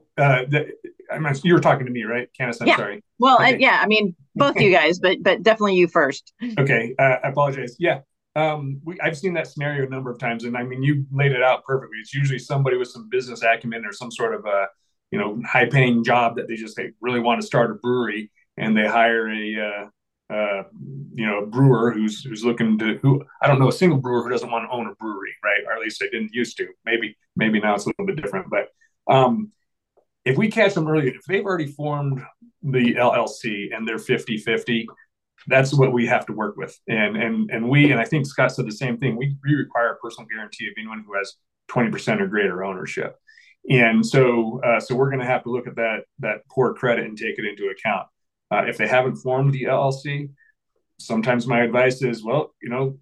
the, 0.47 0.67
I'm, 1.11 1.27
you 1.43 1.55
were 1.55 1.59
talking 1.59 1.87
to 1.87 1.91
me, 1.91 2.03
right, 2.03 2.29
Candace? 2.37 2.61
I'm 2.61 2.67
yeah. 2.67 2.77
sorry. 2.77 3.03
Well, 3.17 3.37
okay. 3.37 3.55
I, 3.55 3.57
yeah, 3.57 3.79
I 3.81 3.87
mean, 3.87 4.15
both 4.35 4.59
you 4.59 4.71
guys, 4.71 4.99
but 4.99 5.17
but 5.21 5.43
definitely 5.43 5.75
you 5.75 5.87
first. 5.87 6.33
Okay, 6.59 6.93
uh, 6.99 7.17
I 7.23 7.29
apologize. 7.29 7.75
Yeah, 7.79 7.99
um, 8.35 8.81
we, 8.83 8.99
I've 8.99 9.17
seen 9.17 9.33
that 9.33 9.47
scenario 9.47 9.85
a 9.85 9.89
number 9.89 10.11
of 10.11 10.19
times, 10.19 10.43
and 10.43 10.57
I 10.57 10.63
mean, 10.63 10.83
you 10.83 11.05
laid 11.11 11.31
it 11.31 11.41
out 11.41 11.63
perfectly. 11.63 11.97
It's 11.99 12.13
usually 12.13 12.39
somebody 12.39 12.77
with 12.77 12.89
some 12.89 13.09
business 13.09 13.43
acumen 13.43 13.85
or 13.85 13.93
some 13.93 14.11
sort 14.11 14.35
of 14.35 14.45
a, 14.45 14.67
you 15.11 15.19
know, 15.19 15.41
high-paying 15.45 16.03
job 16.03 16.35
that 16.35 16.47
they 16.47 16.55
just 16.55 16.75
they 16.75 16.91
really 17.01 17.21
want 17.21 17.39
to 17.41 17.47
start 17.47 17.71
a 17.71 17.75
brewery, 17.75 18.31
and 18.57 18.77
they 18.77 18.87
hire 18.87 19.29
a, 19.29 19.89
uh, 20.29 20.33
uh, 20.33 20.63
you 21.13 21.25
know, 21.25 21.39
a 21.39 21.45
brewer 21.45 21.91
who's 21.91 22.23
who's 22.23 22.43
looking 22.43 22.77
to 22.79 22.97
who 22.97 23.23
I 23.41 23.47
don't 23.47 23.59
know 23.59 23.69
a 23.69 23.73
single 23.73 23.99
brewer 23.99 24.23
who 24.23 24.29
doesn't 24.29 24.51
want 24.51 24.67
to 24.67 24.75
own 24.75 24.87
a 24.87 24.95
brewery, 24.95 25.35
right? 25.43 25.63
Or 25.67 25.73
at 25.73 25.79
least 25.79 25.99
they 25.99 26.09
didn't 26.09 26.33
used 26.33 26.57
to. 26.57 26.67
Maybe 26.83 27.15
maybe 27.35 27.59
now 27.59 27.75
it's 27.75 27.85
a 27.85 27.89
little 27.89 28.05
bit 28.05 28.21
different, 28.21 28.47
but 28.49 28.67
um, 29.07 29.51
if 30.25 30.37
we 30.37 30.49
catch 30.49 30.73
them 30.73 30.87
early, 30.87 31.09
if 31.09 31.23
they've 31.27 31.45
already 31.45 31.67
formed 31.67 32.21
the 32.63 32.95
LLC 32.95 33.75
and 33.75 33.87
they're 33.87 33.99
50 33.99 34.37
50, 34.37 34.87
that's 35.47 35.73
what 35.73 35.93
we 35.93 36.07
have 36.07 36.25
to 36.25 36.33
work 36.33 36.57
with. 36.57 36.77
And 36.87 37.15
and 37.15 37.49
and 37.51 37.69
we 37.69 37.91
and 37.91 37.99
I 37.99 38.05
think 38.05 38.25
Scott 38.25 38.51
said 38.51 38.65
the 38.65 38.71
same 38.71 38.97
thing. 38.97 39.15
We, 39.15 39.37
we 39.43 39.53
require 39.53 39.91
a 39.91 39.97
personal 39.97 40.27
guarantee 40.27 40.67
of 40.67 40.73
anyone 40.77 41.03
who 41.05 41.15
has 41.15 41.35
20% 41.69 42.21
or 42.21 42.27
greater 42.27 42.63
ownership. 42.63 43.15
And 43.69 44.05
so 44.05 44.61
uh, 44.63 44.79
so 44.79 44.95
we're 44.95 45.09
going 45.09 45.21
to 45.21 45.25
have 45.25 45.43
to 45.43 45.51
look 45.51 45.67
at 45.67 45.75
that 45.75 46.03
that 46.19 46.41
poor 46.49 46.73
credit 46.73 47.05
and 47.05 47.17
take 47.17 47.37
it 47.37 47.45
into 47.45 47.69
account. 47.69 48.07
Uh, 48.51 48.63
if 48.67 48.77
they 48.77 48.87
haven't 48.87 49.17
formed 49.17 49.53
the 49.53 49.63
LLC, 49.63 50.29
sometimes 50.99 51.47
my 51.47 51.61
advice 51.61 52.01
is, 52.01 52.23
well, 52.23 52.53
you 52.61 52.69
know, 52.69 52.99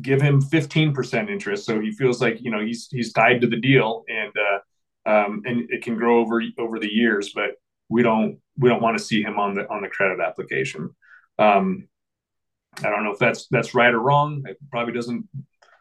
give 0.00 0.20
him 0.20 0.40
15% 0.40 1.28
interest 1.28 1.66
so 1.66 1.78
he 1.78 1.92
feels 1.92 2.20
like 2.20 2.38
you 2.40 2.50
know 2.50 2.64
he's 2.64 2.88
he's 2.90 3.12
tied 3.12 3.42
to 3.42 3.46
the 3.46 3.58
deal 3.58 4.04
and 4.08 4.32
uh, 4.36 4.58
um, 5.06 5.42
and 5.44 5.70
it 5.70 5.82
can 5.82 5.96
grow 5.96 6.20
over 6.20 6.42
over 6.58 6.78
the 6.78 6.92
years. 6.92 7.32
But 7.34 7.52
we 7.88 8.02
don't 8.02 8.38
we 8.58 8.68
don't 8.68 8.82
want 8.82 8.96
to 8.98 9.04
see 9.04 9.22
him 9.22 9.38
on 9.38 9.54
the 9.54 9.68
on 9.68 9.82
the 9.82 9.88
credit 9.88 10.20
application. 10.20 10.90
Um, 11.38 11.88
I 12.78 12.88
don't 12.88 13.04
know 13.04 13.12
if 13.12 13.18
that's 13.18 13.46
that's 13.48 13.74
right 13.74 13.92
or 13.92 14.00
wrong. 14.00 14.44
It 14.46 14.58
probably 14.70 14.94
doesn't. 14.94 15.28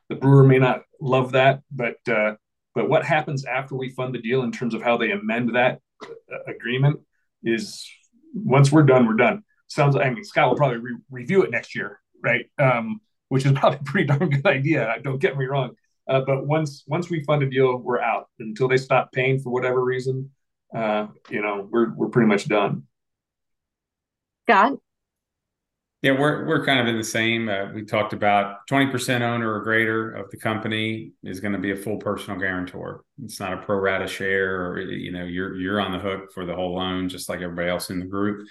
The 0.10 0.16
brewer 0.16 0.44
may 0.44 0.60
not 0.60 0.84
love 1.00 1.32
that, 1.32 1.62
but 1.72 1.98
uh, 2.08 2.36
but 2.76 2.90
what 2.90 3.06
happens 3.06 3.46
after 3.46 3.76
we 3.76 3.90
fund 3.90 4.14
the 4.14 4.22
deal 4.22 4.44
in 4.44 4.52
terms 4.52 4.74
of 4.74 4.82
how 4.82 4.98
they 4.98 5.12
amend 5.12 5.56
that 5.56 5.80
uh, 6.04 6.52
agreement 6.52 7.00
is 7.44 7.88
once 8.34 8.72
we're 8.72 8.84
done, 8.84 9.08
we're 9.08 9.14
done. 9.14 9.44
Sounds 9.68 9.96
I 9.96 10.10
mean 10.10 10.24
Scott 10.24 10.50
will 10.50 10.58
probably 10.58 10.78
re- 10.78 10.98
review 11.10 11.44
it 11.44 11.52
next 11.52 11.76
year, 11.76 12.00
right? 12.22 12.46
Um, 12.58 13.00
which 13.30 13.46
is 13.46 13.52
probably 13.56 13.80
a 13.80 13.84
pretty 13.84 14.08
darn 14.08 14.30
good 14.30 14.46
idea. 14.46 14.94
Don't 15.02 15.20
get 15.20 15.38
me 15.38 15.46
wrong. 15.46 15.76
Uh, 16.12 16.20
but 16.20 16.46
once 16.46 16.84
once 16.88 17.10
we 17.10 17.24
fund 17.24 17.42
a 17.42 17.50
deal, 17.50 17.78
we're 17.78 18.02
out 18.02 18.28
until 18.40 18.68
they 18.68 18.76
stop 18.76 19.14
paying 19.14 19.40
for 19.40 19.50
whatever 19.50 19.82
reason. 19.82 20.30
Uh, 20.76 21.08
you 21.30 21.42
know, 21.42 21.70
we're 21.72 21.94
we're 21.94 22.10
pretty 22.10 22.28
much 22.28 22.50
done. 22.50 22.84
Scott, 24.46 24.74
yeah, 26.02 26.20
we're 26.20 26.46
we're 26.46 26.66
kind 26.66 26.82
of 26.82 26.88
in 26.88 26.98
the 26.98 27.04
same. 27.04 27.48
Uh, 27.48 27.72
we 27.74 27.86
talked 27.86 28.12
about 28.12 28.68
twenty 28.68 28.92
percent 28.92 29.24
owner 29.24 29.54
or 29.54 29.62
greater 29.62 30.12
of 30.12 30.30
the 30.32 30.38
company 30.38 31.14
is 31.24 31.40
going 31.40 31.54
to 31.54 31.60
be 31.60 31.72
a 31.72 31.78
full 31.78 31.96
personal 31.96 32.38
guarantor. 32.38 33.06
It's 33.24 33.40
not 33.40 33.54
a 33.54 33.58
pro 33.58 33.78
rata 33.78 34.08
share, 34.08 34.66
or 34.66 34.82
you 34.82 35.14
know, 35.14 35.24
you're 35.24 35.56
you're 35.56 35.80
on 35.80 35.94
the 35.94 36.00
hook 36.00 36.34
for 36.34 36.46
the 36.46 36.56
whole 36.56 36.76
loan, 36.76 37.08
just 37.08 37.30
like 37.30 37.40
everybody 37.40 37.70
else 37.70 37.90
in 37.90 38.00
the 38.00 38.06
group. 38.06 38.46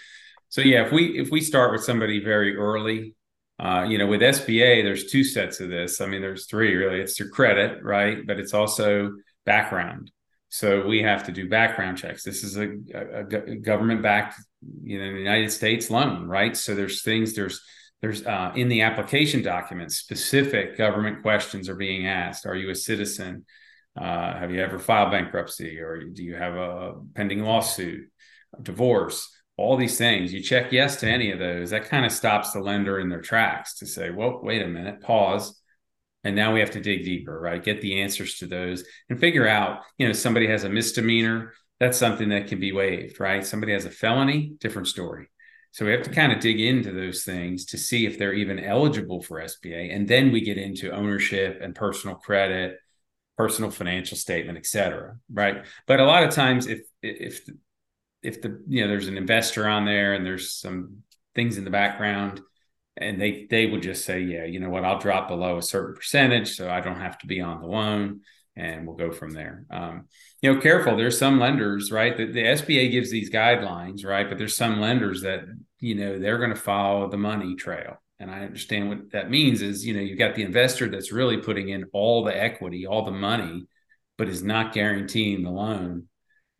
So 0.48 0.62
yeah, 0.62 0.86
if 0.86 0.92
we 0.92 1.18
if 1.18 1.30
we 1.30 1.42
start 1.42 1.72
with 1.72 1.84
somebody 1.84 2.24
very 2.24 2.56
early, 2.56 3.16
uh, 3.60 3.84
you 3.86 3.98
know, 3.98 4.06
with 4.06 4.22
SBA, 4.22 4.82
there's 4.82 5.10
two 5.10 5.22
sets 5.22 5.60
of 5.60 5.68
this. 5.68 6.00
I 6.00 6.06
mean, 6.06 6.22
there's 6.22 6.46
three 6.46 6.74
really. 6.74 7.00
It's 7.00 7.20
your 7.20 7.28
credit, 7.28 7.82
right? 7.84 8.26
But 8.26 8.40
it's 8.40 8.54
also 8.54 9.12
background. 9.44 10.10
So 10.48 10.86
we 10.86 11.02
have 11.02 11.24
to 11.24 11.32
do 11.32 11.48
background 11.48 11.98
checks. 11.98 12.24
This 12.24 12.42
is 12.42 12.56
a, 12.56 12.70
a, 12.94 13.20
a 13.20 13.56
government-backed, 13.56 14.34
you 14.82 14.98
know, 14.98 15.10
United 15.10 15.52
States 15.52 15.90
loan, 15.90 16.26
right? 16.26 16.56
So 16.56 16.74
there's 16.74 17.02
things 17.02 17.34
there's 17.34 17.60
there's 18.00 18.24
uh, 18.24 18.52
in 18.56 18.68
the 18.68 18.80
application 18.80 19.42
documents 19.42 19.96
specific 19.98 20.78
government 20.78 21.20
questions 21.20 21.68
are 21.68 21.76
being 21.76 22.06
asked. 22.06 22.46
Are 22.46 22.56
you 22.56 22.70
a 22.70 22.74
citizen? 22.74 23.44
Uh, 23.94 24.38
have 24.38 24.50
you 24.50 24.62
ever 24.62 24.78
filed 24.78 25.10
bankruptcy, 25.10 25.78
or 25.80 26.02
do 26.04 26.24
you 26.24 26.34
have 26.34 26.54
a 26.54 26.94
pending 27.14 27.42
lawsuit, 27.42 28.08
divorce? 28.62 29.28
All 29.60 29.76
these 29.76 29.98
things. 29.98 30.32
You 30.32 30.42
check 30.42 30.72
yes 30.72 30.96
to 31.00 31.08
any 31.08 31.30
of 31.30 31.38
those. 31.38 31.70
That 31.70 31.84
kind 31.84 32.06
of 32.06 32.12
stops 32.12 32.52
the 32.52 32.60
lender 32.60 32.98
in 32.98 33.08
their 33.08 33.20
tracks 33.20 33.74
to 33.78 33.86
say, 33.86 34.10
"Well, 34.10 34.40
wait 34.42 34.62
a 34.62 34.66
minute, 34.66 35.00
pause." 35.00 35.60
And 36.24 36.36
now 36.36 36.52
we 36.52 36.60
have 36.60 36.72
to 36.72 36.80
dig 36.80 37.04
deeper, 37.04 37.38
right? 37.38 37.62
Get 37.62 37.80
the 37.80 38.00
answers 38.00 38.36
to 38.38 38.46
those 38.46 38.84
and 39.08 39.18
figure 39.18 39.46
out, 39.46 39.80
you 39.98 40.06
know, 40.06 40.12
somebody 40.12 40.46
has 40.48 40.64
a 40.64 40.68
misdemeanor, 40.68 41.52
that's 41.78 41.96
something 41.96 42.28
that 42.28 42.46
can 42.46 42.60
be 42.60 42.72
waived, 42.72 43.18
right? 43.18 43.44
Somebody 43.44 43.72
has 43.72 43.86
a 43.86 43.90
felony, 43.90 44.52
different 44.60 44.88
story. 44.88 45.28
So 45.72 45.86
we 45.86 45.92
have 45.92 46.02
to 46.02 46.10
kind 46.10 46.32
of 46.32 46.40
dig 46.40 46.60
into 46.60 46.92
those 46.92 47.24
things 47.24 47.64
to 47.66 47.78
see 47.78 48.04
if 48.04 48.18
they're 48.18 48.34
even 48.34 48.58
eligible 48.58 49.22
for 49.22 49.40
SBA. 49.40 49.94
And 49.94 50.06
then 50.06 50.30
we 50.30 50.42
get 50.42 50.58
into 50.58 50.90
ownership 50.90 51.60
and 51.62 51.74
personal 51.74 52.16
credit, 52.16 52.78
personal 53.38 53.70
financial 53.70 54.16
statement, 54.16 54.58
et 54.58 54.66
cetera, 54.66 55.16
right? 55.32 55.64
But 55.86 56.00
a 56.00 56.04
lot 56.04 56.24
of 56.24 56.30
times 56.30 56.66
if 56.66 56.80
if 57.02 57.48
if 58.22 58.42
the 58.42 58.62
you 58.68 58.82
know 58.82 58.88
there's 58.88 59.08
an 59.08 59.16
investor 59.16 59.66
on 59.66 59.84
there 59.84 60.14
and 60.14 60.24
there's 60.24 60.52
some 60.52 60.98
things 61.34 61.58
in 61.58 61.64
the 61.64 61.70
background 61.70 62.40
and 63.00 63.20
they 63.20 63.46
they 63.50 63.66
would 63.66 63.82
just 63.82 64.04
say, 64.04 64.20
yeah, 64.20 64.44
you 64.44 64.60
know 64.60 64.68
what, 64.68 64.84
I'll 64.84 64.98
drop 64.98 65.28
below 65.28 65.56
a 65.56 65.62
certain 65.62 65.94
percentage, 65.94 66.54
so 66.54 66.70
I 66.70 66.80
don't 66.80 67.00
have 67.00 67.18
to 67.18 67.26
be 67.26 67.40
on 67.40 67.60
the 67.60 67.66
loan, 67.66 68.20
and 68.56 68.86
we'll 68.86 68.96
go 68.96 69.10
from 69.10 69.30
there. 69.30 69.64
Um, 69.70 70.06
you 70.42 70.52
know, 70.52 70.60
careful. 70.60 70.96
There's 70.96 71.18
some 71.18 71.38
lenders, 71.40 71.90
right? 71.90 72.16
The, 72.16 72.26
the 72.26 72.42
SBA 72.42 72.90
gives 72.90 73.10
these 73.10 73.30
guidelines, 73.30 74.04
right? 74.04 74.28
But 74.28 74.38
there's 74.38 74.56
some 74.56 74.80
lenders 74.80 75.22
that 75.22 75.44
you 75.78 75.94
know 75.94 76.18
they're 76.18 76.38
going 76.38 76.50
to 76.50 76.56
follow 76.56 77.08
the 77.08 77.16
money 77.16 77.56
trail, 77.56 77.96
and 78.18 78.30
I 78.30 78.40
understand 78.40 78.90
what 78.90 79.12
that 79.12 79.30
means. 79.30 79.62
Is 79.62 79.84
you 79.84 79.94
know 79.94 80.00
you've 80.00 80.18
got 80.18 80.34
the 80.34 80.44
investor 80.44 80.88
that's 80.88 81.12
really 81.12 81.38
putting 81.38 81.70
in 81.70 81.86
all 81.92 82.22
the 82.24 82.36
equity, 82.36 82.86
all 82.86 83.04
the 83.04 83.12
money, 83.12 83.66
but 84.18 84.28
is 84.28 84.42
not 84.42 84.74
guaranteeing 84.74 85.42
the 85.42 85.50
loan. 85.50 86.08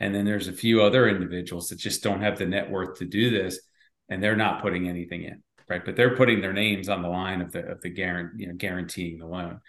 And 0.01 0.15
then 0.15 0.25
there's 0.25 0.49
a 0.49 0.53
few 0.53 0.83
other 0.83 1.09
individuals 1.09 1.69
that 1.69 1.79
just 1.79 2.03
don't 2.03 2.23
have 2.23 2.39
the 2.39 2.47
net 2.47 2.71
worth 2.71 2.99
to 2.99 3.05
do 3.05 3.31
this, 3.31 3.61
and 4.09 4.23
they're 4.23 4.37
not 4.37 4.63
putting 4.63 4.89
anything 4.89 5.25
in 5.25 5.43
right? 5.71 5.85
But 5.85 5.97
they're 5.97 6.17
putting 6.17 6.43
their 6.43 6.53
names 6.53 6.89
on 6.89 7.01
the 7.01 7.09
line 7.09 7.41
of 7.41 7.53
the 7.53 7.61
of 7.61 7.81
the 7.81 7.89
guarantee, 7.89 8.43
you 8.43 8.49
know, 8.49 8.55
guaranteeing 8.55 9.19
the 9.19 9.27
loan. 9.27 9.61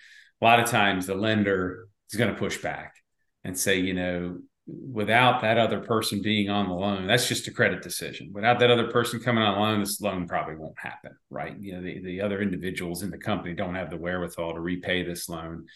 A 0.41 0.45
lot 0.45 0.59
of 0.59 0.65
times, 0.65 1.05
the 1.05 1.15
lender 1.15 1.87
is 2.11 2.17
going 2.17 2.33
to 2.33 2.39
push 2.39 2.57
back 2.57 2.95
and 3.43 3.57
say, 3.57 3.79
you 3.79 3.93
know, 3.93 4.39
without 4.65 5.41
that 5.41 5.57
other 5.57 5.79
person 5.79 6.21
being 6.21 6.49
on 6.49 6.67
the 6.67 6.73
loan, 6.73 7.07
that's 7.07 7.27
just 7.27 7.47
a 7.47 7.51
credit 7.51 7.83
decision. 7.83 8.31
Without 8.33 8.59
that 8.59 8.71
other 8.71 8.89
person 8.91 9.19
coming 9.19 9.43
on 9.43 9.59
loan, 9.59 9.79
this 9.79 10.01
loan 10.01 10.27
probably 10.27 10.55
won't 10.55 10.77
happen, 10.79 11.11
right? 11.29 11.55
You 11.59 11.75
know, 11.75 11.81
the, 11.83 12.01
the 12.03 12.21
other 12.21 12.41
individuals 12.41 13.03
in 13.03 13.11
the 13.11 13.17
company 13.17 13.53
don't 13.53 13.75
have 13.75 13.91
the 13.91 13.97
wherewithal 13.97 14.55
to 14.55 14.59
repay 14.59 15.03
this 15.03 15.29
loan. 15.29 15.67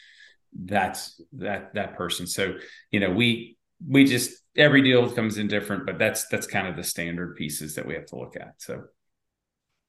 That's 0.57 1.21
that 1.33 1.75
that 1.75 1.95
person. 1.95 2.25
So, 2.25 2.55
you 2.89 2.99
know, 2.99 3.11
we 3.11 3.57
we 3.87 4.05
just 4.05 4.33
every 4.57 4.81
deal 4.81 5.09
comes 5.09 5.37
in 5.37 5.47
different, 5.47 5.85
but 5.85 5.97
that's 5.99 6.27
that's 6.27 6.47
kind 6.47 6.67
of 6.67 6.75
the 6.75 6.83
standard 6.83 7.35
pieces 7.35 7.75
that 7.75 7.85
we 7.85 7.93
have 7.93 8.05
to 8.07 8.15
look 8.17 8.35
at. 8.35 8.55
So 8.57 8.85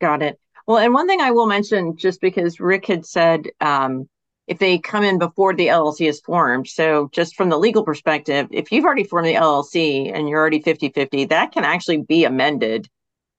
Got 0.01 0.23
it. 0.23 0.39
Well, 0.67 0.79
and 0.79 0.93
one 0.93 1.07
thing 1.07 1.21
I 1.21 1.31
will 1.31 1.47
mention, 1.47 1.97
just 1.97 2.21
because 2.21 2.61
Rick 2.61 2.87
had 2.87 3.07
said 3.07 3.47
um, 3.61 4.09
if 4.47 4.59
they 4.59 4.79
come 4.79 5.05
in 5.05 5.19
before 5.19 5.55
the 5.55 5.69
LLC 5.69 6.09
is 6.09 6.21
formed. 6.21 6.69
So, 6.69 7.09
just 7.13 7.37
from 7.37 7.49
the 7.49 7.59
legal 7.59 7.85
perspective, 7.85 8.49
if 8.51 8.71
you've 8.71 8.85
already 8.85 9.05
formed 9.05 9.29
the 9.29 9.35
LLC 9.35 10.13
and 10.13 10.29
you're 10.29 10.41
already 10.41 10.61
50 10.61 10.91
50, 10.91 11.27
that 11.27 11.53
can 11.53 11.65
actually 11.65 12.03
be 12.03 12.25
amended. 12.25 12.89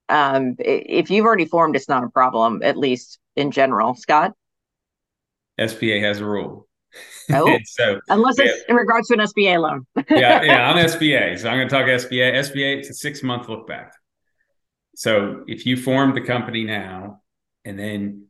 Um, 0.09 0.55
if 0.59 1.09
you've 1.09 1.25
already 1.25 1.45
formed, 1.45 1.75
it's 1.75 1.89
not 1.89 2.03
a 2.03 2.09
problem, 2.09 2.61
at 2.63 2.77
least 2.77 3.19
in 3.35 3.51
general. 3.51 3.93
Scott? 3.95 4.33
SBA 5.59 6.01
has 6.01 6.19
a 6.19 6.25
rule. 6.25 6.66
Oh, 7.29 7.57
so 7.65 7.99
unless 8.07 8.39
it's 8.39 8.57
yeah. 8.57 8.71
in 8.71 8.75
regards 8.77 9.09
to 9.09 9.15
an 9.15 9.19
SBA 9.19 9.61
loan. 9.61 9.85
yeah, 10.09 10.41
yeah, 10.43 10.69
on 10.71 10.77
SBA. 10.77 11.39
So 11.39 11.49
I'm 11.49 11.57
going 11.57 11.67
to 11.67 11.75
talk 11.75 11.85
SBA. 11.85 12.33
SBA, 12.35 12.77
it's 12.77 12.89
a 12.89 12.93
six 12.93 13.21
month 13.21 13.49
look 13.49 13.67
back. 13.67 13.93
So 14.95 15.43
if 15.47 15.65
you 15.65 15.77
form 15.77 16.15
the 16.15 16.21
company 16.21 16.63
now 16.63 17.21
and 17.65 17.77
then 17.77 18.27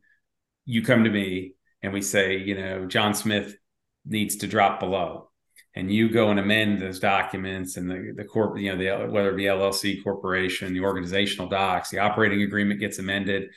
you 0.64 0.82
come 0.82 1.04
to 1.04 1.10
me 1.10 1.54
and 1.82 1.92
we 1.92 2.02
say, 2.02 2.38
you 2.38 2.54
know, 2.56 2.86
John 2.86 3.14
Smith 3.14 3.56
needs 4.04 4.36
to 4.36 4.46
drop 4.46 4.80
below 4.80 5.30
and 5.74 5.92
you 5.92 6.08
go 6.08 6.30
and 6.30 6.40
amend 6.40 6.80
those 6.80 6.98
documents 6.98 7.76
and 7.76 7.88
the, 7.88 8.12
the 8.16 8.24
corp, 8.24 8.58
you 8.58 8.74
know, 8.74 8.76
the, 8.76 9.10
whether 9.10 9.30
it 9.30 9.36
be 9.36 9.44
LLC 9.44 10.02
corporation, 10.02 10.72
the 10.72 10.80
organizational 10.80 11.48
docs, 11.48 11.90
the 11.90 12.00
operating 12.00 12.42
agreement 12.42 12.80
gets 12.80 12.98
amended. 12.98 13.48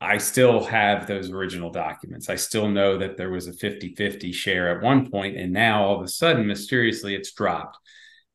I 0.00 0.18
still 0.18 0.64
have 0.64 1.06
those 1.06 1.30
original 1.30 1.70
documents. 1.70 2.30
I 2.30 2.36
still 2.36 2.68
know 2.68 2.96
that 2.98 3.16
there 3.16 3.30
was 3.30 3.48
a 3.48 3.52
50 3.52 3.94
50 3.94 4.32
share 4.32 4.74
at 4.74 4.82
one 4.82 5.10
point, 5.10 5.36
and 5.36 5.52
now 5.52 5.84
all 5.84 5.96
of 5.96 6.02
a 6.02 6.08
sudden, 6.08 6.46
mysteriously, 6.46 7.14
it's 7.14 7.32
dropped. 7.32 7.76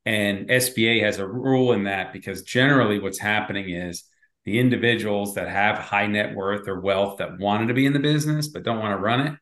And 0.04 0.48
SBA 0.48 1.02
has 1.02 1.18
a 1.18 1.26
rule 1.26 1.72
in 1.72 1.84
that 1.84 2.12
because 2.12 2.42
generally 2.42 3.00
what's 3.00 3.18
happening 3.18 3.70
is 3.70 4.04
the 4.44 4.60
individuals 4.60 5.34
that 5.34 5.48
have 5.48 5.78
high 5.78 6.06
net 6.06 6.36
worth 6.36 6.68
or 6.68 6.80
wealth 6.80 7.18
that 7.18 7.38
wanted 7.40 7.66
to 7.66 7.74
be 7.74 7.84
in 7.84 7.92
the 7.92 7.98
business 7.98 8.46
but 8.46 8.62
don't 8.62 8.78
want 8.78 8.92
to 8.92 9.02
run 9.02 9.26
it, 9.26 9.34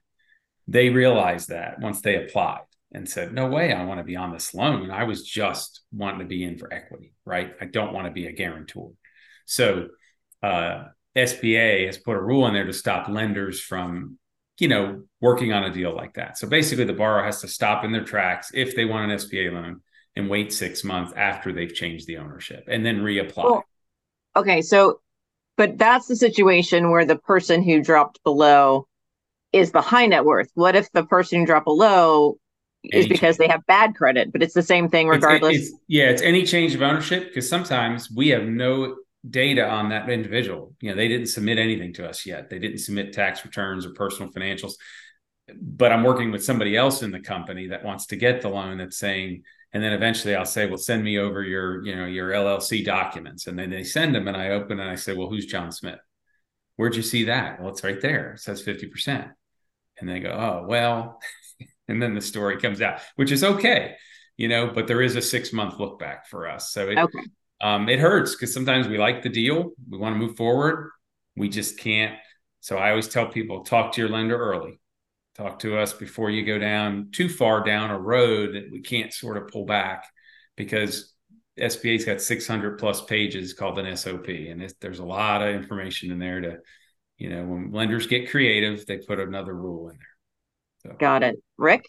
they 0.67 0.89
realized 0.89 1.51
that 1.51 1.79
once 1.81 2.01
they 2.01 2.17
applied 2.17 2.63
and 2.91 3.07
said, 3.07 3.35
No 3.35 3.49
way, 3.49 3.75
I 3.75 3.85
want 3.85 4.01
to 4.01 4.05
be 4.05 4.17
on 4.17 4.33
this 4.33 4.55
loan. 4.55 4.91
I 4.91 5.05
was 5.05 5.23
just 5.23 5.83
wanting 5.93 6.21
to 6.21 6.25
be 6.25 6.43
in 6.43 6.57
for 6.57 6.73
equity, 6.73 7.13
right? 7.27 7.55
I 7.61 7.67
don't 7.67 7.93
want 7.93 8.07
to 8.07 8.13
be 8.13 8.27
a 8.27 8.33
guarantor. 8.33 8.93
So, 9.45 9.89
uh, 10.43 10.85
SBA 11.17 11.87
has 11.87 11.99
put 11.99 12.17
a 12.17 12.23
rule 12.23 12.47
in 12.47 12.55
there 12.55 12.67
to 12.67 12.73
stop 12.73 13.09
lenders 13.09 13.61
from, 13.61 14.19
you 14.59 14.69
know, 14.69 15.03
working 15.21 15.53
on 15.53 15.65
a 15.65 15.73
deal 15.73 15.95
like 15.95 16.15
that. 16.15 16.39
So 16.39 16.49
basically, 16.49 16.85
the 16.85 16.93
borrower 16.93 17.25
has 17.25 17.41
to 17.43 17.49
stop 17.49 17.85
in 17.85 17.93
their 17.93 18.05
tracks 18.05 18.51
if 18.55 18.75
they 18.75 18.85
want 18.85 19.11
an 19.11 19.19
SBA 19.19 19.53
loan 19.53 19.81
and 20.17 20.29
wait 20.29 20.53
six 20.53 20.85
months 20.85 21.13
after 21.17 21.53
they've 21.53 21.73
changed 21.73 22.07
the 22.07 22.19
ownership 22.19 22.65
and 22.69 22.85
then 22.85 23.01
reapply. 23.01 23.63
Okay, 24.37 24.63
so, 24.63 25.01
but 25.57 25.79
that's 25.79 26.07
the 26.07 26.17
situation 26.17 26.91
where 26.91 27.05
the 27.05 27.17
person 27.17 27.63
who 27.63 27.83
dropped 27.83 28.23
below 28.25 28.89
is 29.53 29.71
the 29.71 29.81
high 29.81 30.07
net 30.07 30.25
worth. 30.25 30.51
What 30.55 30.75
if 30.75 30.91
the 30.93 31.05
person 31.05 31.41
who 31.41 31.47
dropped 31.47 31.67
below 31.67 32.39
is 32.93 33.07
because 33.07 33.37
change. 33.37 33.39
they 33.39 33.49
have 33.49 33.65
bad 33.67 33.95
credit, 33.95 34.33
but 34.33 34.43
it's 34.43 34.55
the 34.55 34.63
same 34.63 34.89
thing 34.89 35.09
regardless. 35.09 35.57
It's, 35.57 35.69
it's, 35.69 35.79
yeah, 35.89 36.11
it's 36.11 36.23
any 36.23 36.45
change 36.45 36.75
of 36.75 36.83
ownership 36.83 37.29
because 37.29 37.49
sometimes 37.49 38.11
we 38.11 38.29
have 38.29 38.45
no 38.45 38.97
data 39.29 39.69
on 39.69 39.89
that 39.89 40.09
individual. 40.09 40.75
You 40.81 40.91
know, 40.91 40.97
they 40.97 41.09
didn't 41.09 41.29
submit 41.29 41.59
anything 41.59 41.93
to 41.95 42.09
us 42.09 42.27
yet. 42.27 42.51
They 42.51 42.59
didn't 42.59 42.79
submit 42.79 43.13
tax 43.13 43.45
returns 43.45 43.87
or 43.87 43.91
personal 43.91 44.33
financials. 44.33 44.75
But 45.61 45.93
I'm 45.93 46.05
working 46.05 46.31
with 46.31 46.45
somebody 46.45 46.77
else 46.77 47.03
in 47.03 47.11
the 47.11 47.21
company 47.21 47.69
that 47.69 47.85
wants 47.85 48.07
to 48.07 48.17
get 48.17 48.41
the 48.41 48.49
loan 48.49 48.79
that's 48.79 48.99
saying, 48.99 49.43
and 49.73 49.83
then 49.83 49.93
eventually 49.93 50.35
I'll 50.35 50.47
say, 50.47 50.67
well, 50.67 50.79
send 50.79 51.03
me 51.03 51.19
over 51.19 51.43
your, 51.43 51.85
you 51.85 51.97
know, 51.97 52.07
your 52.07 52.31
LLC 52.31 52.85
documents. 52.85 53.47
And 53.47 53.59
then 53.59 53.71
they 53.71 53.85
send 53.85 54.15
them 54.15 54.29
and 54.29 54.37
I 54.37 54.51
open 54.51 54.81
and 54.81 54.89
I 54.89 54.95
say, 54.95 55.15
well, 55.15 55.29
who's 55.29 55.47
John 55.47 55.73
Smith? 55.73 55.99
Where'd 56.77 56.97
you 56.97 57.03
see 57.03 57.25
that? 57.25 57.61
Well, 57.61 57.71
it's 57.71 57.85
right 57.85 58.01
there. 58.01 58.35
It 58.35 58.41
says 58.41 58.63
50%. 58.63 59.31
And 60.01 60.09
they 60.09 60.21
go, 60.21 60.31
oh, 60.31 60.67
well, 60.67 61.21
and 61.89 62.01
then 62.01 62.15
the 62.15 62.21
story 62.21 62.59
comes 62.59 62.81
out, 62.81 63.01
which 63.17 63.33
is 63.33 63.45
okay, 63.45 63.97
you 64.37 64.49
know, 64.49 64.71
but 64.75 64.87
there 64.87 65.03
is 65.03 65.17
a 65.17 65.23
six 65.23 65.53
month 65.53 65.79
look 65.79 65.99
back 65.99 66.27
for 66.27 66.49
us. 66.49 66.73
So 66.73 66.89
it, 66.89 66.99
okay. 66.99 67.21
Um, 67.61 67.89
it 67.89 67.99
hurts 67.99 68.35
because 68.35 68.53
sometimes 68.53 68.89
we 68.89 68.99
like 68.99 69.23
the 69.23 69.29
deal, 69.29 69.73
we 69.89 69.99
want 69.99 70.15
to 70.15 70.19
move 70.19 70.37
forward, 70.37 70.91
we 71.37 71.49
just 71.49 71.79
can't. 71.79 72.17
So 72.61 72.77
I 72.77 72.91
always 72.91 73.09
tell 73.09 73.27
people 73.27 73.63
talk 73.63 73.93
to 73.93 74.01
your 74.01 74.11
lender 74.11 74.39
early, 74.39 74.81
talk 75.35 75.59
to 75.61 75.79
us 75.79 75.93
before 75.93 76.31
you 76.31 76.45
go 76.45 76.59
down 76.59 77.11
too 77.13 77.29
far 77.29 77.63
down 77.65 77.91
a 77.91 77.99
road 77.99 78.55
that 78.55 78.71
we 78.71 78.81
can't 78.81 79.13
sort 79.13 79.37
of 79.37 79.49
pull 79.49 79.67
back 79.67 80.05
because 80.57 81.15
SBA's 81.59 82.05
got 82.05 82.21
600 82.21 82.79
plus 82.79 83.05
pages 83.05 83.55
called 83.55 83.79
an 83.79 83.97
SOP, 83.97 84.29
and 84.29 84.73
there's 84.81 84.99
a 84.99 85.05
lot 85.05 85.43
of 85.43 85.55
information 85.55 86.11
in 86.11 86.19
there 86.19 86.41
to, 86.41 86.59
you 87.19 87.31
know, 87.31 87.45
when 87.45 87.71
lenders 87.71 88.07
get 88.07 88.31
creative, 88.31 88.85
they 88.87 88.99
put 88.99 89.21
another 89.21 89.55
rule 89.55 89.89
in 89.89 89.97
there. 89.97 90.93
So. 90.93 90.97
Got 90.99 91.23
it. 91.23 91.37
Rick? 91.57 91.85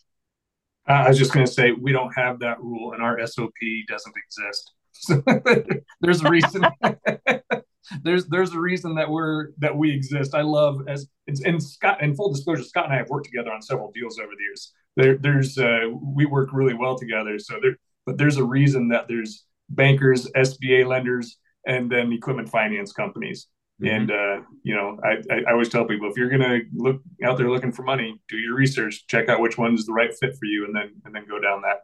Uh, 0.87 0.93
I 0.93 1.09
was 1.09 1.17
just 1.17 1.33
going 1.33 1.45
to 1.45 1.51
say, 1.51 1.71
we 1.71 1.91
don't 1.91 2.13
have 2.15 2.39
that 2.39 2.61
rule 2.61 2.93
and 2.93 3.01
our 3.01 3.25
SOP 3.25 3.51
doesn't 3.87 4.13
exist. 4.15 4.71
there's 6.01 6.21
a 6.23 6.29
reason. 6.29 6.65
there's 8.03 8.25
there's 8.27 8.53
a 8.53 8.59
reason 8.59 8.95
that 8.95 9.09
we're 9.09 9.49
that 9.59 9.75
we 9.75 9.91
exist. 9.91 10.33
I 10.33 10.41
love 10.41 10.81
as 10.87 11.07
and 11.27 11.61
Scott 11.61 11.99
and 12.01 12.15
full 12.15 12.33
disclosure, 12.33 12.63
Scott 12.63 12.85
and 12.85 12.93
I 12.93 12.97
have 12.97 13.09
worked 13.09 13.25
together 13.25 13.51
on 13.51 13.61
several 13.61 13.91
deals 13.91 14.19
over 14.19 14.31
the 14.35 14.43
years. 14.43 14.73
There 14.95 15.17
there's 15.17 15.57
uh, 15.57 15.89
we 16.01 16.25
work 16.25 16.49
really 16.53 16.73
well 16.73 16.97
together. 16.97 17.37
So 17.39 17.59
there 17.61 17.77
but 18.05 18.17
there's 18.17 18.37
a 18.37 18.43
reason 18.43 18.89
that 18.89 19.07
there's 19.07 19.45
bankers, 19.69 20.29
SBA 20.35 20.87
lenders, 20.87 21.37
and 21.65 21.91
then 21.91 22.13
equipment 22.13 22.49
finance 22.49 22.91
companies. 22.91 23.47
Mm-hmm. 23.81 23.95
And 23.95 24.11
uh, 24.11 24.45
you 24.63 24.75
know, 24.75 24.97
I, 25.03 25.33
I, 25.33 25.39
I 25.47 25.51
always 25.51 25.69
tell 25.69 25.85
people 25.85 26.09
if 26.09 26.17
you're 26.17 26.29
gonna 26.29 26.59
look 26.73 27.01
out 27.23 27.37
there 27.37 27.49
looking 27.49 27.71
for 27.71 27.83
money, 27.83 28.21
do 28.29 28.37
your 28.37 28.55
research, 28.55 29.05
check 29.07 29.27
out 29.27 29.41
which 29.41 29.57
one 29.57 29.73
is 29.73 29.85
the 29.85 29.93
right 29.93 30.13
fit 30.17 30.35
for 30.39 30.45
you, 30.45 30.65
and 30.65 30.75
then 30.75 31.01
and 31.03 31.13
then 31.13 31.25
go 31.27 31.39
down 31.39 31.61
that 31.63 31.81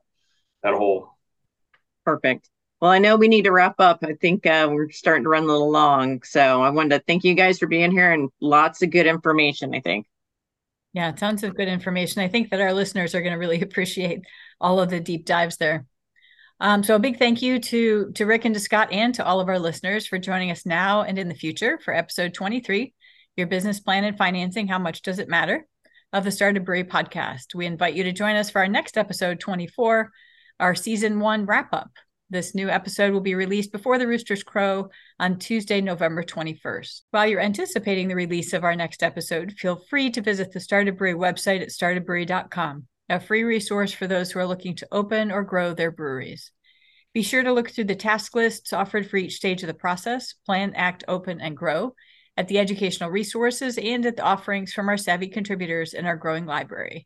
that 0.64 0.74
hole. 0.74 1.10
Perfect. 2.06 2.50
Well, 2.82 2.92
I 2.92 2.98
know 2.98 3.16
we 3.16 3.28
need 3.28 3.44
to 3.44 3.52
wrap 3.52 3.76
up. 3.80 4.00
I 4.04 4.14
think 4.14 4.48
uh, 4.48 4.68
we're 4.72 4.90
starting 4.90 5.24
to 5.24 5.30
run 5.30 5.44
a 5.44 5.48
little 5.48 5.70
long, 5.70 6.24
so 6.24 6.64
I 6.64 6.72
wanted 6.72 6.98
to 6.98 7.04
thank 7.06 7.24
you 7.24 7.36
guys 7.36 7.60
for 7.60 7.68
being 7.68 7.92
here 7.92 8.12
and 8.12 8.30
lots 8.42 8.82
of 8.82 8.90
good 8.90 9.06
information. 9.06 9.76
I 9.76 9.82
think. 9.82 10.08
Yeah, 10.94 11.12
tons 11.12 11.44
of 11.44 11.56
good 11.56 11.68
information. 11.68 12.22
I 12.22 12.28
think 12.28 12.50
that 12.50 12.60
our 12.60 12.74
listeners 12.74 13.14
are 13.14 13.22
going 13.22 13.34
to 13.34 13.40
really 13.40 13.62
appreciate 13.62 14.22
all 14.60 14.80
of 14.80 14.90
the 14.90 15.00
deep 15.00 15.26
dives 15.26 15.58
there. 15.58 15.86
Um, 16.60 16.84
so 16.84 16.96
a 16.96 17.00
big 17.00 17.20
thank 17.20 17.44
you 17.44 17.60
to 17.60 18.12
to 18.14 18.26
Rick 18.26 18.46
and 18.46 18.56
to 18.56 18.60
Scott 18.60 18.92
and 18.92 19.14
to 19.16 19.26
all 19.26 19.40
of 19.40 19.48
our 19.48 19.60
listeners 19.60 20.08
for 20.08 20.18
joining 20.18 20.50
us 20.50 20.66
now 20.66 21.04
and 21.04 21.20
in 21.20 21.28
the 21.28 21.36
future 21.36 21.80
for 21.84 21.94
episode 21.94 22.34
23, 22.34 22.94
Your 23.38 23.48
Business 23.48 23.80
Plan 23.80 24.06
and 24.06 24.18
Financing, 24.18 24.68
How 24.68 24.80
Much 24.80 25.04
Does 25.04 25.20
It 25.20 25.30
Matter? 25.30 25.68
of 26.14 26.24
the 26.24 26.32
Startup 26.32 26.64
Brewery 26.64 26.84
podcast. 26.84 27.56
We 27.56 27.66
invite 27.66 27.94
you 27.94 28.04
to 28.04 28.12
join 28.12 28.36
us 28.36 28.50
for 28.50 28.60
our 28.60 28.68
next 28.68 28.98
episode 28.98 29.40
24, 29.40 30.12
our 30.60 30.76
season 30.76 31.20
one 31.20 31.46
wrap 31.46 31.74
up. 31.74 31.92
This 32.32 32.56
new 32.56 32.70
episode 32.70 33.12
will 33.12 33.20
be 33.20 33.36
released 33.36 33.74
before 33.74 33.98
the 33.98 34.08
roosters 34.08 34.42
crow 34.42 34.90
on 35.20 35.38
Tuesday, 35.38 35.82
November 35.82 36.24
21st. 36.24 37.02
While 37.12 37.28
you're 37.28 37.42
anticipating 37.42 38.08
the 38.08 38.16
release 38.16 38.54
of 38.54 38.64
our 38.64 38.74
next 38.74 39.04
episode, 39.04 39.52
feel 39.60 39.84
free 39.90 40.10
to 40.12 40.22
visit 40.22 40.54
the 40.54 40.62
Startup 40.62 40.96
Brewery 40.96 41.14
website 41.14 41.62
at 41.62 41.68
startupbrewery.com 41.68 42.88
a 43.10 43.20
free 43.20 43.44
resource 43.44 43.92
for 43.92 44.08
those 44.08 44.32
who 44.32 44.40
are 44.40 44.46
looking 44.46 44.74
to 44.76 44.88
open 44.94 45.30
or 45.30 45.44
grow 45.44 45.74
their 45.74 45.92
breweries. 45.92 46.54
Be 47.14 47.22
sure 47.22 47.44
to 47.44 47.52
look 47.52 47.70
through 47.70 47.84
the 47.84 47.96
task 47.96 48.34
lists 48.34 48.72
offered 48.72 49.10
for 49.10 49.18
each 49.18 49.36
stage 49.36 49.62
of 49.62 49.68
the 49.68 49.74
process 49.74 50.34
plan, 50.46 50.72
act, 50.74 51.04
open, 51.10 51.42
and 51.42 51.58
grow 51.58 51.96
at 52.38 52.48
the 52.48 52.60
educational 52.60 53.10
resources 53.10 53.78
and 53.78 54.06
at 54.06 54.16
the 54.16 54.24
offerings 54.24 54.72
from 54.72 54.88
our 54.88 54.96
savvy 54.96 55.28
contributors 55.28 55.94
in 55.94 56.06
our 56.06 56.16
growing 56.16 56.46
library. 56.46 57.06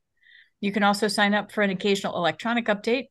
You 0.61 0.71
can 0.71 0.83
also 0.83 1.07
sign 1.07 1.33
up 1.33 1.51
for 1.51 1.63
an 1.63 1.71
occasional 1.71 2.15
electronic 2.15 2.67
update 2.67 3.07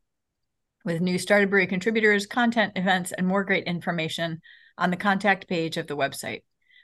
with 0.85 1.01
new 1.01 1.18
Startup 1.18 1.49
Brewery 1.49 1.66
contributors, 1.66 2.26
content, 2.26 2.72
events, 2.76 3.12
and 3.12 3.26
more 3.26 3.45
great 3.45 3.64
information 3.64 4.41
on 4.76 4.91
the 4.91 4.97
contact 4.97 5.49
page 5.49 5.76
of 5.76 5.87
the 5.87 5.97
website. 5.97 6.43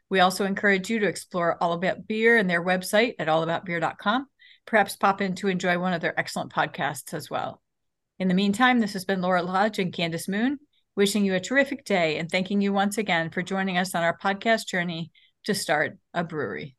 We 0.09 0.21
also 0.21 0.45
encourage 0.45 0.91
you 0.91 0.99
to 1.01 1.09
explore 1.09 1.63
All 1.63 1.73
About 1.73 2.07
Beer 2.07 2.37
and 2.37 2.49
their 2.49 2.65
website 2.65 3.15
at 3.19 3.29
allaboutbeer.com 3.29 4.27
perhaps 4.67 4.97
pop 4.97 5.21
in 5.21 5.35
to 5.37 5.49
enjoy 5.49 5.79
one 5.79 5.93
of 5.93 6.01
their 6.01 6.19
excellent 6.19 6.53
podcasts 6.53 7.13
as 7.15 7.31
well. 7.31 7.61
In 8.19 8.29
the 8.29 8.35
meantime, 8.35 8.79
this 8.79 8.93
has 8.93 9.05
been 9.05 9.21
Laura 9.21 9.43
Lodge 9.43 9.79
and 9.79 9.93
Candace 9.93 10.29
Moon, 10.29 10.59
wishing 10.97 11.25
you 11.25 11.35
a 11.35 11.41
terrific 11.41 11.85
day 11.85 12.19
and 12.19 12.31
thanking 12.31 12.61
you 12.61 12.73
once 12.73 12.99
again 12.99 13.31
for 13.31 13.43
joining 13.43 13.79
us 13.79 13.95
on 13.95 14.03
our 14.03 14.17
podcast 14.17 14.67
journey 14.67 15.11
to 15.45 15.55
start 15.55 15.99
a 16.15 16.23
brewery. 16.23 16.77